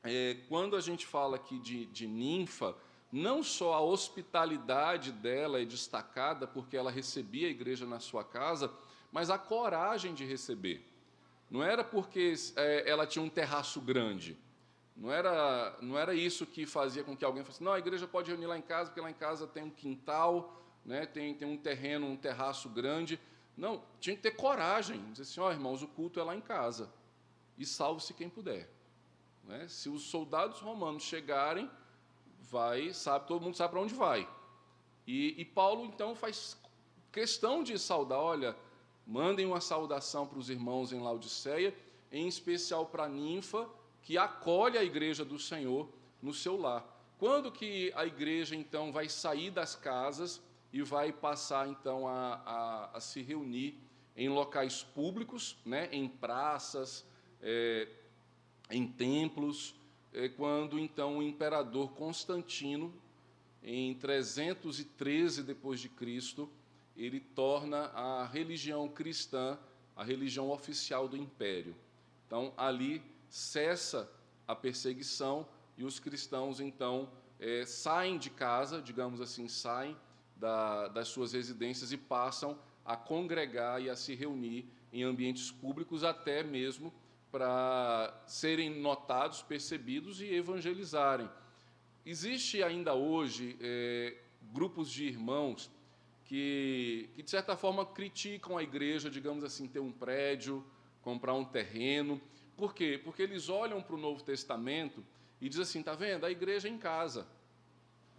é, 0.03 0.37
quando 0.47 0.75
a 0.75 0.81
gente 0.81 1.05
fala 1.05 1.35
aqui 1.35 1.59
de, 1.59 1.85
de 1.87 2.07
ninfa, 2.07 2.75
não 3.11 3.41
só 3.41 3.73
a 3.73 3.81
hospitalidade 3.81 5.11
dela 5.11 5.61
é 5.61 5.65
destacada 5.65 6.45
porque 6.45 6.77
ela 6.77 6.91
recebia 6.91 7.47
a 7.47 7.51
igreja 7.51 7.85
na 7.85 7.99
sua 7.99 8.23
casa, 8.23 8.71
mas 9.11 9.29
a 9.29 9.37
coragem 9.37 10.13
de 10.13 10.25
receber. 10.25 10.85
Não 11.49 11.63
era 11.63 11.83
porque 11.83 12.33
é, 12.55 12.89
ela 12.89 13.07
tinha 13.07 13.23
um 13.23 13.29
terraço 13.29 13.81
grande. 13.81 14.37
Não 14.95 15.11
era, 15.11 15.77
não 15.81 15.97
era 15.97 16.13
isso 16.13 16.45
que 16.45 16.65
fazia 16.65 17.03
com 17.03 17.15
que 17.15 17.25
alguém 17.25 17.43
fosse, 17.43 17.63
não, 17.63 17.71
a 17.71 17.79
igreja 17.79 18.05
pode 18.05 18.29
reunir 18.29 18.45
lá 18.45 18.57
em 18.57 18.61
casa, 18.61 18.89
porque 18.89 19.01
lá 19.01 19.09
em 19.09 19.13
casa 19.13 19.47
tem 19.47 19.63
um 19.63 19.69
quintal, 19.69 20.61
né, 20.85 21.05
tem, 21.05 21.33
tem 21.33 21.47
um 21.47 21.57
terreno, 21.57 22.05
um 22.05 22.17
terraço 22.17 22.69
grande. 22.69 23.19
Não, 23.57 23.81
tinha 23.99 24.15
que 24.15 24.21
ter 24.21 24.31
coragem. 24.31 25.01
Dizer 25.11 25.23
assim, 25.23 25.39
ó 25.39 25.47
oh, 25.47 25.51
irmãos, 25.51 25.81
o 25.81 25.87
culto 25.87 26.19
é 26.19 26.23
lá 26.23 26.35
em 26.35 26.41
casa. 26.41 26.91
E 27.57 27.65
salve-se 27.65 28.13
quem 28.13 28.29
puder. 28.29 28.69
Né? 29.43 29.67
Se 29.67 29.89
os 29.89 30.03
soldados 30.03 30.59
romanos 30.59 31.03
chegarem, 31.03 31.69
vai, 32.49 32.93
sabe, 32.93 33.27
todo 33.27 33.43
mundo 33.43 33.55
sabe 33.55 33.71
para 33.71 33.81
onde 33.81 33.93
vai. 33.93 34.27
E, 35.05 35.39
e, 35.41 35.45
Paulo 35.45 35.85
então 35.85 36.15
faz 36.15 36.57
questão 37.11 37.63
de 37.63 37.77
saudar, 37.79 38.19
olha, 38.19 38.55
mandem 39.05 39.45
uma 39.45 39.61
saudação 39.61 40.27
para 40.27 40.37
os 40.37 40.49
irmãos 40.49 40.91
em 40.91 40.99
Laodiceia, 40.99 41.75
em 42.11 42.27
especial 42.27 42.85
para 42.85 43.05
a 43.05 43.09
ninfa, 43.09 43.67
que 44.01 44.17
acolhe 44.17 44.77
a 44.77 44.83
igreja 44.83 45.25
do 45.25 45.39
Senhor 45.39 45.89
no 46.21 46.33
seu 46.33 46.57
lar. 46.59 46.85
Quando 47.17 47.51
que 47.51 47.91
a 47.95 48.05
igreja 48.05 48.55
então 48.55 48.91
vai 48.91 49.09
sair 49.09 49.51
das 49.51 49.75
casas 49.75 50.41
e 50.71 50.81
vai 50.81 51.11
passar 51.11 51.67
então 51.67 52.07
a, 52.07 52.35
a, 52.45 52.97
a 52.97 53.01
se 53.01 53.21
reunir 53.21 53.77
em 54.15 54.29
locais 54.29 54.83
públicos, 54.83 55.57
né, 55.65 55.89
em 55.91 56.07
praças, 56.07 57.05
é, 57.41 57.87
em 58.69 58.87
templos, 58.87 59.75
quando 60.35 60.79
então 60.79 61.17
o 61.17 61.23
imperador 61.23 61.91
Constantino, 61.91 62.93
em 63.61 63.93
313 63.95 65.43
depois 65.43 65.79
de 65.79 65.89
Cristo, 65.89 66.49
ele 66.95 67.19
torna 67.19 67.85
a 67.87 68.25
religião 68.25 68.87
cristã 68.87 69.57
a 69.99 70.03
religião 70.05 70.49
oficial 70.49 71.09
do 71.09 71.17
império. 71.17 71.75
Então 72.25 72.53
ali 72.55 73.03
cessa 73.29 74.09
a 74.47 74.55
perseguição 74.55 75.45
e 75.77 75.83
os 75.83 75.99
cristãos 75.99 76.61
então 76.61 77.11
é, 77.37 77.65
saem 77.65 78.17
de 78.17 78.29
casa, 78.29 78.81
digamos 78.81 79.19
assim, 79.19 79.49
saem 79.49 79.97
da, 80.37 80.87
das 80.87 81.09
suas 81.09 81.33
residências 81.33 81.91
e 81.91 81.97
passam 81.97 82.57
a 82.85 82.95
congregar 82.95 83.81
e 83.81 83.89
a 83.89 83.95
se 83.95 84.15
reunir 84.15 84.65
em 84.93 85.03
ambientes 85.03 85.51
públicos, 85.51 86.01
até 86.01 86.43
mesmo 86.43 86.93
para 87.31 88.13
serem 88.25 88.69
notados, 88.69 89.41
percebidos 89.41 90.21
e 90.21 90.33
evangelizarem. 90.33 91.29
Existe 92.05 92.63
ainda 92.63 92.93
hoje 92.93 93.57
é, 93.61 94.17
grupos 94.51 94.89
de 94.89 95.05
irmãos 95.05 95.69
que, 96.25 97.09
que, 97.15 97.23
de 97.23 97.29
certa 97.29 97.55
forma, 97.55 97.85
criticam 97.85 98.57
a 98.57 98.63
igreja, 98.63 99.09
digamos 99.09 99.43
assim, 99.43 99.67
ter 99.67 99.79
um 99.79 99.91
prédio, 99.91 100.65
comprar 101.01 101.33
um 101.33 101.45
terreno. 101.45 102.21
Por 102.55 102.73
quê? 102.73 102.99
Porque 103.03 103.21
eles 103.21 103.49
olham 103.49 103.81
para 103.81 103.95
o 103.95 103.99
Novo 103.99 104.23
Testamento 104.23 105.03
e 105.41 105.49
dizem 105.49 105.63
assim: 105.63 105.79
está 105.79 105.93
vendo? 105.93 106.25
A 106.25 106.31
igreja 106.31 106.67
é 106.67 106.71
em 106.71 106.77
casa. 106.77 107.27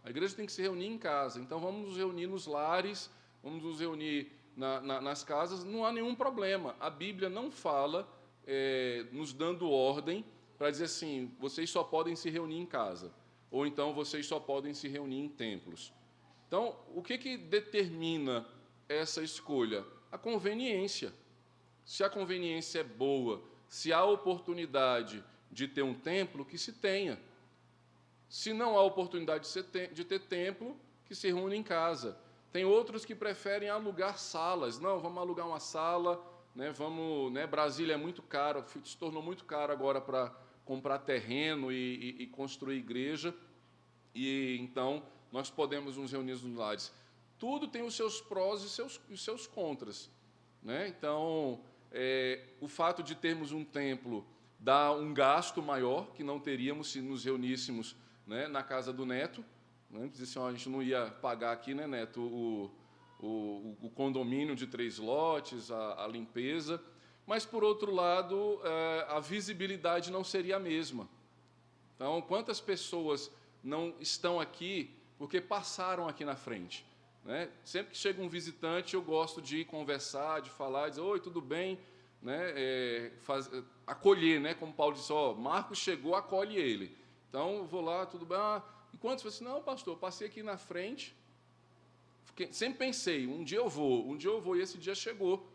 A 0.03 0.11
igreja 0.11 0.35
tem 0.35 0.47
que 0.47 0.53
se 0.53 0.63
reunir 0.63 0.87
em 0.87 0.99
casa. 0.99 1.41
Então 1.41 1.61
vamos 1.61 1.89
nos 1.89 1.97
reunir 1.97 2.27
nos 2.27 2.47
lares, 2.47 3.11
vamos 3.43 3.63
nos 3.63 3.81
reunir 3.81 4.33
na, 4.57 4.81
na, 4.81 5.01
nas 5.01 5.23
casas. 5.23 5.65
Não 5.65 5.85
há 5.85 5.93
nenhum 5.93 6.15
problema. 6.15 6.75
A 6.81 6.89
Bíblia 6.89 7.29
não 7.29 7.51
fala 7.51 8.09
é, 8.53 9.07
nos 9.13 9.33
dando 9.33 9.71
ordem 9.71 10.25
para 10.59 10.73
dizer 10.73 10.87
assim: 10.87 11.33
vocês 11.39 11.71
só 11.71 11.85
podem 11.85 12.17
se 12.17 12.29
reunir 12.29 12.59
em 12.59 12.67
casa, 12.67 13.13
ou 13.49 13.65
então 13.65 13.95
vocês 13.95 14.27
só 14.27 14.41
podem 14.41 14.75
se 14.75 14.89
reunir 14.89 15.21
em 15.21 15.29
templos. 15.29 15.93
Então, 16.49 16.77
o 16.93 17.01
que, 17.01 17.17
que 17.17 17.37
determina 17.37 18.45
essa 18.89 19.23
escolha? 19.23 19.85
A 20.11 20.19
conveniência. 20.19 21.15
Se 21.85 22.03
a 22.03 22.11
conveniência 22.11 22.81
é 22.81 22.85
boa, 22.85 23.41
se 23.69 23.93
há 23.93 24.05
oportunidade 24.05 25.25
de 25.51 25.69
ter 25.69 25.83
um 25.83 25.95
templo, 25.95 26.45
que 26.45 26.59
se 26.59 26.73
tenha. 26.73 27.21
Se 28.29 28.53
não 28.53 28.77
há 28.77 28.83
oportunidade 28.83 29.49
de 29.93 30.05
ter 30.05 30.21
templo, 30.21 30.77
que 31.05 31.15
se 31.15 31.29
reúne 31.29 31.57
em 31.57 31.63
casa. 31.63 32.19
Tem 32.53 32.65
outros 32.65 33.05
que 33.05 33.15
preferem 33.15 33.69
alugar 33.69 34.19
salas. 34.19 34.81
Não, 34.81 34.99
vamos 34.99 35.19
alugar 35.19 35.47
uma 35.47 35.61
sala 35.61 36.21
né, 36.55 36.71
vamos, 36.73 37.33
né, 37.33 37.47
Brasília 37.47 37.95
é 37.95 37.97
muito 37.97 38.23
caro, 38.23 38.65
se 38.85 38.97
tornou 38.97 39.23
muito 39.23 39.45
caro 39.45 39.73
agora 39.73 40.01
para 40.01 40.35
comprar 40.65 40.99
terreno 40.99 41.73
e, 41.73 41.77
e, 41.77 42.23
e, 42.23 42.27
construir 42.27 42.79
igreja, 42.79 43.35
e 44.15 44.57
então 44.61 45.03
nós 45.33 45.51
podemos 45.51 45.97
nos 45.97 46.13
reunir 46.13 46.33
nos 46.33 46.57
lares. 46.57 46.93
Tudo 47.39 47.67
tem 47.67 47.83
os 47.83 47.95
seus 47.95 48.21
prós 48.21 48.63
e 48.63 48.69
seus, 48.69 49.01
os 49.11 49.25
seus 49.25 49.47
contras. 49.47 50.11
Né? 50.63 50.89
Então, 50.89 51.61
é, 51.91 52.45
o 52.61 52.69
fato 52.69 53.03
de 53.03 53.15
termos 53.15 53.53
um 53.53 53.65
templo 53.65 54.27
dá 54.59 54.93
um 54.93 55.15
gasto 55.15 55.63
maior 55.63 56.13
que 56.13 56.23
não 56.23 56.39
teríamos 56.39 56.93
se 56.93 57.01
nos 57.01 57.25
reuníssemos 57.25 57.97
né, 58.27 58.47
na 58.47 58.63
casa 58.63 58.93
do 58.93 59.07
neto. 59.07 59.45
Né? 59.89 60.11
Assim, 60.21 60.39
ó, 60.39 60.49
a 60.49 60.53
gente 60.53 60.69
não 60.69 60.83
ia 60.83 61.07
pagar 61.07 61.53
aqui, 61.53 61.73
né, 61.73 61.87
neto, 61.87 62.21
o, 62.21 62.71
o, 63.23 63.77
o 63.83 63.91
condomínio 63.91 64.55
de 64.55 64.67
três 64.67 64.99
lotes, 64.99 65.71
a, 65.71 66.05
a, 66.05 66.09
limpeza, 66.09 66.83
mas, 67.27 67.45
por 67.45 67.63
outro 67.63 67.93
lado, 67.93 68.61
é, 68.65 69.07
a 69.11 69.21
visibilidade 69.21 70.11
não 70.11 70.25
seria 70.25 70.57
a 70.57 70.59
mesma. 70.61 71.09
Então, 71.95 72.21
quantas 72.23 72.61
pessoas 72.61 73.31
não 73.63 73.95
estão 74.01 74.41
aqui 74.41 74.91
porque 75.19 75.41
passaram 75.41 76.09
aqui 76.09 76.25
na 76.25 76.35
frente? 76.35 76.85
Né? 77.25 77.51
Sempre 77.63 77.93
que 77.93 77.99
chega 77.99 78.23
um 78.23 78.29
visitante, 78.29 78.95
eu 78.95 79.03
gosto 79.03 79.43
de 79.43 79.65
conversar, 79.65 80.41
de 80.41 80.51
falar, 80.51 80.89
dizer, 80.89 81.03
oi, 81.03 81.21
tudo 81.21 81.41
bem? 81.41 81.79
Né? 82.23 82.53
É, 82.57 83.13
faz, 83.21 83.51
acolher, 83.87 84.41
né? 84.41 84.55
como 84.55 84.73
Paulo 84.73 84.95
disse, 84.95 85.13
ó, 85.13 85.35
Marcos 85.35 85.79
chegou, 85.79 86.15
acolhe 86.15 86.57
ele. 86.57 86.97
Então, 87.29 87.67
vou 87.67 87.83
lá, 87.83 88.07
tudo 88.07 88.27
bem? 88.27 88.39
Ah, 88.39 88.63
e 88.93 88.99
quantos? 88.99 89.25
assim, 89.27 89.45
não, 89.45 89.63
pastor, 89.63 89.97
passei 89.99 90.27
aqui 90.27 90.43
na 90.43 90.57
frente, 90.57 91.15
sempre 92.53 92.79
pensei, 92.79 93.27
um 93.27 93.45
dia 93.45 93.59
eu 93.59 93.69
vou, 93.69 94.09
um 94.09 94.17
dia 94.17 94.31
eu 94.31 94.41
vou, 94.41 94.57
e 94.57 94.61
esse 94.61 94.79
dia 94.79 94.95
chegou. 94.95 95.47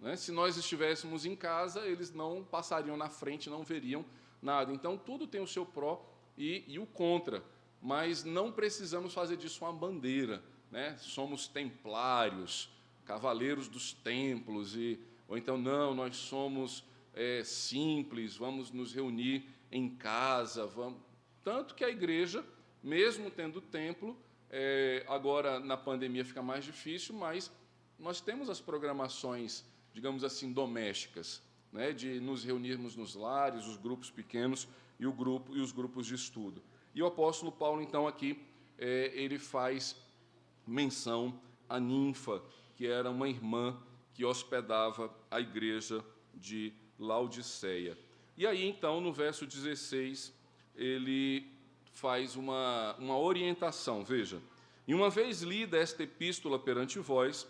Né? 0.00 0.16
Se 0.16 0.30
nós 0.30 0.56
estivéssemos 0.56 1.26
em 1.26 1.34
casa, 1.34 1.86
eles 1.86 2.12
não 2.12 2.44
passariam 2.44 2.96
na 2.96 3.08
frente, 3.08 3.50
não 3.50 3.62
veriam 3.62 4.04
nada. 4.40 4.72
Então, 4.72 4.96
tudo 4.96 5.26
tem 5.26 5.40
o 5.40 5.46
seu 5.46 5.66
pró 5.66 6.04
e, 6.36 6.64
e 6.66 6.78
o 6.78 6.86
contra, 6.86 7.42
mas 7.82 8.24
não 8.24 8.52
precisamos 8.52 9.12
fazer 9.12 9.36
disso 9.36 9.64
uma 9.64 9.72
bandeira. 9.72 10.42
Né? 10.70 10.96
Somos 10.98 11.48
templários, 11.48 12.70
cavaleiros 13.04 13.68
dos 13.68 13.92
templos, 13.92 14.76
e, 14.76 15.00
ou 15.26 15.36
então, 15.36 15.58
não, 15.58 15.94
nós 15.94 16.16
somos 16.16 16.84
é, 17.14 17.42
simples, 17.44 18.36
vamos 18.36 18.70
nos 18.70 18.92
reunir 18.94 19.48
em 19.72 19.88
casa. 19.88 20.66
Vamos... 20.66 21.00
Tanto 21.42 21.74
que 21.74 21.84
a 21.84 21.88
igreja, 21.88 22.44
mesmo 22.82 23.30
tendo 23.30 23.60
templo, 23.60 24.16
é, 24.50 25.04
agora 25.08 25.60
na 25.60 25.76
pandemia 25.76 26.24
fica 26.24 26.42
mais 26.42 26.64
difícil, 26.64 27.14
mas 27.14 27.50
nós 27.98 28.20
temos 28.20 28.48
as 28.48 28.60
programações, 28.60 29.64
digamos 29.92 30.24
assim, 30.24 30.52
domésticas, 30.52 31.42
né, 31.72 31.92
de 31.92 32.20
nos 32.20 32.44
reunirmos 32.44 32.96
nos 32.96 33.14
lares, 33.14 33.66
os 33.66 33.76
grupos 33.76 34.10
pequenos 34.10 34.66
e 34.98 35.06
o 35.06 35.12
grupo 35.12 35.54
e 35.56 35.60
os 35.60 35.72
grupos 35.72 36.06
de 36.06 36.14
estudo. 36.14 36.62
E 36.94 37.02
o 37.02 37.06
apóstolo 37.06 37.52
Paulo, 37.52 37.82
então, 37.82 38.06
aqui 38.06 38.40
é, 38.78 39.12
ele 39.14 39.38
faz 39.38 39.96
menção 40.66 41.38
a 41.68 41.78
Ninfa, 41.78 42.42
que 42.76 42.86
era 42.86 43.10
uma 43.10 43.28
irmã 43.28 43.76
que 44.14 44.24
hospedava 44.24 45.14
a 45.30 45.40
igreja 45.40 46.04
de 46.34 46.72
Laodiceia. 46.98 47.96
E 48.36 48.46
aí, 48.46 48.66
então, 48.66 49.00
no 49.00 49.12
verso 49.12 49.46
16, 49.46 50.32
ele 50.74 51.57
faz 52.00 52.36
uma, 52.36 52.94
uma 52.98 53.18
orientação. 53.18 54.04
Veja, 54.04 54.40
e 54.86 54.94
uma 54.94 55.10
vez 55.10 55.42
lida 55.42 55.76
esta 55.76 56.04
epístola 56.04 56.58
perante 56.58 56.98
vós, 56.98 57.46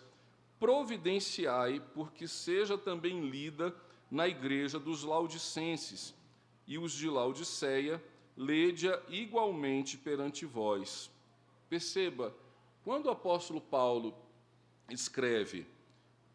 providenciai, 0.59 1.79
porque 1.93 2.27
seja 2.27 2.77
também 2.77 3.29
lida 3.29 3.75
na 4.09 4.27
igreja 4.27 4.79
dos 4.79 5.03
laudicenses, 5.03 6.15
e 6.67 6.77
os 6.77 6.93
de 6.93 7.09
Laodiceia, 7.09 8.03
lede-a 8.35 8.99
igualmente 9.07 9.97
perante 9.97 10.45
vós. 10.45 11.09
Perceba, 11.69 12.35
quando 12.83 13.05
o 13.05 13.11
apóstolo 13.11 13.61
Paulo 13.61 14.15
escreve 14.89 15.67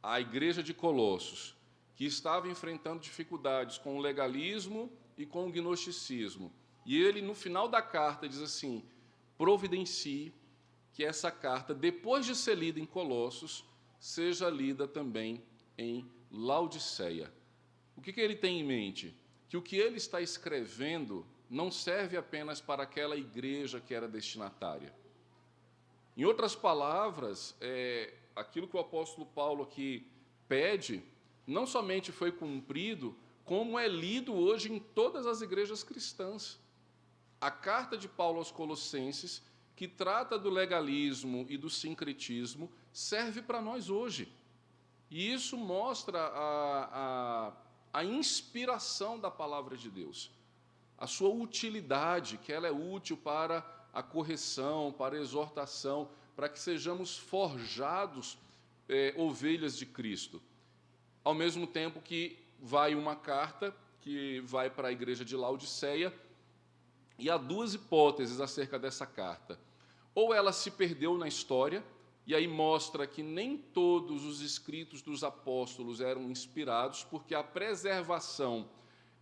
à 0.03 0.21
igreja 0.21 0.63
de 0.63 0.73
Colossos, 0.73 1.57
que 1.97 2.05
estava 2.05 2.49
enfrentando 2.49 3.01
dificuldades 3.01 3.79
com 3.79 3.97
o 3.97 4.01
legalismo 4.01 4.91
e 5.17 5.25
com 5.25 5.47
o 5.47 5.51
gnosticismo, 5.51 6.53
e 6.85 7.01
ele, 7.01 7.23
no 7.23 7.35
final 7.35 7.69
da 7.69 7.81
carta, 7.81 8.29
diz 8.29 8.41
assim: 8.41 8.85
providencie 9.39 10.33
que 10.93 11.05
essa 11.05 11.31
carta, 11.31 11.75
depois 11.75 12.25
de 12.25 12.37
ser 12.37 12.57
lida 12.57 12.79
em 12.79 12.87
Colossos, 12.87 13.65
seja 13.99 14.49
lida 14.49 14.87
também 14.87 15.43
em 15.77 16.09
Laodiceia. 16.31 17.33
O 17.97 18.01
que, 18.01 18.13
que 18.13 18.21
ele 18.21 18.37
tem 18.37 18.61
em 18.61 18.65
mente? 18.65 19.17
Que 19.49 19.57
o 19.57 19.63
que 19.63 19.77
ele 19.77 19.97
está 19.97 20.21
escrevendo 20.21 21.27
não 21.49 21.71
serve 21.71 22.17
apenas 22.17 22.61
para 22.61 22.83
aquela 22.83 23.17
igreja 23.17 23.81
que 23.81 23.95
era 23.95 24.09
destinatária. 24.09 24.95
Em 26.17 26.25
outras 26.25 26.55
palavras, 26.55 27.57
é, 27.61 28.15
aquilo 28.37 28.69
que 28.69 28.77
o 28.77 28.81
apóstolo 28.81 29.27
Paulo 29.27 29.65
aqui 29.65 30.07
pede, 30.49 31.03
não 31.47 31.67
somente 31.67 32.13
foi 32.13 32.31
cumprido, 32.31 33.17
como 33.45 33.79
é 33.79 33.89
lido 33.89 34.33
hoje 34.33 34.73
em 34.73 34.79
todas 34.79 35.27
as 35.27 35.43
igrejas 35.43 35.83
cristãs. 35.83 36.59
A 37.45 37.51
carta 37.51 37.95
de 37.95 38.09
Paulo 38.09 38.39
aos 38.39 38.51
Colossenses, 38.51 39.43
que 39.77 39.87
trata 39.87 40.39
do 40.39 40.49
legalismo 40.49 41.45
e 41.51 41.59
do 41.59 41.69
sincretismo, 41.69 42.73
serve 42.91 43.43
para 43.43 43.61
nós 43.61 43.91
hoje. 43.91 44.33
E 45.11 45.31
isso 45.31 45.55
mostra 45.59 46.19
a, 46.21 46.89
a, 46.95 47.53
a 48.01 48.03
inspiração 48.03 49.21
da 49.21 49.31
palavra 49.31 49.77
de 49.77 49.91
Deus, 49.91 50.31
a 50.97 51.07
sua 51.07 51.29
utilidade, 51.29 52.39
que 52.39 52.51
ela 52.51 52.67
é 52.67 52.73
útil 52.73 53.19
para 53.19 53.63
a 53.93 54.03
correção, 54.03 54.91
para 54.91 55.15
a 55.15 55.21
exortação, 55.21 56.09
para 56.35 56.49
que 56.49 56.59
sejamos 56.59 57.19
forjados 57.19 58.39
é, 58.89 59.13
ovelhas 59.19 59.77
de 59.77 59.85
Cristo. 59.85 60.41
Ao 61.23 61.35
mesmo 61.35 61.67
tempo 61.67 62.01
que 62.01 62.39
vai 62.59 62.95
uma 62.95 63.15
carta 63.15 63.77
que 64.01 64.41
vai 64.41 64.71
para 64.71 64.89
a 64.89 64.93
igreja 64.93 65.27
de 65.27 65.37
Laodiceia, 65.37 66.11
e 67.19 67.31
há 67.31 67.37
duas 67.37 67.75
hipóteses 67.75 68.41
acerca 68.41 68.79
dessa 68.79 69.07
carta. 69.07 69.59
Ou 70.15 70.33
ela 70.33 70.53
se 70.53 70.71
perdeu 70.71 71.17
na 71.17 71.29
história, 71.29 71.85
e 72.27 72.35
aí 72.35 72.49
mostra 72.49 73.07
que 73.07 73.23
nem 73.23 73.57
todos 73.57 74.25
os 74.25 74.41
escritos 74.41 75.03
dos 75.03 75.23
apóstolos 75.23 76.01
eram 76.01 76.31
inspirados, 76.31 77.05
porque 77.05 77.35
a 77.35 77.43
preservação 77.43 78.69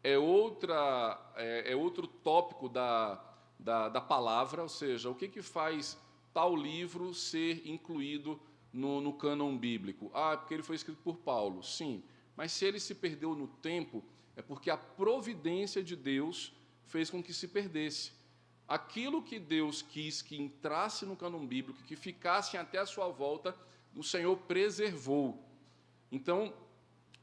é, 0.04 0.18
outra, 0.18 1.32
é, 1.36 1.72
é 1.72 1.76
outro 1.76 2.06
tópico 2.06 2.68
da, 2.68 3.22
da, 3.58 3.88
da, 3.88 4.00
palavra, 4.00 4.62
ou 4.62 4.68
seja, 4.68 5.10
o 5.10 5.14
que, 5.14 5.28
que 5.28 5.42
faz 5.42 5.98
tal 6.32 6.54
livro 6.54 7.12
ser 7.14 7.66
incluído 7.66 8.40
no, 8.72 9.00
no 9.00 9.12
cânon 9.12 9.56
bíblico? 9.56 10.10
Ah, 10.14 10.36
porque 10.36 10.54
ele 10.54 10.62
foi 10.62 10.76
escrito 10.76 11.00
por 11.02 11.16
Paulo. 11.16 11.62
Sim, 11.62 12.02
mas 12.36 12.52
se 12.52 12.64
ele 12.64 12.80
se 12.80 12.94
perdeu 12.94 13.34
no 13.34 13.46
tempo, 13.46 14.02
é 14.36 14.42
porque 14.42 14.70
a 14.70 14.76
providência 14.76 15.82
de 15.82 15.94
Deus 15.94 16.52
fez 16.92 17.08
com 17.08 17.22
que 17.22 17.32
se 17.32 17.48
perdesse 17.48 18.12
aquilo 18.68 19.22
que 19.22 19.38
Deus 19.38 19.80
quis 19.80 20.20
que 20.20 20.36
entrasse 20.36 21.06
no 21.06 21.16
cânon 21.16 21.46
bíblico, 21.46 21.82
que 21.84 21.96
ficassem 21.96 22.60
até 22.60 22.78
a 22.78 22.86
sua 22.86 23.08
volta, 23.08 23.56
o 23.96 24.02
Senhor 24.02 24.36
preservou. 24.36 25.42
Então, 26.10 26.52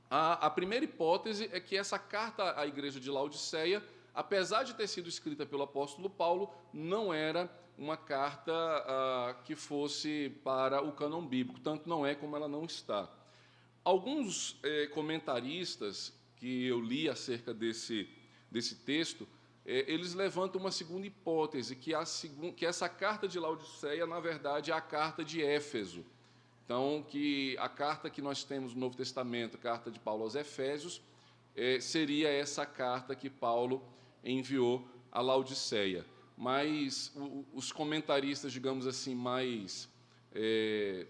a, 0.09 0.47
a, 0.47 0.49
primeira 0.49 0.85
hipótese 0.85 1.47
é 1.51 1.59
que 1.59 1.77
essa 1.77 1.99
carta 1.99 2.59
à 2.59 2.65
igreja 2.65 2.99
de 2.99 3.11
Laodiceia, 3.11 3.83
apesar 4.13 4.63
de 4.63 4.73
ter 4.73 4.87
sido 4.87 5.07
escrita 5.07 5.45
pelo 5.45 5.63
apóstolo 5.63 6.09
Paulo, 6.09 6.51
não 6.73 7.13
era 7.13 7.47
uma 7.77 7.95
carta 7.95 8.51
ah, 8.53 9.35
que 9.45 9.55
fosse 9.55 10.31
para 10.43 10.81
o 10.81 10.91
cânon 10.91 11.25
bíblico, 11.25 11.59
tanto 11.59 11.87
não 11.87 12.05
é 12.05 12.15
como 12.15 12.35
ela 12.35 12.47
não 12.47 12.65
está. 12.65 13.07
Alguns 13.83 14.59
eh, 14.63 14.87
comentaristas 14.87 16.11
que 16.35 16.65
eu 16.65 16.81
li 16.81 17.07
acerca 17.07 17.53
desse, 17.53 18.09
desse 18.51 18.75
texto 18.75 19.27
eles 19.69 20.15
levantam 20.15 20.59
uma 20.59 20.71
segunda 20.71 21.05
hipótese, 21.05 21.75
que, 21.75 21.93
a 21.93 22.03
que 22.55 22.65
essa 22.65 22.89
carta 22.89 23.27
de 23.27 23.39
Laodiceia, 23.39 24.07
na 24.07 24.19
verdade, 24.19 24.71
é 24.71 24.73
a 24.73 24.81
carta 24.81 25.23
de 25.23 25.43
Éfeso. 25.43 26.03
Então, 26.65 27.05
que 27.07 27.55
a 27.59 27.69
carta 27.69 28.09
que 28.09 28.21
nós 28.21 28.43
temos 28.43 28.73
no 28.73 28.79
Novo 28.79 28.97
Testamento, 28.97 29.57
a 29.57 29.59
carta 29.59 29.91
de 29.91 29.99
Paulo 29.99 30.23
aos 30.23 30.33
Efésios, 30.33 31.01
é, 31.55 31.79
seria 31.79 32.29
essa 32.29 32.65
carta 32.65 33.15
que 33.15 33.29
Paulo 33.29 33.83
enviou 34.23 34.87
a 35.11 35.21
Laodiceia. 35.21 36.05
Mas 36.35 37.11
o, 37.15 37.45
os 37.53 37.71
comentaristas, 37.71 38.51
digamos 38.51 38.87
assim, 38.87 39.13
mais 39.13 39.89
é, 40.33 41.05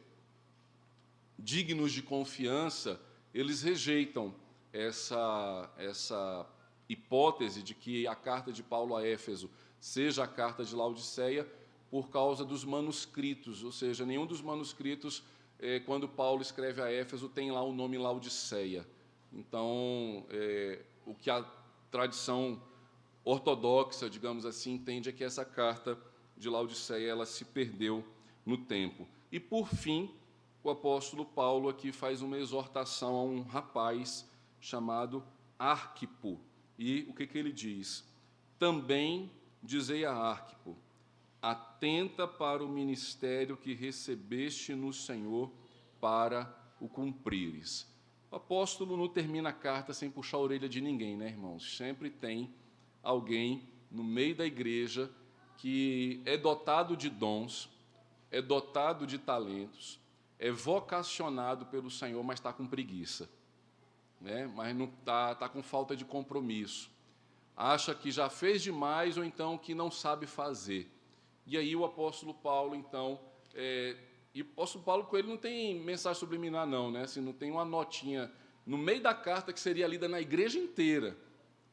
dignos 1.38 1.92
de 1.94 2.02
confiança, 2.02 3.00
eles 3.34 3.62
rejeitam 3.62 4.36
essa, 4.74 5.70
essa 5.78 6.46
hipótese 6.90 7.62
de 7.62 7.76
que 7.76 8.08
a 8.08 8.16
carta 8.16 8.52
de 8.52 8.64
Paulo 8.64 8.96
a 8.96 9.08
Éfeso 9.08 9.50
seja 9.80 10.24
a 10.24 10.28
carta 10.28 10.66
de 10.66 10.76
Laodiceia 10.76 11.48
por 11.90 12.10
causa 12.10 12.44
dos 12.44 12.66
manuscritos, 12.66 13.64
ou 13.64 13.72
seja, 13.72 14.06
nenhum 14.06 14.26
dos 14.26 14.42
manuscritos, 14.42 15.24
eh, 15.60 15.80
quando 15.80 16.08
Paulo 16.08 16.42
escreve 16.42 16.82
a 16.82 16.92
Éfeso, 16.92 17.30
tem 17.30 17.52
lá 17.52 17.64
o 17.64 17.72
nome 17.72 17.98
Laodiceia. 17.98 18.86
Então, 19.32 20.26
eh, 20.30 20.84
o 21.06 21.14
que 21.14 21.30
a 21.30 21.44
tradição 21.90 22.62
ortodoxa, 23.24 24.10
digamos 24.10 24.46
assim, 24.46 24.74
entende 24.74 25.10
é 25.10 25.12
que 25.12 25.24
essa 25.24 25.46
carta 25.46 25.98
de 26.38 26.50
Laodiceia 26.50 27.10
ela 27.10 27.26
se 27.26 27.46
perdeu 27.46 28.04
no 28.46 28.58
tempo. 28.58 29.08
E, 29.32 29.40
por 29.40 29.68
fim, 29.68 30.14
o 30.64 30.70
apóstolo 30.70 31.26
Paulo 31.26 31.70
aqui 31.70 31.92
faz 31.92 32.22
uma 32.22 32.38
exortação 32.38 33.16
a 33.16 33.24
um 33.24 33.42
rapaz 33.42 34.28
chamado 34.60 35.24
Arquipo. 35.58 36.40
E 36.82 37.06
o 37.10 37.14
que, 37.14 37.28
que 37.28 37.38
ele 37.38 37.52
diz? 37.52 38.08
Também 38.58 39.30
dizei 39.62 40.06
a 40.06 40.14
Arquipo: 40.14 40.78
atenta 41.42 42.26
para 42.26 42.64
o 42.64 42.70
ministério 42.70 43.58
que 43.58 43.74
recebeste 43.74 44.74
no 44.74 44.94
Senhor 44.94 45.52
para 46.00 46.56
o 46.80 46.88
cumprires. 46.88 47.86
O 48.32 48.38
apóstolo 48.38 48.96
não 48.96 49.10
termina 49.10 49.50
a 49.50 49.54
carta 49.54 49.94
sem 49.94 50.10
puxar 50.10 50.38
a 50.38 50.40
orelha 50.40 50.70
de 50.70 50.80
ninguém, 50.80 51.18
né, 51.18 51.28
irmãos? 51.28 51.76
Sempre 51.76 52.10
tem 52.10 52.54
alguém 53.04 53.68
no 53.92 54.04
meio 54.04 54.36
da 54.36 54.46
igreja 54.46 55.12
que 55.58 56.22
é 56.24 56.38
dotado 56.38 56.96
de 56.96 57.10
dons, 57.10 57.70
é 58.32 58.42
dotado 58.42 59.06
de 59.06 59.18
talentos, 59.18 60.00
é 60.38 60.50
vocacionado 60.50 61.66
pelo 61.66 61.92
Senhor, 61.92 62.24
mas 62.24 62.40
está 62.40 62.54
com 62.54 62.66
preguiça 62.66 63.30
né? 64.20 64.50
mas 64.56 64.76
não 64.76 64.86
está 64.86 65.36
tá 65.36 65.50
com 65.50 65.62
falta 65.62 65.96
de 65.96 66.06
compromisso. 66.06 66.92
Acha 67.56 67.94
que 67.94 68.10
já 68.12 68.30
fez 68.30 68.62
demais 68.62 69.18
ou 69.18 69.24
então 69.24 69.58
que 69.58 69.74
não 69.74 69.92
sabe 69.92 70.26
fazer. 70.26 70.92
E 71.46 71.58
aí 71.58 71.76
o 71.76 71.84
apóstolo 71.84 72.34
Paulo, 72.34 72.76
então, 72.76 73.20
é, 73.54 73.98
e 74.34 74.42
o 74.42 74.46
apóstolo 74.46 74.84
Paulo 74.84 75.06
com 75.06 75.18
ele 75.18 75.28
não 75.28 75.38
tem 75.38 75.80
mensagem 75.80 76.20
subliminar, 76.20 76.66
não, 76.66 76.92
né? 76.92 77.04
Assim, 77.04 77.20
não 77.20 77.34
tem 77.34 77.52
uma 77.52 77.66
notinha 77.66 78.32
no 78.66 78.78
meio 78.78 79.02
da 79.02 79.14
carta 79.14 79.52
que 79.52 79.60
seria 79.60 79.88
lida 79.88 80.08
na 80.08 80.22
igreja 80.22 80.58
inteira. 80.60 81.18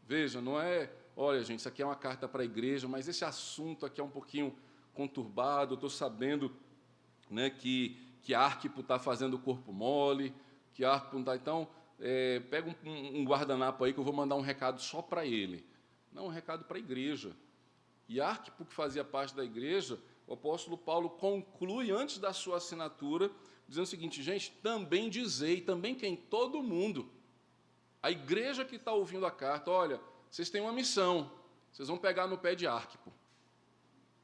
Veja, 0.06 0.40
não 0.40 0.60
é 0.60 0.90
olha, 1.16 1.42
gente, 1.42 1.60
isso 1.60 1.68
aqui 1.68 1.80
é 1.80 1.86
uma 1.86 1.96
carta 1.96 2.28
para 2.28 2.42
a 2.42 2.44
igreja, 2.44 2.86
mas 2.86 3.08
esse 3.08 3.24
assunto 3.24 3.86
aqui 3.86 4.00
é 4.00 4.04
um 4.04 4.10
pouquinho 4.10 4.54
conturbado, 4.92 5.74
estou 5.74 5.88
sabendo 5.88 6.54
né, 7.30 7.48
que, 7.48 7.98
que 8.22 8.34
Arquipo 8.34 8.80
está 8.80 8.98
fazendo 8.98 9.34
o 9.34 9.38
corpo 9.38 9.72
mole, 9.72 10.34
que 10.74 10.84
Arquipo 10.84 11.18
está... 11.18 11.34
Então, 11.34 11.66
é, 12.00 12.40
pega 12.50 12.74
um, 12.84 13.20
um 13.20 13.24
guardanapo 13.24 13.84
aí 13.84 13.92
que 13.92 13.98
eu 13.98 14.04
vou 14.04 14.12
mandar 14.12 14.36
um 14.36 14.40
recado 14.40 14.80
só 14.80 15.00
para 15.00 15.24
ele. 15.24 15.64
Não, 16.12 16.26
um 16.26 16.30
recado 16.30 16.64
para 16.64 16.76
a 16.76 16.80
igreja. 16.80 17.36
E 18.08 18.20
Arquipo, 18.20 18.64
que 18.64 18.74
fazia 18.74 19.04
parte 19.04 19.34
da 19.34 19.44
igreja, 19.44 19.98
o 20.26 20.34
apóstolo 20.34 20.76
Paulo 20.76 21.10
conclui 21.10 21.90
antes 21.90 22.18
da 22.18 22.32
sua 22.32 22.58
assinatura, 22.58 23.30
dizendo 23.68 23.84
o 23.84 23.88
seguinte: 23.88 24.22
gente, 24.22 24.50
também 24.62 25.08
dizei, 25.08 25.60
também 25.60 25.94
quem? 25.94 26.16
Todo 26.16 26.62
mundo. 26.62 27.10
A 28.02 28.10
igreja 28.10 28.64
que 28.64 28.76
está 28.76 28.92
ouvindo 28.92 29.26
a 29.26 29.30
carta, 29.30 29.70
olha, 29.70 30.00
vocês 30.30 30.48
têm 30.48 30.60
uma 30.60 30.72
missão, 30.72 31.30
vocês 31.72 31.88
vão 31.88 31.98
pegar 31.98 32.26
no 32.26 32.38
pé 32.38 32.54
de 32.54 32.66
Arquipo, 32.66 33.12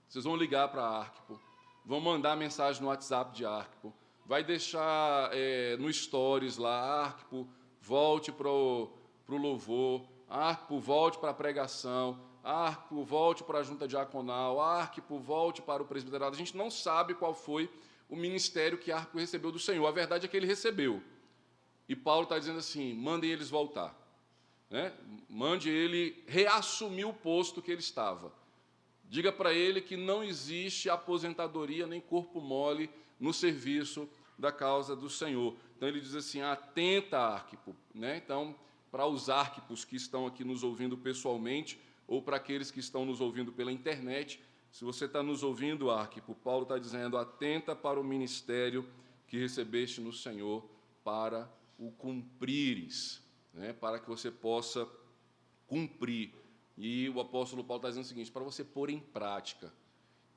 vocês 0.09 0.25
vão 0.25 0.37
ligar 0.37 0.69
para 0.69 0.83
Arquipo, 0.83 1.41
vão 1.85 2.01
mandar 2.01 2.37
mensagem 2.37 2.81
no 2.81 2.89
WhatsApp 2.89 3.35
de 3.35 3.45
Arquipo, 3.45 3.93
vai 4.25 4.45
deixar 4.45 5.31
é, 5.33 5.77
no 5.79 5.93
Stories 5.93 6.57
lá, 6.57 7.07
Arquipo, 7.07 7.49
volte 7.83 8.31
para 8.31 8.49
o 8.49 8.89
louvor, 9.29 10.03
Arquipo, 10.29 10.79
volte 10.79 11.19
para 11.19 11.31
a 11.31 11.35
pregação, 11.35 12.19
Arquipo, 12.43 13.03
volte 13.03 13.43
para 13.43 13.59
a 13.59 13.63
junta 13.63 13.89
diaconal, 13.89 14.61
Arquipo, 14.61 15.19
volte 15.19 15.61
para 15.61 15.83
o 15.83 15.87
presbiterado. 15.87 16.35
A 16.35 16.39
gente 16.39 16.57
não 16.57 16.71
sabe 16.71 17.15
qual 17.15 17.35
foi 17.35 17.69
o 18.09 18.15
ministério 18.17 18.79
que 18.79 18.93
Arquipo 18.93 19.19
recebeu 19.19 19.51
do 19.51 19.59
Senhor. 19.59 19.87
A 19.87 19.91
verdade 19.91 20.25
é 20.25 20.29
que 20.29 20.37
ele 20.37 20.47
recebeu. 20.47 21.03
E 21.89 21.97
Paulo 21.97 22.23
está 22.23 22.39
dizendo 22.39 22.59
assim: 22.59 22.95
mandem 22.95 23.31
eles 23.31 23.51
voltar. 23.51 23.99
Né? 24.71 24.93
Mande 25.29 25.69
ele 25.69 26.23
reassumir 26.27 27.07
o 27.07 27.13
posto 27.13 27.61
que 27.61 27.71
ele 27.71 27.81
estava. 27.81 28.33
Diga 29.05 29.31
para 29.31 29.53
ele 29.53 29.83
que 29.83 29.97
não 29.97 30.25
existe 30.25 30.89
aposentadoria 30.89 31.87
nem 31.87 32.01
corpo 32.01 32.41
mole 32.41 32.89
no 33.21 33.33
serviço 33.33 34.09
da 34.39 34.51
causa 34.51 34.97
do 34.97 35.09
Senhor. 35.09 35.57
Então 35.77 35.89
ele 35.89 36.01
diz 36.01 36.15
assim: 36.15 36.41
atenta, 36.41 37.19
Arquipo. 37.19 37.75
Né? 37.95 38.17
Então, 38.17 38.55
para 38.91 39.07
os 39.07 39.29
Arquipos 39.29 39.85
que 39.85 39.97
estão 39.97 40.27
aqui 40.27 40.45
nos 40.45 40.63
ouvindo 40.63 40.97
pessoalmente, 40.97 41.81
ou 42.07 42.21
para 42.21 42.37
aqueles 42.37 42.71
que 42.71 42.81
estão 42.81 43.05
nos 43.05 43.21
ouvindo 43.21 43.53
pela 43.53 43.73
internet, 43.73 44.43
se 44.71 44.85
você 44.85 45.05
está 45.05 45.23
nos 45.23 45.43
ouvindo, 45.43 45.91
Arquipo, 45.91 46.35
Paulo 46.35 46.63
está 46.63 46.79
dizendo: 46.79 47.17
atenta 47.17 47.77
para 47.77 48.01
o 48.01 48.05
ministério 48.05 48.89
que 49.27 49.39
recebeste 49.39 50.01
no 50.01 50.13
Senhor 50.13 50.65
para 51.05 51.51
o 51.79 51.91
cumprires, 51.91 53.23
né, 53.53 53.73
para 53.73 53.99
que 53.99 54.09
você 54.09 54.31
possa 54.31 54.89
cumprir. 55.67 56.35
E 56.77 57.09
o 57.11 57.21
apóstolo 57.21 57.63
Paulo 57.65 57.81
está 57.81 57.89
dizendo 57.89 58.05
o 58.05 58.09
seguinte: 58.09 58.31
para 58.31 58.43
você 58.43 58.65
pôr 58.65 58.91
em 58.91 58.99
prática. 58.99 59.73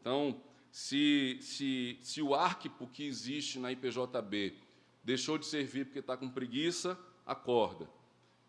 Então, 0.02 0.42
se, 0.76 1.38
se, 1.40 1.98
se 2.02 2.22
o 2.22 2.36
arquipo 2.36 2.86
que 2.86 3.06
existe 3.06 3.58
na 3.58 3.72
IPJB 3.72 4.58
deixou 5.02 5.38
de 5.38 5.46
servir 5.46 5.86
porque 5.86 6.00
está 6.00 6.18
com 6.18 6.30
preguiça, 6.30 7.00
acorda. 7.26 7.90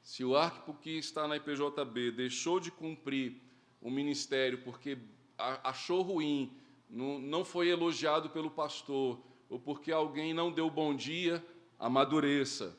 Se 0.03 0.25
o 0.25 0.37
arquipo 0.37 0.75
que 0.75 0.91
está 0.99 1.29
na 1.29 1.37
IPJB 1.37 2.11
deixou 2.11 2.59
de 2.59 2.73
cumprir 2.73 3.41
o 3.81 3.89
ministério 3.89 4.59
porque 4.65 4.99
achou 5.39 6.03
ruim, 6.03 6.53
não, 6.91 7.21
não 7.21 7.45
foi 7.45 7.69
elogiado 7.69 8.29
pelo 8.29 8.51
pastor, 8.51 9.21
ou 9.49 9.61
porque 9.61 9.93
alguém 9.93 10.35
não 10.35 10.51
deu 10.51 10.69
bom 10.69 10.97
dia, 10.97 11.47
amadureça. 11.79 12.77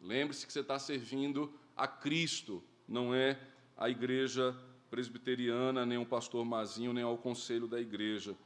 Lembre-se 0.00 0.46
que 0.46 0.52
você 0.52 0.60
está 0.60 0.78
servindo 0.78 1.52
a 1.76 1.88
Cristo, 1.88 2.62
não 2.86 3.12
é 3.12 3.36
a 3.76 3.90
igreja 3.90 4.56
presbiteriana, 4.88 5.84
nem 5.84 5.98
o 5.98 6.06
pastor 6.06 6.44
Mazinho, 6.44 6.92
nem 6.92 7.02
ao 7.02 7.18
conselho 7.18 7.66
da 7.66 7.80
igreja. 7.80 8.36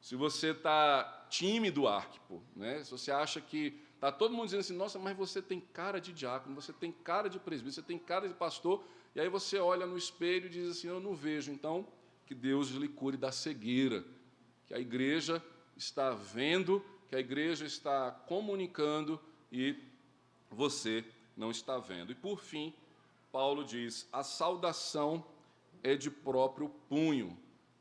Se 0.00 0.14
você 0.14 0.50
está 0.50 1.26
tímido, 1.28 1.86
Arquipo, 1.88 2.42
né? 2.54 2.82
se 2.84 2.90
você 2.90 3.10
acha 3.10 3.40
que 3.40 3.80
está 3.94 4.12
todo 4.12 4.32
mundo 4.32 4.44
dizendo 4.44 4.60
assim, 4.60 4.76
nossa, 4.76 4.98
mas 4.98 5.16
você 5.16 5.42
tem 5.42 5.60
cara 5.60 6.00
de 6.00 6.12
diácono, 6.12 6.54
você 6.54 6.72
tem 6.72 6.92
cara 6.92 7.28
de 7.28 7.38
presbítero, 7.38 7.74
você 7.74 7.82
tem 7.82 7.98
cara 7.98 8.28
de 8.28 8.34
pastor, 8.34 8.84
e 9.14 9.20
aí 9.20 9.28
você 9.28 9.58
olha 9.58 9.86
no 9.86 9.98
espelho 9.98 10.46
e 10.46 10.50
diz 10.50 10.70
assim, 10.70 10.88
eu 10.88 11.00
não 11.00 11.14
vejo. 11.14 11.50
Então, 11.50 11.86
que 12.26 12.34
Deus 12.34 12.68
lhe 12.70 12.88
cure 12.88 13.16
da 13.16 13.32
cegueira, 13.32 14.04
que 14.66 14.74
a 14.74 14.78
igreja 14.78 15.42
está 15.76 16.10
vendo, 16.10 16.84
que 17.08 17.16
a 17.16 17.20
igreja 17.20 17.64
está 17.64 18.10
comunicando 18.10 19.18
e 19.50 19.76
você 20.50 21.04
não 21.36 21.50
está 21.50 21.78
vendo. 21.78 22.12
E 22.12 22.14
por 22.14 22.40
fim, 22.40 22.74
Paulo 23.32 23.64
diz: 23.64 24.06
a 24.12 24.22
saudação 24.22 25.24
é 25.82 25.94
de 25.94 26.10
próprio 26.10 26.68
punho. 26.88 27.36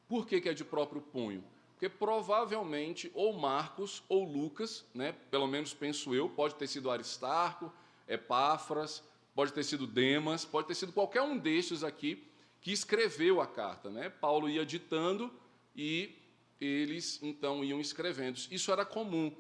Por 0.07 0.26
que, 0.26 0.39
que 0.39 0.49
é 0.49 0.53
de 0.53 0.63
próprio 0.63 1.01
punho? 1.01 1.43
Porque 1.78 1.89
provavelmente 1.89 3.11
ou 3.13 3.34
Marcos 3.34 4.01
ou 4.09 4.23
Lucas, 4.23 4.84
né, 4.95 5.11
pelo 5.30 5.45
menos 5.45 5.75
penso 5.75 6.15
eu, 6.15 6.28
pode 6.28 6.55
ter 6.55 6.65
sido 6.65 6.89
Aristarco, 6.89 7.71
Epáfras, 8.07 9.03
pode 9.36 9.53
ter 9.53 9.63
sido 9.63 9.86
Demas, 9.86 10.43
pode 10.43 10.67
ter 10.67 10.73
sido 10.73 10.91
qualquer 10.91 11.21
um 11.21 11.38
destes 11.38 11.84
aqui 11.84 12.28
que 12.61 12.71
escreveu 12.71 13.39
a 13.39 13.45
carta. 13.45 13.91
Né? 13.91 14.09
Paulo 14.09 14.49
ia 14.49 14.65
ditando 14.65 15.32
e 15.75 16.15
eles 16.59 17.19
então 17.21 17.63
iam 17.63 17.80
escrevendo. 17.80 18.39
Isso 18.49 18.71
era 18.71 18.84
comum. 18.84 19.32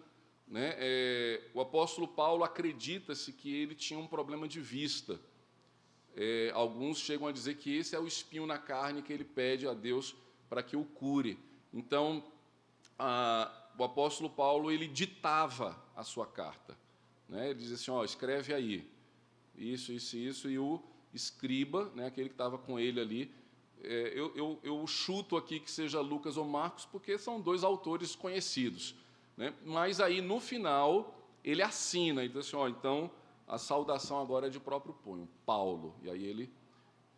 Né? 0.47 0.75
É, 0.77 1.41
o 1.55 1.59
apóstolo 1.59 2.07
Paulo 2.07 2.43
acredita-se 2.43 3.33
que 3.33 3.51
ele 3.51 3.73
tinha 3.73 3.99
um 3.99 4.05
problema 4.05 4.47
de 4.47 4.61
vista. 4.61 5.19
É, 6.15 6.51
alguns 6.53 6.99
chegam 6.99 7.27
a 7.27 7.31
dizer 7.31 7.55
que 7.55 7.75
esse 7.75 7.95
é 7.95 7.99
o 7.99 8.05
espinho 8.05 8.45
na 8.45 8.59
carne 8.59 9.01
que 9.01 9.11
ele 9.11 9.25
pede 9.25 9.67
a 9.67 9.73
Deus 9.73 10.15
para 10.47 10.61
que 10.61 10.77
o 10.77 10.85
cure. 10.85 11.46
Então, 11.77 12.23
a, 12.97 13.51
o 13.77 13.83
apóstolo 13.83 14.31
Paulo 14.31 14.71
ele 14.71 14.87
ditava 14.87 15.79
a 15.95 16.03
sua 16.03 16.25
carta. 16.25 16.75
Né? 17.29 17.51
Ele 17.51 17.59
dizia 17.59 17.75
assim: 17.75 17.91
ó, 17.91 18.03
escreve 18.03 18.51
aí, 18.51 18.89
isso, 19.55 19.91
isso, 19.91 20.17
isso, 20.17 20.49
e 20.49 20.57
o 20.57 20.81
escriba, 21.13 21.91
né, 21.95 22.07
aquele 22.07 22.29
que 22.29 22.33
estava 22.33 22.57
com 22.57 22.79
ele 22.79 22.99
ali, 22.99 23.31
é, 23.83 24.11
eu, 24.15 24.35
eu, 24.35 24.59
eu 24.63 24.87
chuto 24.87 25.37
aqui 25.37 25.59
que 25.59 25.69
seja 25.69 26.01
Lucas 26.01 26.35
ou 26.35 26.45
Marcos, 26.45 26.85
porque 26.85 27.15
são 27.19 27.39
dois 27.39 27.63
autores 27.63 28.15
conhecidos. 28.15 28.95
Né? 29.35 29.53
Mas 29.63 29.99
aí, 29.99 30.19
no 30.19 30.39
final, 30.39 31.15
ele 31.43 31.61
assina, 31.61 32.25
e 32.25 32.27
diz 32.27 32.37
assim, 32.37 32.55
ó, 32.55 32.67
então, 32.67 33.11
a 33.47 33.59
saudação 33.59 34.19
agora 34.19 34.47
é 34.47 34.49
de 34.49 34.59
próprio 34.59 34.95
punho, 34.95 35.29
Paulo. 35.45 35.95
E 36.01 36.09
aí 36.09 36.23
ele 36.25 36.51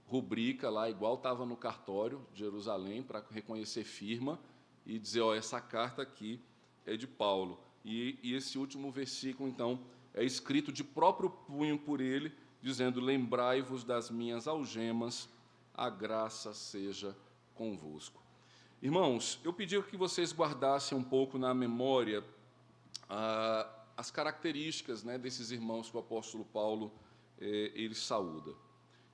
rubrica 0.10 0.70
lá, 0.70 0.90
igual 0.90 1.14
estava 1.14 1.46
no 1.46 1.56
cartório 1.56 2.26
de 2.34 2.40
Jerusalém, 2.40 3.04
para 3.04 3.24
reconhecer 3.30 3.84
firma 3.84 4.40
e 4.86 4.98
dizer, 4.98 5.22
ó, 5.22 5.36
essa 5.36 5.62
carta 5.62 6.02
aqui 6.02 6.42
é 6.86 6.98
de 6.98 7.06
Paulo. 7.06 7.60
E, 7.86 8.18
e 8.24 8.34
esse 8.34 8.58
último 8.58 8.92
versículo, 8.92 9.48
então, 9.48 9.80
é 10.14 10.24
escrito 10.24 10.72
de 10.72 10.84
próprio 10.84 11.30
punho 11.30 11.78
por 11.78 12.02
ele, 12.02 12.34
dizendo: 12.62 13.00
Lembrai-vos 13.00 13.84
das 13.84 14.10
minhas 14.10 14.48
algemas, 14.48 15.30
a 15.74 15.90
graça 15.90 16.54
seja 16.54 17.16
convosco. 17.54 18.22
Irmãos, 18.82 19.40
eu 19.44 19.54
pedi 19.54 19.82
que 19.84 19.96
vocês 19.96 20.34
guardassem 20.34 20.98
um 20.98 21.04
pouco 21.04 21.38
na 21.38 21.54
memória 21.54 22.24
ah, 23.08 23.70
as 23.96 24.10
características 24.10 25.04
né, 25.04 25.18
desses 25.18 25.52
irmãos 25.52 25.90
que 25.90 25.98
o 25.98 26.00
apóstolo 26.00 26.46
Paulo 26.46 26.92
eh, 27.40 27.72
ele 27.76 27.94
saúda. 27.94 28.54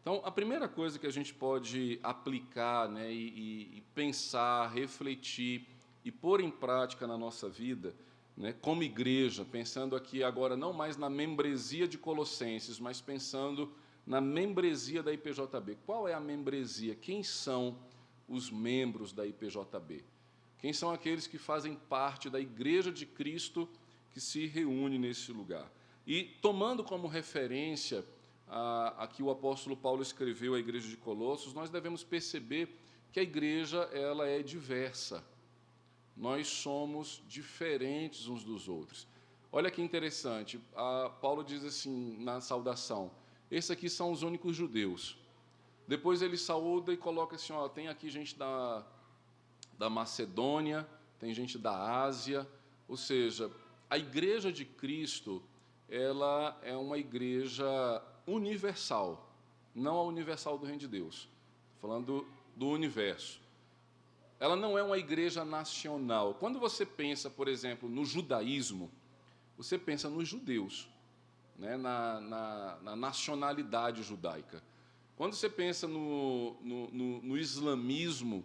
Então, 0.06 0.22
a 0.24 0.30
primeira 0.30 0.68
coisa 0.68 1.00
que 1.00 1.08
a 1.08 1.12
gente 1.12 1.34
pode 1.34 2.00
aplicar 2.04 2.88
né, 2.88 3.12
e, 3.12 3.78
e 3.78 3.84
pensar, 3.96 4.68
refletir 4.68 5.66
e 6.04 6.12
pôr 6.12 6.42
em 6.42 6.52
prática 6.52 7.08
na 7.08 7.18
nossa 7.18 7.50
vida, 7.50 7.96
né, 8.38 8.54
como 8.62 8.84
igreja, 8.84 9.44
pensando 9.44 9.96
aqui 9.96 10.22
agora 10.22 10.56
não 10.56 10.72
mais 10.72 10.96
na 10.96 11.10
membresia 11.10 11.88
de 11.88 11.98
Colossenses, 11.98 12.80
mas 12.80 13.02
pensando 13.02 13.74
na 14.06 14.22
membresia 14.22 15.02
da 15.02 15.12
IPJB. 15.12 15.80
Qual 15.88 16.08
é 16.08 16.14
a 16.14 16.20
membresia? 16.20 16.94
Quem 16.94 17.24
são 17.24 17.76
os 18.30 18.52
membros 18.52 19.12
da 19.12 19.26
IPJB? 19.26 20.04
Quem 20.60 20.72
são 20.72 20.92
aqueles 20.92 21.26
que 21.26 21.40
fazem 21.40 21.74
parte 21.74 22.30
da 22.30 22.40
Igreja 22.40 22.92
de 22.92 23.08
Cristo 23.08 23.68
que 24.14 24.22
se 24.22 24.46
reúne 24.46 25.00
nesse 25.00 25.32
lugar? 25.32 25.68
E 26.06 26.26
tomando 26.44 26.84
como 26.84 27.08
referência 27.08 28.06
a, 28.48 29.04
a 29.04 29.08
que 29.08 29.24
o 29.24 29.30
apóstolo 29.30 29.76
Paulo 29.76 30.02
escreveu 30.02 30.54
à 30.54 30.60
Igreja 30.60 30.88
de 30.88 30.98
Colossos, 30.98 31.54
nós 31.54 31.70
devemos 31.70 32.04
perceber 32.04 32.78
que 33.12 33.20
a 33.20 33.24
igreja 33.24 33.90
ela 33.94 34.28
é 34.28 34.44
diversa. 34.44 35.24
Nós 36.16 36.48
somos 36.48 37.24
diferentes 37.28 38.28
uns 38.28 38.44
dos 38.44 38.68
outros. 38.68 39.08
Olha 39.52 39.72
que 39.72 39.82
interessante, 39.82 40.60
Paulo 41.22 41.44
diz 41.44 41.64
assim 41.64 42.18
na 42.20 42.42
saudação: 42.42 43.12
esses 43.50 43.72
aqui 43.72 43.90
são 43.90 44.12
os 44.12 44.22
únicos 44.22 44.56
judeus. 44.56 45.18
Depois 45.88 46.22
ele 46.22 46.38
saúda 46.38 46.92
e 46.92 46.98
coloca 46.98 47.36
assim: 47.36 47.54
ó, 47.54 47.70
tem 47.70 47.88
aqui 47.88 48.10
gente 48.10 48.38
da, 48.38 48.86
da 49.78 49.90
Macedônia, 49.90 50.88
tem 51.20 51.34
gente 51.34 51.58
da 51.58 52.04
Ásia, 52.04 52.48
ou 52.88 52.98
seja, 52.98 53.52
a 53.90 53.98
igreja 53.98 54.52
de 54.52 54.66
Cristo 54.66 55.42
ela 55.88 56.60
é 56.64 56.76
uma 56.76 56.98
igreja 56.98 58.04
universal, 58.28 59.30
não 59.74 59.98
a 59.98 60.04
universal 60.04 60.58
do 60.58 60.66
reino 60.66 60.80
de 60.80 60.88
Deus. 60.88 61.28
falando 61.82 62.26
do 62.56 62.68
universo. 62.68 63.40
Ela 64.40 64.56
não 64.56 64.78
é 64.78 64.84
uma 64.84 64.98
igreja 64.98 65.46
nacional. 65.46 66.34
Quando 66.36 66.60
você 66.60 66.86
pensa, 66.86 67.30
por 67.30 67.48
exemplo, 67.48 67.88
no 67.90 68.06
judaísmo, 68.06 68.90
você 69.58 69.78
pensa 69.78 70.10
nos 70.10 70.28
judeus, 70.28 70.90
né, 71.58 71.78
na, 71.78 72.20
na, 72.20 72.78
na 72.82 72.96
nacionalidade 72.96 74.04
judaica. 74.04 74.64
Quando 75.16 75.34
você 75.34 75.50
pensa 75.50 75.88
no, 75.88 76.58
no, 76.62 76.92
no, 76.92 77.22
no 77.22 77.38
islamismo, 77.38 78.44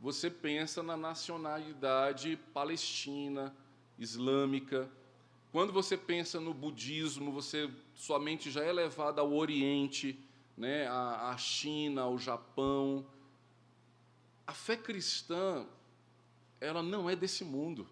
você 0.00 0.28
pensa 0.30 0.82
na 0.82 0.96
nacionalidade 0.96 2.36
palestina, 2.52 3.54
islâmica. 3.98 4.90
Quando 5.50 5.72
você 5.72 5.96
pensa 5.96 6.38
no 6.38 6.52
budismo, 6.52 7.32
você 7.32 7.70
sua 7.94 8.18
mente 8.18 8.50
já 8.50 8.62
é 8.62 8.72
levada 8.72 9.22
ao 9.22 9.32
Oriente, 9.32 10.18
né, 10.56 10.86
à, 10.88 11.34
China, 11.38 12.02
ao 12.02 12.18
Japão. 12.18 13.06
A 14.46 14.52
fé 14.52 14.76
cristã, 14.76 15.66
ela 16.60 16.82
não 16.82 17.08
é 17.08 17.16
desse 17.16 17.44
mundo. 17.44 17.88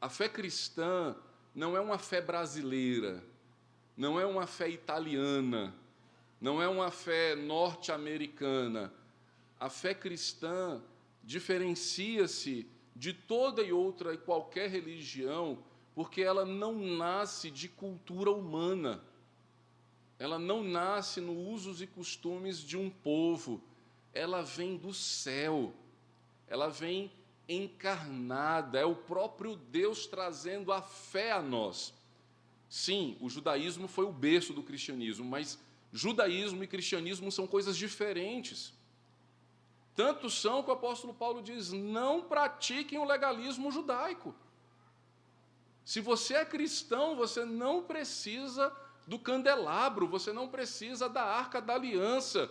A 0.00 0.08
fé 0.08 0.28
cristã 0.28 1.14
não 1.54 1.76
é 1.76 1.80
uma 1.80 1.98
fé 1.98 2.20
brasileira, 2.20 3.22
não 3.96 4.18
é 4.18 4.24
uma 4.24 4.46
fé 4.46 4.68
italiana, 4.70 5.74
não 6.40 6.62
é 6.62 6.68
uma 6.68 6.90
fé 6.90 7.34
norte-americana. 7.34 8.92
A 9.60 9.68
fé 9.68 9.94
cristã 9.94 10.82
diferencia-se 11.22 12.66
de 12.96 13.12
toda 13.12 13.62
e 13.62 13.72
outra 13.72 14.14
e 14.14 14.18
qualquer 14.18 14.70
religião, 14.70 15.62
porque 15.94 16.22
ela 16.22 16.44
não 16.44 16.74
nasce 16.74 17.50
de 17.50 17.68
cultura 17.68 18.30
humana. 18.30 19.02
Ela 20.18 20.38
não 20.38 20.62
nasce 20.62 21.20
nos 21.20 21.36
usos 21.36 21.82
e 21.82 21.86
costumes 21.86 22.58
de 22.58 22.76
um 22.76 22.88
povo. 22.88 23.62
Ela 24.12 24.42
vem 24.42 24.76
do 24.76 24.94
céu. 24.94 25.72
Ela 26.46 26.68
vem 26.68 27.10
encarnada, 27.48 28.78
é 28.78 28.84
o 28.84 28.94
próprio 28.94 29.56
Deus 29.56 30.06
trazendo 30.06 30.72
a 30.72 30.80
fé 30.80 31.32
a 31.32 31.42
nós. 31.42 31.92
Sim, 32.68 33.16
o 33.20 33.28
judaísmo 33.28 33.88
foi 33.88 34.06
o 34.06 34.12
berço 34.12 34.52
do 34.52 34.62
cristianismo, 34.62 35.24
mas 35.24 35.58
Judaísmo 35.92 36.64
e 36.64 36.66
cristianismo 36.66 37.30
são 37.30 37.46
coisas 37.46 37.76
diferentes. 37.76 38.72
Tanto 39.94 40.30
são 40.30 40.62
que 40.62 40.70
o 40.70 40.72
apóstolo 40.72 41.12
Paulo 41.12 41.42
diz: 41.42 41.70
não 41.70 42.22
pratiquem 42.22 42.98
o 42.98 43.04
legalismo 43.04 43.70
judaico. 43.70 44.34
Se 45.84 46.00
você 46.00 46.34
é 46.34 46.44
cristão, 46.44 47.16
você 47.16 47.44
não 47.44 47.82
precisa 47.82 48.74
do 49.06 49.18
candelabro, 49.18 50.06
você 50.06 50.32
não 50.32 50.48
precisa 50.48 51.08
da 51.08 51.22
arca 51.22 51.60
da 51.60 51.74
aliança, 51.74 52.50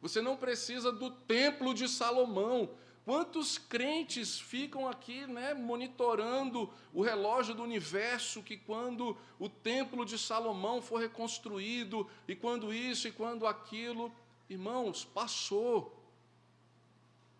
você 0.00 0.20
não 0.20 0.36
precisa 0.36 0.90
do 0.90 1.10
templo 1.10 1.72
de 1.72 1.88
Salomão, 1.88 2.70
Quantos 3.04 3.58
crentes 3.58 4.40
ficam 4.40 4.88
aqui 4.88 5.26
né, 5.26 5.52
monitorando 5.52 6.72
o 6.90 7.02
relógio 7.02 7.54
do 7.54 7.62
universo, 7.62 8.42
que 8.42 8.56
quando 8.56 9.14
o 9.38 9.46
templo 9.46 10.06
de 10.06 10.18
Salomão 10.18 10.80
for 10.80 10.98
reconstruído, 11.00 12.08
e 12.26 12.34
quando 12.34 12.72
isso 12.72 13.06
e 13.06 13.12
quando 13.12 13.46
aquilo, 13.46 14.10
irmãos, 14.48 15.04
passou. 15.04 16.02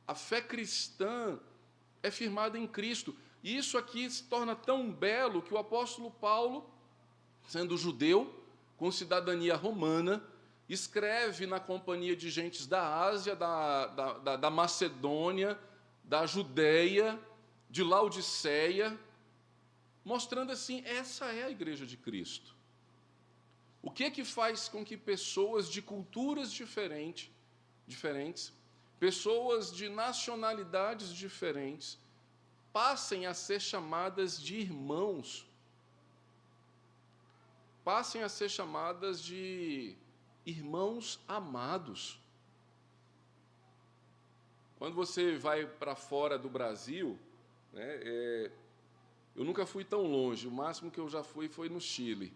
A 0.06 0.14
fé 0.14 0.42
cristã 0.42 1.40
é 2.02 2.10
firmada 2.10 2.58
em 2.58 2.66
Cristo. 2.66 3.16
E 3.44 3.58
isso 3.58 3.76
aqui 3.76 4.08
se 4.08 4.24
torna 4.24 4.56
tão 4.56 4.90
belo 4.90 5.42
que 5.42 5.52
o 5.52 5.58
apóstolo 5.58 6.10
Paulo, 6.10 6.66
sendo 7.46 7.76
judeu, 7.76 8.42
com 8.78 8.90
cidadania 8.90 9.54
romana, 9.54 10.24
escreve 10.66 11.46
na 11.46 11.60
companhia 11.60 12.16
de 12.16 12.30
gentes 12.30 12.66
da 12.66 13.04
Ásia, 13.04 13.36
da, 13.36 13.86
da, 13.88 14.36
da 14.36 14.50
Macedônia, 14.50 15.60
da 16.02 16.24
Judéia, 16.24 17.20
de 17.68 17.82
Laodiceia, 17.82 18.98
mostrando 20.02 20.50
assim: 20.50 20.82
essa 20.86 21.26
é 21.26 21.44
a 21.44 21.50
igreja 21.50 21.84
de 21.84 21.98
Cristo. 21.98 22.56
O 23.82 23.90
que 23.90 24.04
é 24.04 24.10
que 24.10 24.24
faz 24.24 24.68
com 24.70 24.82
que 24.82 24.96
pessoas 24.96 25.68
de 25.68 25.82
culturas 25.82 26.50
diferentes, 26.50 27.30
diferentes, 27.86 28.54
pessoas 28.98 29.70
de 29.70 29.90
nacionalidades 29.90 31.12
diferentes, 31.12 31.98
passem 32.74 33.24
a 33.24 33.32
ser 33.32 33.60
chamadas 33.60 34.42
de 34.42 34.56
irmãos, 34.56 35.46
passem 37.84 38.24
a 38.24 38.28
ser 38.28 38.48
chamadas 38.48 39.22
de 39.22 39.94
irmãos 40.44 41.20
amados. 41.28 42.18
Quando 44.76 44.96
você 44.96 45.36
vai 45.36 45.64
para 45.64 45.94
fora 45.94 46.36
do 46.36 46.48
Brasil, 46.48 47.16
né, 47.72 48.00
é, 48.02 48.50
eu 49.36 49.44
nunca 49.44 49.64
fui 49.64 49.84
tão 49.84 50.02
longe, 50.02 50.48
o 50.48 50.50
máximo 50.50 50.90
que 50.90 50.98
eu 50.98 51.08
já 51.08 51.22
fui 51.22 51.48
foi 51.48 51.68
no 51.68 51.80
Chile. 51.80 52.34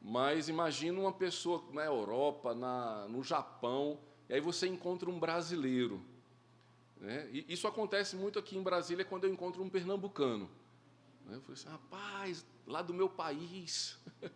Mas 0.00 0.48
imagina 0.48 0.98
uma 0.98 1.12
pessoa 1.12 1.62
na 1.70 1.84
Europa, 1.84 2.54
na, 2.54 3.06
no 3.08 3.22
Japão, 3.22 3.98
e 4.26 4.32
aí 4.32 4.40
você 4.40 4.66
encontra 4.66 5.10
um 5.10 5.20
brasileiro. 5.20 6.02
Né? 7.04 7.28
E 7.30 7.44
isso 7.52 7.68
acontece 7.68 8.16
muito 8.16 8.38
aqui 8.38 8.56
em 8.56 8.62
Brasília 8.62 9.04
quando 9.04 9.24
eu 9.24 9.32
encontro 9.32 9.62
um 9.62 9.68
pernambucano. 9.68 10.50
Né? 11.26 11.36
Eu 11.36 11.42
falei 11.42 11.54
assim, 11.54 11.68
rapaz, 11.68 12.46
lá 12.66 12.80
do 12.80 12.94
meu 12.94 13.10
país. 13.10 13.98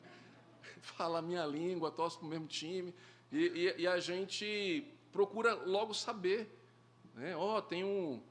fala 0.83 1.19
a 1.19 1.23
minha 1.23 1.45
língua, 1.47 1.91
torce 1.91 2.19
para 2.19 2.27
o 2.27 2.29
mesmo 2.29 2.47
time, 2.47 2.95
e, 3.33 3.39
e, 3.39 3.83
e, 3.83 3.87
a 3.87 3.99
gente 3.99 4.87
procura 5.11 5.55
logo 5.55 5.95
saber. 5.95 6.49
Né? 7.15 7.35
Oh, 7.37 7.61
tem 7.61 7.85
um, 7.85 8.23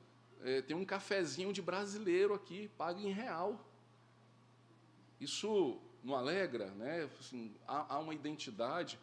é, 0.44 0.62
tem 0.62 0.76
um 0.76 0.86
cafezinho 0.86 1.52
de 1.52 1.62
brasileiro 1.62 2.34
aqui, 2.34 2.70
paga 2.78 3.02
em 3.02 3.12
real. 3.12 3.68
Isso 5.20 5.82
não 6.04 6.16
alegra, 6.16 6.68
né? 6.72 7.10
Assim, 7.20 7.56
há, 7.68 7.96
há 7.96 8.00
uma 8.00 8.14
identidade. 8.14 9.00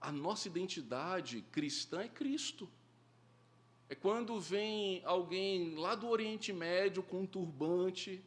A 0.00 0.10
nossa 0.10 0.48
identidade 0.48 1.42
cristã 1.52 2.02
é 2.02 2.08
Cristo. 2.08 2.68
É 3.90 3.94
quando 3.94 4.38
vem 4.38 5.02
alguém 5.04 5.74
lá 5.74 5.94
do 5.94 6.08
Oriente 6.08 6.52
Médio 6.52 7.02
com 7.02 7.22
um 7.22 7.26
turbante, 7.26 8.22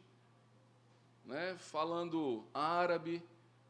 né, 1.24 1.56
falando 1.56 2.44
árabe, 2.52 3.22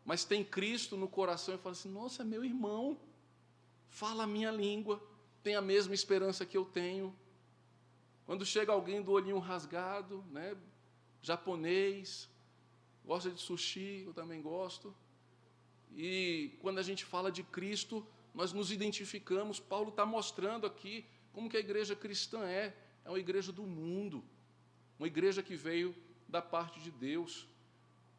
mas 0.04 0.24
tem 0.24 0.42
Cristo 0.42 0.96
no 0.96 1.06
coração 1.06 1.54
e 1.54 1.58
fala 1.58 1.74
assim: 1.74 1.90
nossa, 1.90 2.22
é 2.22 2.24
meu 2.24 2.44
irmão, 2.44 2.98
fala 3.90 4.24
a 4.24 4.26
minha 4.26 4.50
língua, 4.50 5.02
tem 5.42 5.54
a 5.54 5.60
mesma 5.60 5.94
esperança 5.94 6.46
que 6.46 6.56
eu 6.56 6.64
tenho. 6.64 7.14
Quando 8.24 8.46
chega 8.46 8.72
alguém 8.72 9.02
do 9.02 9.12
olhinho 9.12 9.38
rasgado, 9.38 10.24
né, 10.30 10.56
japonês, 11.20 12.28
gosta 13.04 13.30
de 13.30 13.40
sushi, 13.40 14.04
eu 14.06 14.14
também 14.14 14.40
gosto. 14.40 14.94
E 15.94 16.56
quando 16.62 16.78
a 16.78 16.82
gente 16.82 17.04
fala 17.04 17.30
de 17.30 17.42
Cristo, 17.42 18.06
nós 18.34 18.52
nos 18.52 18.72
identificamos. 18.72 19.60
Paulo 19.60 19.90
está 19.90 20.06
mostrando 20.06 20.66
aqui 20.66 21.04
como 21.32 21.48
que 21.48 21.56
a 21.56 21.60
igreja 21.60 21.96
cristã 21.96 22.44
é. 22.44 22.74
É 23.04 23.08
uma 23.08 23.18
igreja 23.18 23.50
do 23.50 23.64
mundo, 23.64 24.22
uma 24.98 25.08
igreja 25.08 25.42
que 25.42 25.56
veio 25.56 25.94
da 26.28 26.40
parte 26.40 26.78
de 26.80 26.90
Deus. 26.90 27.48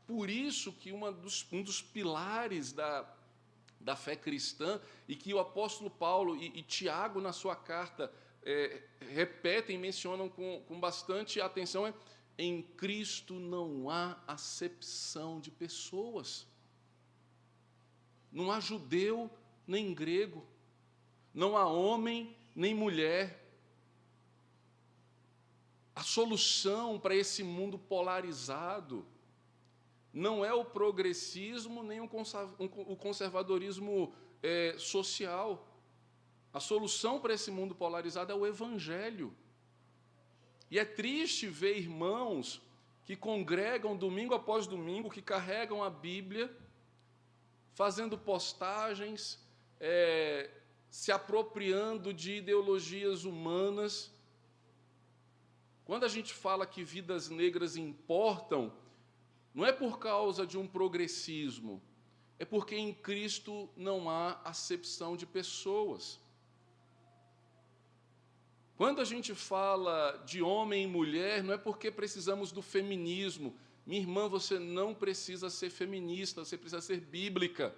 Por 0.06 0.30
isso 0.30 0.74
que 0.74 0.92
dos, 0.92 1.48
um 1.52 1.64
dos 1.64 1.82
pilares 1.82 2.74
da, 2.74 3.10
da 3.80 3.96
fé 3.96 4.16
cristã, 4.16 4.82
e 5.08 5.16
que 5.16 5.34
o 5.34 5.40
apóstolo 5.40 5.90
Paulo 5.90 6.36
e, 6.36 6.48
e 6.60 6.62
Tiago, 6.62 7.22
na 7.22 7.32
sua 7.32 7.56
carta, 7.56 8.12
é, 8.44 8.84
repetem, 9.00 9.78
mencionam 9.78 10.28
com, 10.28 10.62
com 10.68 10.80
bastante 10.80 11.40
atenção, 11.40 11.88
é 11.88 11.94
em 12.38 12.62
Cristo 12.62 13.36
não 13.36 13.90
há 13.90 14.18
acepção 14.28 15.40
de 15.40 15.52
pessoas. 15.52 16.48
Não 18.32 18.52
há 18.52 18.60
judeu 18.60 19.30
nem 19.68 19.94
grego, 19.94 20.46
não 21.34 21.56
há 21.56 21.66
homem 21.68 22.36
nem 22.56 22.74
mulher. 22.74 23.42
A 25.96 26.02
solução 26.04 27.00
para 27.00 27.16
esse 27.16 27.44
mundo 27.44 27.78
polarizado 27.78 29.06
não 30.12 30.46
é 30.46 30.54
o 30.54 30.64
progressismo 30.64 31.84
nem 31.84 32.00
o 32.00 32.96
conservadorismo 32.96 34.14
é, 34.42 34.76
social. 34.78 35.68
A 36.54 36.60
solução 36.60 37.20
para 37.20 37.34
esse 37.34 37.50
mundo 37.50 37.74
polarizado 37.74 38.32
é 38.32 38.36
o 38.36 38.46
Evangelho. 38.46 39.36
E 40.70 40.78
é 40.78 40.86
triste 40.86 41.48
ver 41.48 41.78
irmãos 41.78 42.62
que 43.06 43.16
congregam 43.16 43.98
domingo 43.98 44.34
após 44.34 44.66
domingo, 44.68 45.10
que 45.10 45.22
carregam 45.22 45.84
a 45.84 45.90
Bíblia, 45.90 46.56
fazendo 47.74 48.18
postagens, 48.18 49.40
é, 49.80 50.50
se 50.94 51.12
apropriando 51.12 52.14
de 52.14 52.34
ideologias 52.36 53.26
humanas. 53.26 54.14
Quando 55.86 56.04
a 56.04 56.08
gente 56.08 56.32
fala 56.32 56.68
que 56.68 56.84
vidas 56.84 57.30
negras 57.30 57.76
importam, 57.76 58.72
não 59.56 59.66
é 59.66 59.72
por 59.72 59.98
causa 59.98 60.46
de 60.46 60.56
um 60.56 60.68
progressismo, 60.68 61.82
é 62.38 62.46
porque 62.46 62.76
em 62.76 62.94
Cristo 62.94 63.68
não 63.76 64.08
há 64.08 64.40
acepção 64.44 65.18
de 65.18 65.26
pessoas. 65.26 66.22
Quando 68.78 69.02
a 69.02 69.06
gente 69.06 69.34
fala 69.34 70.24
de 70.28 70.44
homem 70.44 70.84
e 70.84 70.88
mulher, 70.88 71.44
não 71.44 71.56
é 71.56 71.58
porque 71.58 71.90
precisamos 71.90 72.52
do 72.52 72.62
feminismo. 72.62 73.58
Minha 73.84 74.02
irmã, 74.02 74.30
você 74.30 74.60
não 74.60 74.94
precisa 74.94 75.50
ser 75.50 75.72
feminista, 75.72 76.46
você 76.46 76.56
precisa 76.56 76.82
ser 76.82 77.02
bíblica. 77.02 77.76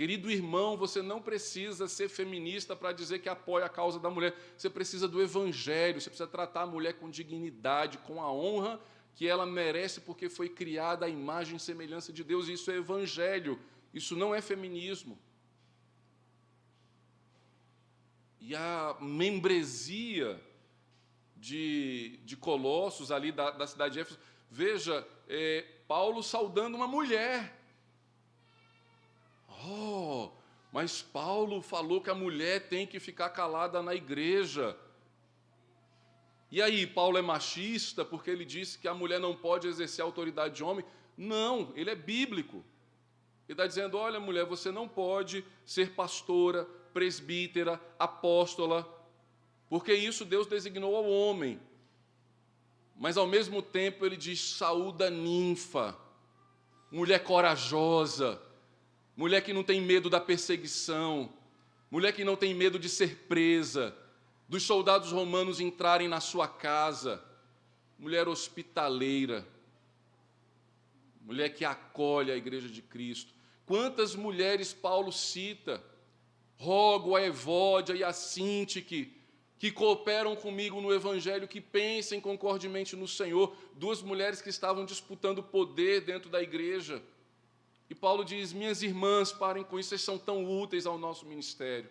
Querido 0.00 0.30
irmão, 0.30 0.78
você 0.78 1.02
não 1.02 1.20
precisa 1.20 1.86
ser 1.86 2.08
feminista 2.08 2.74
para 2.74 2.90
dizer 2.90 3.18
que 3.18 3.28
apoia 3.28 3.66
a 3.66 3.68
causa 3.68 4.00
da 4.00 4.08
mulher. 4.08 4.34
Você 4.56 4.70
precisa 4.70 5.06
do 5.06 5.20
evangelho, 5.20 6.00
você 6.00 6.08
precisa 6.08 6.26
tratar 6.26 6.62
a 6.62 6.66
mulher 6.66 6.94
com 6.94 7.10
dignidade, 7.10 7.98
com 7.98 8.22
a 8.22 8.32
honra 8.32 8.80
que 9.14 9.28
ela 9.28 9.44
merece, 9.44 10.00
porque 10.00 10.30
foi 10.30 10.48
criada 10.48 11.04
à 11.04 11.08
imagem 11.10 11.56
e 11.56 11.60
semelhança 11.60 12.14
de 12.14 12.24
Deus. 12.24 12.48
Isso 12.48 12.70
é 12.70 12.76
evangelho, 12.76 13.60
isso 13.92 14.16
não 14.16 14.34
é 14.34 14.40
feminismo. 14.40 15.18
E 18.40 18.56
a 18.56 18.96
membresia 19.02 20.40
de, 21.36 22.20
de 22.24 22.38
Colossos, 22.38 23.12
ali 23.12 23.30
da, 23.32 23.50
da 23.50 23.66
cidade 23.66 23.92
de 23.92 24.00
Éfeso, 24.00 24.18
veja, 24.50 25.06
é, 25.28 25.66
Paulo 25.86 26.22
saudando 26.22 26.74
uma 26.74 26.88
mulher. 26.88 27.59
Oh, 29.66 30.30
mas 30.72 31.02
Paulo 31.02 31.60
falou 31.60 32.00
que 32.00 32.10
a 32.10 32.14
mulher 32.14 32.68
tem 32.68 32.86
que 32.86 33.00
ficar 33.00 33.30
calada 33.30 33.82
na 33.82 33.94
igreja. 33.94 34.76
E 36.50 36.60
aí, 36.60 36.86
Paulo 36.86 37.18
é 37.18 37.22
machista 37.22 38.04
porque 38.04 38.30
ele 38.30 38.44
disse 38.44 38.78
que 38.78 38.88
a 38.88 38.94
mulher 38.94 39.20
não 39.20 39.34
pode 39.34 39.68
exercer 39.68 40.02
a 40.02 40.06
autoridade 40.06 40.54
de 40.56 40.64
homem? 40.64 40.84
Não, 41.16 41.72
ele 41.76 41.90
é 41.90 41.94
bíblico. 41.94 42.64
Ele 43.48 43.54
está 43.54 43.66
dizendo: 43.66 43.96
olha, 43.98 44.18
mulher, 44.18 44.44
você 44.44 44.70
não 44.70 44.88
pode 44.88 45.44
ser 45.64 45.94
pastora, 45.94 46.64
presbítera, 46.92 47.80
apóstola, 47.98 48.88
porque 49.68 49.92
isso 49.92 50.24
Deus 50.24 50.46
designou 50.46 50.96
ao 50.96 51.04
homem. 51.04 51.60
Mas 52.96 53.16
ao 53.16 53.26
mesmo 53.26 53.62
tempo 53.62 54.04
ele 54.04 54.16
diz: 54.16 54.40
saúda 54.40 55.10
ninfa, 55.10 55.96
mulher 56.90 57.22
corajosa, 57.22 58.40
mulher 59.20 59.42
que 59.42 59.52
não 59.52 59.62
tem 59.62 59.82
medo 59.82 60.08
da 60.08 60.18
perseguição, 60.18 61.30
mulher 61.90 62.10
que 62.10 62.24
não 62.24 62.36
tem 62.36 62.54
medo 62.54 62.78
de 62.78 62.88
ser 62.88 63.26
presa, 63.28 63.94
dos 64.48 64.62
soldados 64.62 65.12
romanos 65.12 65.60
entrarem 65.60 66.08
na 66.08 66.20
sua 66.20 66.48
casa, 66.48 67.22
mulher 67.98 68.28
hospitaleira, 68.28 69.46
mulher 71.20 71.50
que 71.50 71.66
acolhe 71.66 72.32
a 72.32 72.36
igreja 72.36 72.66
de 72.66 72.80
Cristo. 72.80 73.34
Quantas 73.66 74.14
mulheres 74.14 74.72
Paulo 74.72 75.12
cita? 75.12 75.84
Rogo 76.56 77.14
a 77.14 77.22
Evódia 77.22 77.92
e 77.92 78.02
a 78.02 78.14
Sintique, 78.14 79.14
que 79.58 79.70
cooperam 79.70 80.34
comigo 80.34 80.80
no 80.80 80.94
Evangelho, 80.94 81.46
que 81.46 81.60
pensem 81.60 82.22
concordemente 82.22 82.96
no 82.96 83.06
Senhor, 83.06 83.54
duas 83.74 84.00
mulheres 84.00 84.40
que 84.40 84.48
estavam 84.48 84.86
disputando 84.86 85.42
poder 85.42 86.00
dentro 86.00 86.30
da 86.30 86.42
igreja. 86.42 87.02
E 87.90 87.94
Paulo 87.94 88.24
diz: 88.24 88.52
Minhas 88.52 88.82
irmãs, 88.82 89.32
parem 89.32 89.64
com 89.64 89.78
isso, 89.78 89.88
vocês 89.88 90.02
são 90.02 90.16
tão 90.16 90.48
úteis 90.48 90.86
ao 90.86 90.96
nosso 90.96 91.26
ministério. 91.26 91.90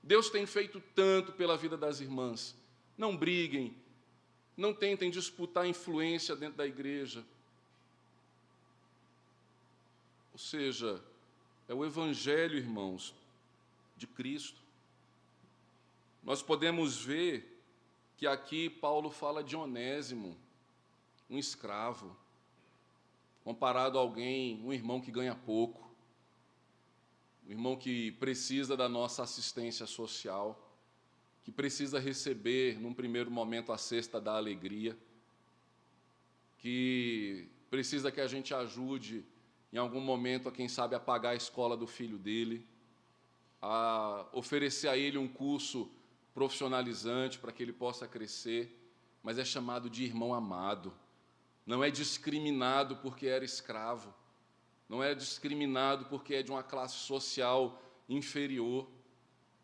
Deus 0.00 0.30
tem 0.30 0.46
feito 0.46 0.80
tanto 0.94 1.32
pela 1.32 1.56
vida 1.56 1.76
das 1.76 2.00
irmãs. 2.00 2.54
Não 2.96 3.16
briguem, 3.16 3.76
não 4.56 4.72
tentem 4.72 5.10
disputar 5.10 5.66
influência 5.66 6.36
dentro 6.36 6.56
da 6.56 6.66
igreja. 6.66 7.24
Ou 10.32 10.38
seja, 10.38 11.02
é 11.68 11.74
o 11.74 11.84
Evangelho, 11.84 12.56
irmãos, 12.56 13.12
de 13.96 14.06
Cristo. 14.06 14.60
Nós 16.22 16.40
podemos 16.40 17.02
ver 17.02 17.60
que 18.16 18.26
aqui 18.26 18.70
Paulo 18.70 19.10
fala 19.10 19.42
de 19.42 19.56
Onésimo, 19.56 20.38
um 21.28 21.38
escravo, 21.38 22.16
comparado 23.46 23.96
a 23.96 24.00
alguém, 24.02 24.60
um 24.64 24.72
irmão 24.72 25.00
que 25.00 25.12
ganha 25.12 25.34
pouco 25.34 25.86
um 27.46 27.50
irmão 27.52 27.76
que 27.76 28.10
precisa 28.12 28.76
da 28.76 28.88
nossa 28.88 29.22
assistência 29.22 29.86
social, 29.86 30.60
que 31.44 31.52
precisa 31.52 32.00
receber, 32.00 32.76
num 32.80 32.92
primeiro 32.92 33.30
momento, 33.30 33.72
a 33.72 33.78
cesta 33.78 34.20
da 34.20 34.36
alegria, 34.36 34.98
que 36.58 37.46
precisa 37.70 38.10
que 38.10 38.20
a 38.20 38.26
gente 38.26 38.52
ajude, 38.52 39.24
em 39.72 39.76
algum 39.78 40.00
momento, 40.00 40.48
a 40.48 40.52
quem 40.52 40.68
sabe, 40.68 40.96
a 40.96 41.00
pagar 41.00 41.30
a 41.30 41.34
escola 41.36 41.76
do 41.76 41.86
filho 41.86 42.18
dele, 42.18 42.66
a 43.62 44.26
oferecer 44.32 44.88
a 44.88 44.96
ele 44.96 45.18
um 45.18 45.28
curso 45.28 45.88
profissionalizante 46.34 47.38
para 47.38 47.52
que 47.52 47.62
ele 47.62 47.72
possa 47.72 48.08
crescer, 48.08 48.76
mas 49.22 49.38
é 49.38 49.44
chamado 49.44 49.88
de 49.88 50.02
irmão 50.02 50.34
amado, 50.34 50.92
não 51.66 51.82
é 51.82 51.90
discriminado 51.90 52.96
porque 52.96 53.26
era 53.26 53.44
escravo 53.44 54.14
não 54.88 55.02
é 55.02 55.14
discriminado 55.14 56.06
porque 56.06 56.34
é 56.34 56.42
de 56.42 56.50
uma 56.50 56.62
classe 56.62 56.94
social 56.94 57.82
inferior, 58.08 58.88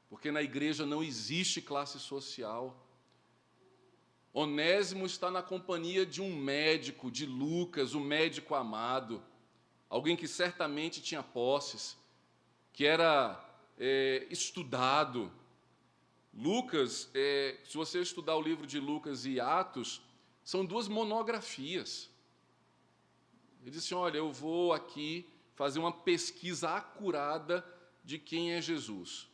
porque 0.09 0.31
na 0.31 0.43
igreja 0.43 0.85
não 0.85 1.03
existe 1.03 1.63
classe 1.63 1.99
social. 2.01 2.77
Onésimo 4.35 5.07
está 5.07 5.31
na 5.31 5.43
companhia 5.43 6.05
de 6.05 6.21
um 6.21 6.35
médico, 6.35 7.11
de 7.11 7.25
Lucas, 7.25 7.95
o 7.95 8.01
médico 8.01 8.55
amado, 8.55 9.23
alguém 9.89 10.17
que 10.17 10.27
certamente 10.27 11.01
tinha 11.01 11.23
posses, 11.23 11.97
que 12.73 12.85
era 12.85 13.39
é, 13.79 14.27
estudado. 14.31 15.31
Lucas, 16.35 17.11
é, 17.15 17.59
se 17.65 17.77
você 17.77 18.01
estudar 18.01 18.37
o 18.37 18.43
livro 18.43 18.67
de 18.67 18.81
Lucas 18.81 19.25
e 19.27 19.39
Atos, 19.39 20.03
são 20.45 20.65
duas 20.65 20.89
monografias. 20.89 22.11
Ele 23.63 23.71
disse: 23.71 23.95
Olha, 23.95 24.19
eu 24.19 24.33
vou 24.33 24.73
aqui 24.73 25.27
fazer 25.55 25.79
uma 25.79 25.93
pesquisa 25.93 26.71
acurada 26.71 27.65
de 28.05 28.19
quem 28.19 28.53
é 28.53 28.61
Jesus 28.61 29.29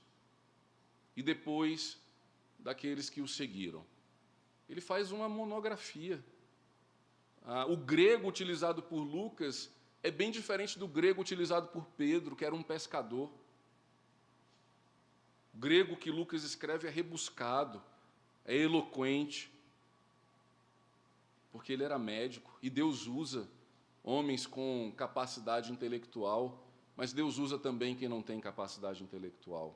e 1.17 1.23
depois 1.23 1.99
daqueles 2.59 3.09
que 3.09 3.21
o 3.21 3.29
seguiram. 3.29 3.85
Ele 4.69 4.81
faz 4.81 5.11
uma 5.11 5.29
monografia. 5.29 6.23
Ah, 7.45 7.65
o 7.67 7.77
grego 7.77 8.29
utilizado 8.29 8.83
por 8.83 9.01
Lucas 9.01 9.71
é 10.03 10.11
bem 10.11 10.31
diferente 10.31 10.79
do 10.79 10.87
grego 10.87 11.21
utilizado 11.21 11.69
por 11.69 11.87
Pedro, 11.97 12.37
que 12.37 12.45
era 12.45 12.55
um 12.55 12.63
pescador. 12.63 13.31
O 15.55 15.59
grego 15.59 15.97
que 15.97 16.11
Lucas 16.11 16.45
escreve 16.45 16.87
é 16.87 16.91
rebuscado, 16.91 17.83
é 18.45 18.55
eloquente, 18.55 19.51
porque 21.59 21.73
ele 21.73 21.83
era 21.83 21.99
médico 21.99 22.57
e 22.63 22.71
Deus 22.71 23.09
usa 23.09 23.49
homens 24.05 24.47
com 24.47 24.93
capacidade 24.97 25.73
intelectual, 25.73 26.65
mas 26.97 27.13
Deus 27.13 27.37
usa 27.37 27.59
também 27.59 27.97
quem 27.97 28.09
não 28.09 28.23
tem 28.23 28.39
capacidade 28.41 29.03
intelectual, 29.03 29.75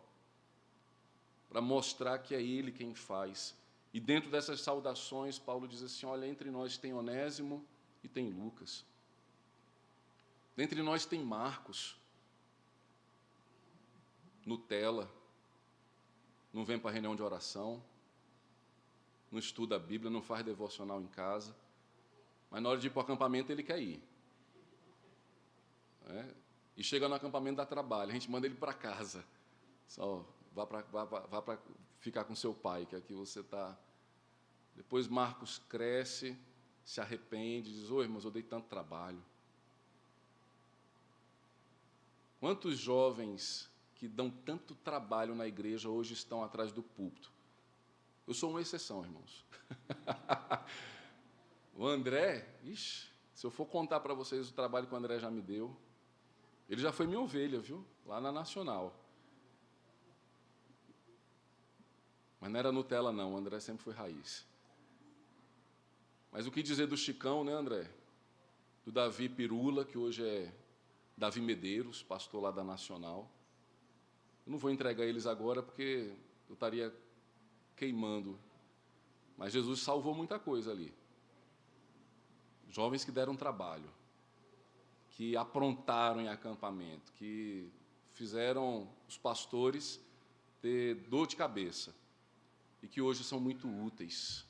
para 1.51 1.61
mostrar 1.61 2.21
que 2.21 2.37
é 2.37 2.41
Ele 2.41 2.71
quem 2.71 2.95
faz. 2.95 3.57
E 3.93 3.99
dentro 3.99 4.31
dessas 4.31 4.61
saudações, 4.61 5.41
Paulo 5.41 5.67
diz 5.67 5.83
assim: 5.83 6.07
olha, 6.07 6.25
entre 6.25 6.53
nós 6.53 6.79
tem 6.79 6.95
Onésimo 6.95 7.67
e 8.01 8.09
tem 8.09 8.31
Lucas. 8.31 8.85
Dentre 10.55 10.85
nós 10.85 11.05
tem 11.05 11.21
Marcos, 11.21 11.97
Nutella, 14.47 15.11
não 16.53 16.65
vem 16.65 16.79
para 16.79 16.93
reunião 16.93 17.17
de 17.17 17.23
oração, 17.23 17.83
não 19.33 19.39
estuda 19.41 19.75
a 19.75 19.81
Bíblia, 19.81 20.11
não 20.11 20.23
faz 20.23 20.45
devocional 20.45 21.01
em 21.01 21.09
casa, 21.09 21.57
mas 22.53 22.63
na 22.63 22.69
hora 22.69 22.79
de 22.79 22.87
ir 22.87 22.91
para 22.91 23.01
o 23.01 23.03
acampamento 23.03 23.51
ele 23.51 23.63
quer 23.63 23.81
ir. 23.81 24.03
É? 26.05 26.35
E 26.77 26.85
chega 26.85 27.09
no 27.09 27.15
acampamento 27.15 27.57
dá 27.57 27.65
trabalho, 27.65 28.11
a 28.11 28.13
gente 28.13 28.31
manda 28.31 28.47
ele 28.47 28.55
para 28.55 28.75
casa. 28.75 29.25
Só 29.89 30.23
vá 30.55 30.67
para 30.67 30.83
vá, 30.83 31.05
vá 31.05 31.59
ficar 31.99 32.25
com 32.25 32.35
seu 32.37 32.53
pai, 32.53 32.85
que 32.85 32.95
aqui 32.95 33.15
você 33.15 33.41
está. 33.41 33.75
Depois 34.77 35.09
Marcos 35.09 35.63
cresce, 35.67 36.39
se 36.85 37.01
arrepende, 37.01 37.73
diz: 37.73 37.91
Oi, 37.91 38.05
irmãos, 38.05 38.27
eu 38.27 38.31
dei 38.31 38.43
tanto 38.43 38.69
trabalho. 38.69 39.23
Quantos 42.39 42.77
jovens 42.77 43.71
que 43.95 44.07
dão 44.07 44.29
tanto 44.29 44.75
trabalho 44.75 45.35
na 45.35 45.47
igreja 45.47 45.89
hoje 45.89 46.13
estão 46.13 46.45
atrás 46.45 46.71
do 46.71 46.83
púlpito? 46.83 47.33
Eu 48.27 48.35
sou 48.35 48.51
uma 48.51 48.61
exceção, 48.61 49.03
irmãos. 49.03 49.43
o 51.83 51.89
André, 51.89 52.47
ixi, 52.63 53.11
se 53.35 53.45
eu 53.45 53.51
for 53.51 53.67
contar 53.67 53.99
para 53.99 54.15
vocês 54.15 54.49
o 54.49 54.53
trabalho 54.53 54.87
que 54.87 54.95
o 54.95 54.97
André 54.97 55.19
já 55.19 55.29
me 55.29 55.43
deu, 55.43 55.77
ele 56.69 56.81
já 56.81 56.93
foi 56.93 57.09
minha 57.09 57.19
ovelha, 57.19 57.59
viu? 57.59 57.85
Lá 58.07 58.21
na 58.21 58.31
Nacional. 58.31 58.95
Mas 62.41 62.53
não 62.53 62.59
era 62.61 62.71
Nutella, 62.71 63.11
não. 63.13 63.35
O 63.35 63.37
André 63.37 63.59
sempre 63.59 63.83
foi 63.83 63.93
raiz. 63.93 64.47
Mas 66.31 66.47
o 66.47 66.53
que 66.53 66.63
dizer 66.63 66.87
do 66.87 66.97
Chicão, 66.97 67.43
né, 67.43 67.53
André? 67.53 67.91
Do 68.85 68.93
Davi 68.93 69.29
Pirula, 69.29 69.85
que 69.85 69.99
hoje 69.99 70.25
é 70.25 70.55
Davi 71.17 71.41
Medeiros, 71.41 72.01
pastor 72.01 72.45
lá 72.45 72.53
da 72.53 72.63
Nacional. 72.63 73.29
Eu 74.47 74.53
não 74.53 74.59
vou 74.59 74.71
entregar 74.71 75.05
eles 75.05 75.27
agora 75.27 75.65
porque 75.65 76.15
eu 76.49 76.55
estaria 76.55 76.95
queimando. 77.75 78.39
Mas 79.37 79.53
Jesus 79.53 79.81
salvou 79.81 80.15
muita 80.15 80.39
coisa 80.39 80.71
ali. 80.71 81.02
Jovens 82.73 83.05
que 83.05 83.13
deram 83.13 83.37
trabalho, 83.37 83.89
que 85.11 85.37
aprontaram 85.37 86.23
em 86.23 86.29
acampamento, 86.29 87.13
que 87.13 87.71
fizeram 88.13 88.89
os 89.07 89.19
pastores 89.19 90.01
ter 90.63 90.95
dor 91.09 91.27
de 91.27 91.37
cabeça 91.37 91.95
e 92.83 92.89
que 92.89 93.03
hoje 93.03 93.23
são 93.25 93.39
muito 93.39 93.69
úteis 93.69 94.47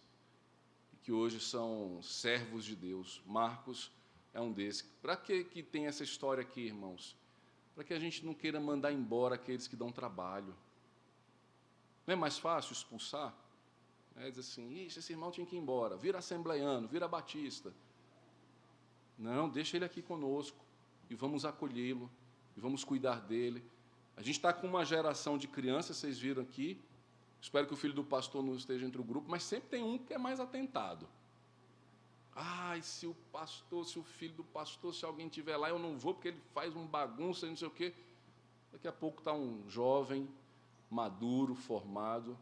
e 0.92 0.96
que 0.98 1.10
hoje 1.10 1.40
são 1.40 2.00
servos 2.00 2.64
de 2.64 2.76
Deus. 2.76 3.20
Marcos 3.26 3.90
é 4.32 4.40
um 4.40 4.52
desses. 4.52 4.82
Para 5.02 5.16
que, 5.16 5.42
que 5.42 5.60
tem 5.60 5.86
essa 5.86 6.04
história 6.04 6.42
aqui, 6.42 6.60
irmãos? 6.60 7.16
Para 7.74 7.82
que 7.82 7.92
a 7.92 7.98
gente 7.98 8.24
não 8.24 8.34
queira 8.34 8.60
mandar 8.60 8.92
embora 8.92 9.34
aqueles 9.34 9.66
que 9.66 9.74
dão 9.74 9.90
trabalho. 9.90 10.54
Não 12.06 12.12
é 12.12 12.16
mais 12.16 12.38
fácil 12.38 12.72
expulsar? 12.72 13.34
É 14.14 14.28
dizer 14.28 14.42
assim, 14.42 14.84
esse 14.84 15.12
irmão 15.12 15.32
tinha 15.32 15.46
que 15.46 15.56
ir 15.56 15.58
embora, 15.58 15.96
vira 15.96 16.18
assembleiano, 16.18 16.86
vira 16.86 17.08
batista. 17.08 17.72
Não, 19.18 19.48
deixa 19.48 19.76
ele 19.76 19.84
aqui 19.84 20.02
conosco 20.02 20.58
e 21.08 21.14
vamos 21.14 21.44
acolhê-lo 21.44 22.10
e 22.56 22.60
vamos 22.60 22.84
cuidar 22.84 23.20
dele. 23.20 23.64
A 24.16 24.22
gente 24.22 24.36
está 24.36 24.52
com 24.52 24.66
uma 24.66 24.84
geração 24.84 25.38
de 25.38 25.48
crianças, 25.48 25.96
vocês 25.96 26.18
viram 26.18 26.42
aqui. 26.42 26.80
Espero 27.40 27.66
que 27.66 27.74
o 27.74 27.76
filho 27.76 27.94
do 27.94 28.04
pastor 28.04 28.42
não 28.42 28.54
esteja 28.54 28.86
entre 28.86 29.00
o 29.00 29.04
grupo, 29.04 29.28
mas 29.30 29.42
sempre 29.42 29.68
tem 29.68 29.82
um 29.82 29.98
que 29.98 30.14
é 30.14 30.18
mais 30.18 30.38
atentado. 30.38 31.08
Ai, 32.34 32.80
se 32.80 33.06
o 33.06 33.14
pastor, 33.30 33.84
se 33.84 33.98
o 33.98 34.02
filho 34.02 34.34
do 34.34 34.44
pastor, 34.44 34.94
se 34.94 35.04
alguém 35.04 35.26
estiver 35.26 35.56
lá, 35.56 35.68
eu 35.68 35.78
não 35.78 35.98
vou 35.98 36.14
porque 36.14 36.28
ele 36.28 36.40
faz 36.54 36.74
um 36.74 36.86
bagunça 36.86 37.46
e 37.46 37.50
não 37.50 37.56
sei 37.56 37.68
o 37.68 37.70
quê. 37.70 37.92
Daqui 38.72 38.88
a 38.88 38.92
pouco 38.92 39.18
está 39.18 39.34
um 39.34 39.68
jovem, 39.68 40.26
maduro, 40.90 41.54
formado, 41.54 42.38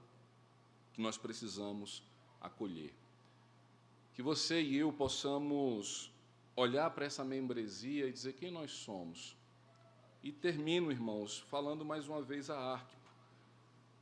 que 0.92 1.00
nós 1.00 1.16
precisamos 1.16 2.02
acolher. 2.40 2.94
Que 4.14 4.22
você 4.22 4.62
e 4.62 4.76
eu 4.76 4.92
possamos 4.92 6.09
olhar 6.56 6.90
para 6.90 7.04
essa 7.04 7.24
membresia 7.24 8.06
e 8.06 8.12
dizer 8.12 8.34
quem 8.34 8.50
nós 8.50 8.70
somos. 8.70 9.36
E 10.22 10.30
termino, 10.30 10.92
irmãos, 10.92 11.38
falando 11.38 11.84
mais 11.84 12.06
uma 12.06 12.20
vez 12.20 12.50
a 12.50 12.58
Arquipo. 12.58 13.00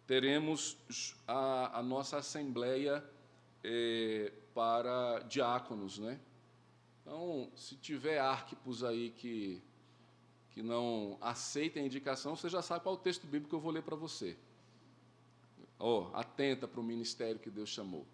Teremos 0.07 0.77
a, 1.27 1.79
a 1.79 1.83
nossa 1.83 2.17
assembleia 2.17 3.05
é, 3.63 4.33
para 4.55 5.21
diáconos, 5.21 5.99
né? 5.99 6.19
Então, 7.03 7.51
se 7.55 7.77
tiver 7.77 8.19
Arquipos 8.19 8.83
aí 8.83 9.11
que, 9.11 9.63
que 10.51 10.63
não 10.63 11.17
aceitem 11.21 11.83
a 11.83 11.87
indicação, 11.87 12.35
você 12.35 12.49
já 12.49 12.61
sabe 12.61 12.83
qual 12.83 12.97
é 12.97 12.99
o 12.99 13.01
texto 13.01 13.27
bíblico 13.27 13.51
que 13.51 13.55
eu 13.55 13.61
vou 13.61 13.71
ler 13.71 13.83
para 13.83 13.97
você. 13.97 14.37
Oh, 15.79 16.09
atenta 16.13 16.67
para 16.67 16.81
o 16.81 16.83
ministério 16.83 17.39
que 17.39 17.51
Deus 17.51 17.69
chamou. 17.69 18.05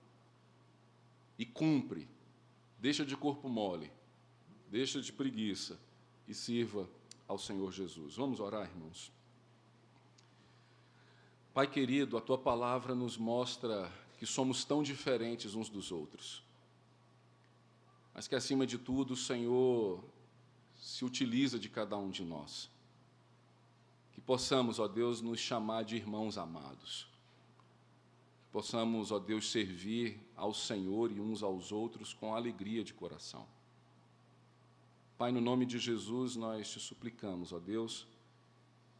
E 1.38 1.46
cumpre. 1.46 2.06
Deixa 2.78 3.04
de 3.04 3.16
corpo 3.16 3.48
mole. 3.48 3.90
Deixa 4.70 5.00
de 5.00 5.12
preguiça. 5.12 5.78
E 6.26 6.34
sirva 6.34 6.88
ao 7.28 7.38
Senhor 7.38 7.70
Jesus. 7.72 8.16
Vamos 8.16 8.40
orar, 8.40 8.68
irmãos. 8.68 9.12
Pai 11.52 11.68
querido, 11.68 12.16
a 12.16 12.20
tua 12.20 12.36
palavra 12.36 12.94
nos 12.94 13.16
mostra 13.16 13.90
que 14.18 14.26
somos 14.26 14.64
tão 14.64 14.82
diferentes 14.82 15.54
uns 15.54 15.68
dos 15.68 15.92
outros, 15.92 16.42
mas 18.12 18.26
que 18.26 18.34
acima 18.34 18.66
de 18.66 18.78
tudo 18.78 19.14
o 19.14 19.16
Senhor 19.16 20.02
se 20.74 21.04
utiliza 21.04 21.58
de 21.58 21.68
cada 21.68 21.96
um 21.96 22.10
de 22.10 22.24
nós. 22.24 22.68
Que 24.12 24.20
possamos, 24.20 24.78
ó 24.78 24.88
Deus, 24.88 25.20
nos 25.20 25.38
chamar 25.38 25.84
de 25.84 25.96
irmãos 25.96 26.38
amados. 26.38 27.06
Que 28.42 28.52
possamos, 28.52 29.12
ó 29.12 29.18
Deus, 29.18 29.50
servir 29.50 30.20
ao 30.34 30.52
Senhor 30.52 31.12
e 31.12 31.20
uns 31.20 31.42
aos 31.42 31.70
outros 31.70 32.12
com 32.12 32.34
alegria 32.34 32.82
de 32.82 32.92
coração. 32.94 33.46
Pai, 35.16 35.30
no 35.30 35.40
nome 35.40 35.64
de 35.64 35.78
Jesus, 35.78 36.34
nós 36.34 36.68
te 36.68 36.80
suplicamos, 36.80 37.52
ó 37.52 37.60
Deus, 37.60 38.04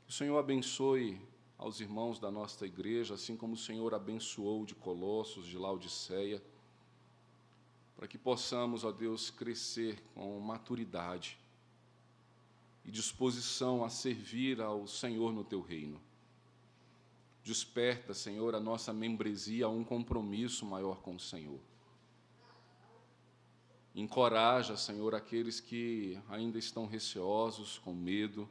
que 0.05 0.11
o 0.11 0.12
Senhor 0.12 0.39
abençoe 0.39 1.21
aos 1.59 1.81
irmãos 1.81 2.21
da 2.21 2.31
nossa 2.31 2.65
igreja, 2.65 3.15
assim 3.15 3.37
como 3.37 3.55
o 3.55 3.59
Senhor 3.59 3.93
abençoou 3.93 4.65
de 4.65 4.77
Colossos, 4.77 5.45
de 5.45 5.59
Laodiceia, 5.59 6.41
para 7.97 8.07
que 8.07 8.17
possamos, 8.17 8.85
ó 8.85 8.93
Deus, 8.93 9.29
crescer 9.29 10.01
com 10.15 10.39
maturidade 10.39 11.37
e 12.85 12.93
disposição 12.93 13.85
a 13.85 13.89
servir 13.89 14.61
ao 14.61 14.87
Senhor 14.87 15.33
no 15.33 15.43
teu 15.43 15.61
reino. 15.61 16.01
Desperta, 17.43 18.15
Senhor, 18.15 18.55
a 18.55 18.61
nossa 18.61 18.93
membresia 18.93 19.67
a 19.67 19.69
um 19.69 19.83
compromisso 19.83 20.65
maior 20.65 21.01
com 21.03 21.17
o 21.17 21.21
Senhor. 21.21 21.61
Encoraja, 23.95 24.77
Senhor, 24.77 25.15
aqueles 25.15 25.61
que 25.61 26.21
ainda 26.29 26.59
estão 26.59 26.85
receosos, 26.85 27.79
com 27.79 27.95
medo. 27.95 28.51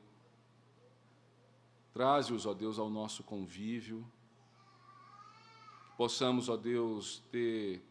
Traze-os, 1.91 2.45
ó 2.45 2.53
Deus, 2.53 2.79
ao 2.79 2.89
nosso 2.89 3.23
convívio. 3.25 4.09
Que 5.89 5.97
possamos, 5.97 6.47
ó 6.47 6.55
Deus, 6.55 7.21
ter 7.29 7.83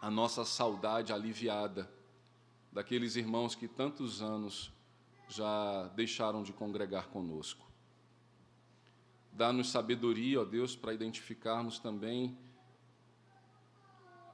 a 0.00 0.10
nossa 0.10 0.44
saudade 0.44 1.12
aliviada 1.12 1.88
daqueles 2.72 3.14
irmãos 3.14 3.54
que 3.54 3.68
tantos 3.68 4.20
anos 4.20 4.72
já 5.28 5.86
deixaram 5.94 6.42
de 6.42 6.52
congregar 6.52 7.06
conosco. 7.08 7.70
Dá-nos 9.32 9.70
sabedoria, 9.70 10.40
ó 10.40 10.44
Deus, 10.44 10.74
para 10.74 10.92
identificarmos 10.92 11.78
também 11.78 12.36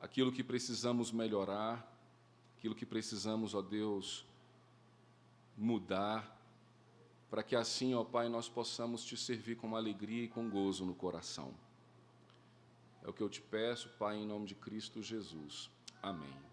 aquilo 0.00 0.32
que 0.32 0.42
precisamos 0.42 1.12
melhorar 1.12 1.95
aquilo 2.66 2.74
que 2.74 2.84
precisamos, 2.84 3.54
ó 3.54 3.62
Deus, 3.62 4.26
mudar, 5.56 6.36
para 7.30 7.40
que 7.40 7.54
assim, 7.54 7.94
ó 7.94 8.02
Pai, 8.02 8.28
nós 8.28 8.48
possamos 8.48 9.04
te 9.04 9.16
servir 9.16 9.56
com 9.56 9.76
alegria 9.76 10.24
e 10.24 10.28
com 10.28 10.50
gozo 10.50 10.84
no 10.84 10.94
coração. 10.94 11.54
É 13.04 13.08
o 13.08 13.12
que 13.12 13.22
eu 13.22 13.28
te 13.28 13.40
peço, 13.40 13.88
Pai, 13.90 14.16
em 14.16 14.26
nome 14.26 14.46
de 14.46 14.56
Cristo 14.56 15.00
Jesus. 15.00 15.70
Amém. 16.02 16.45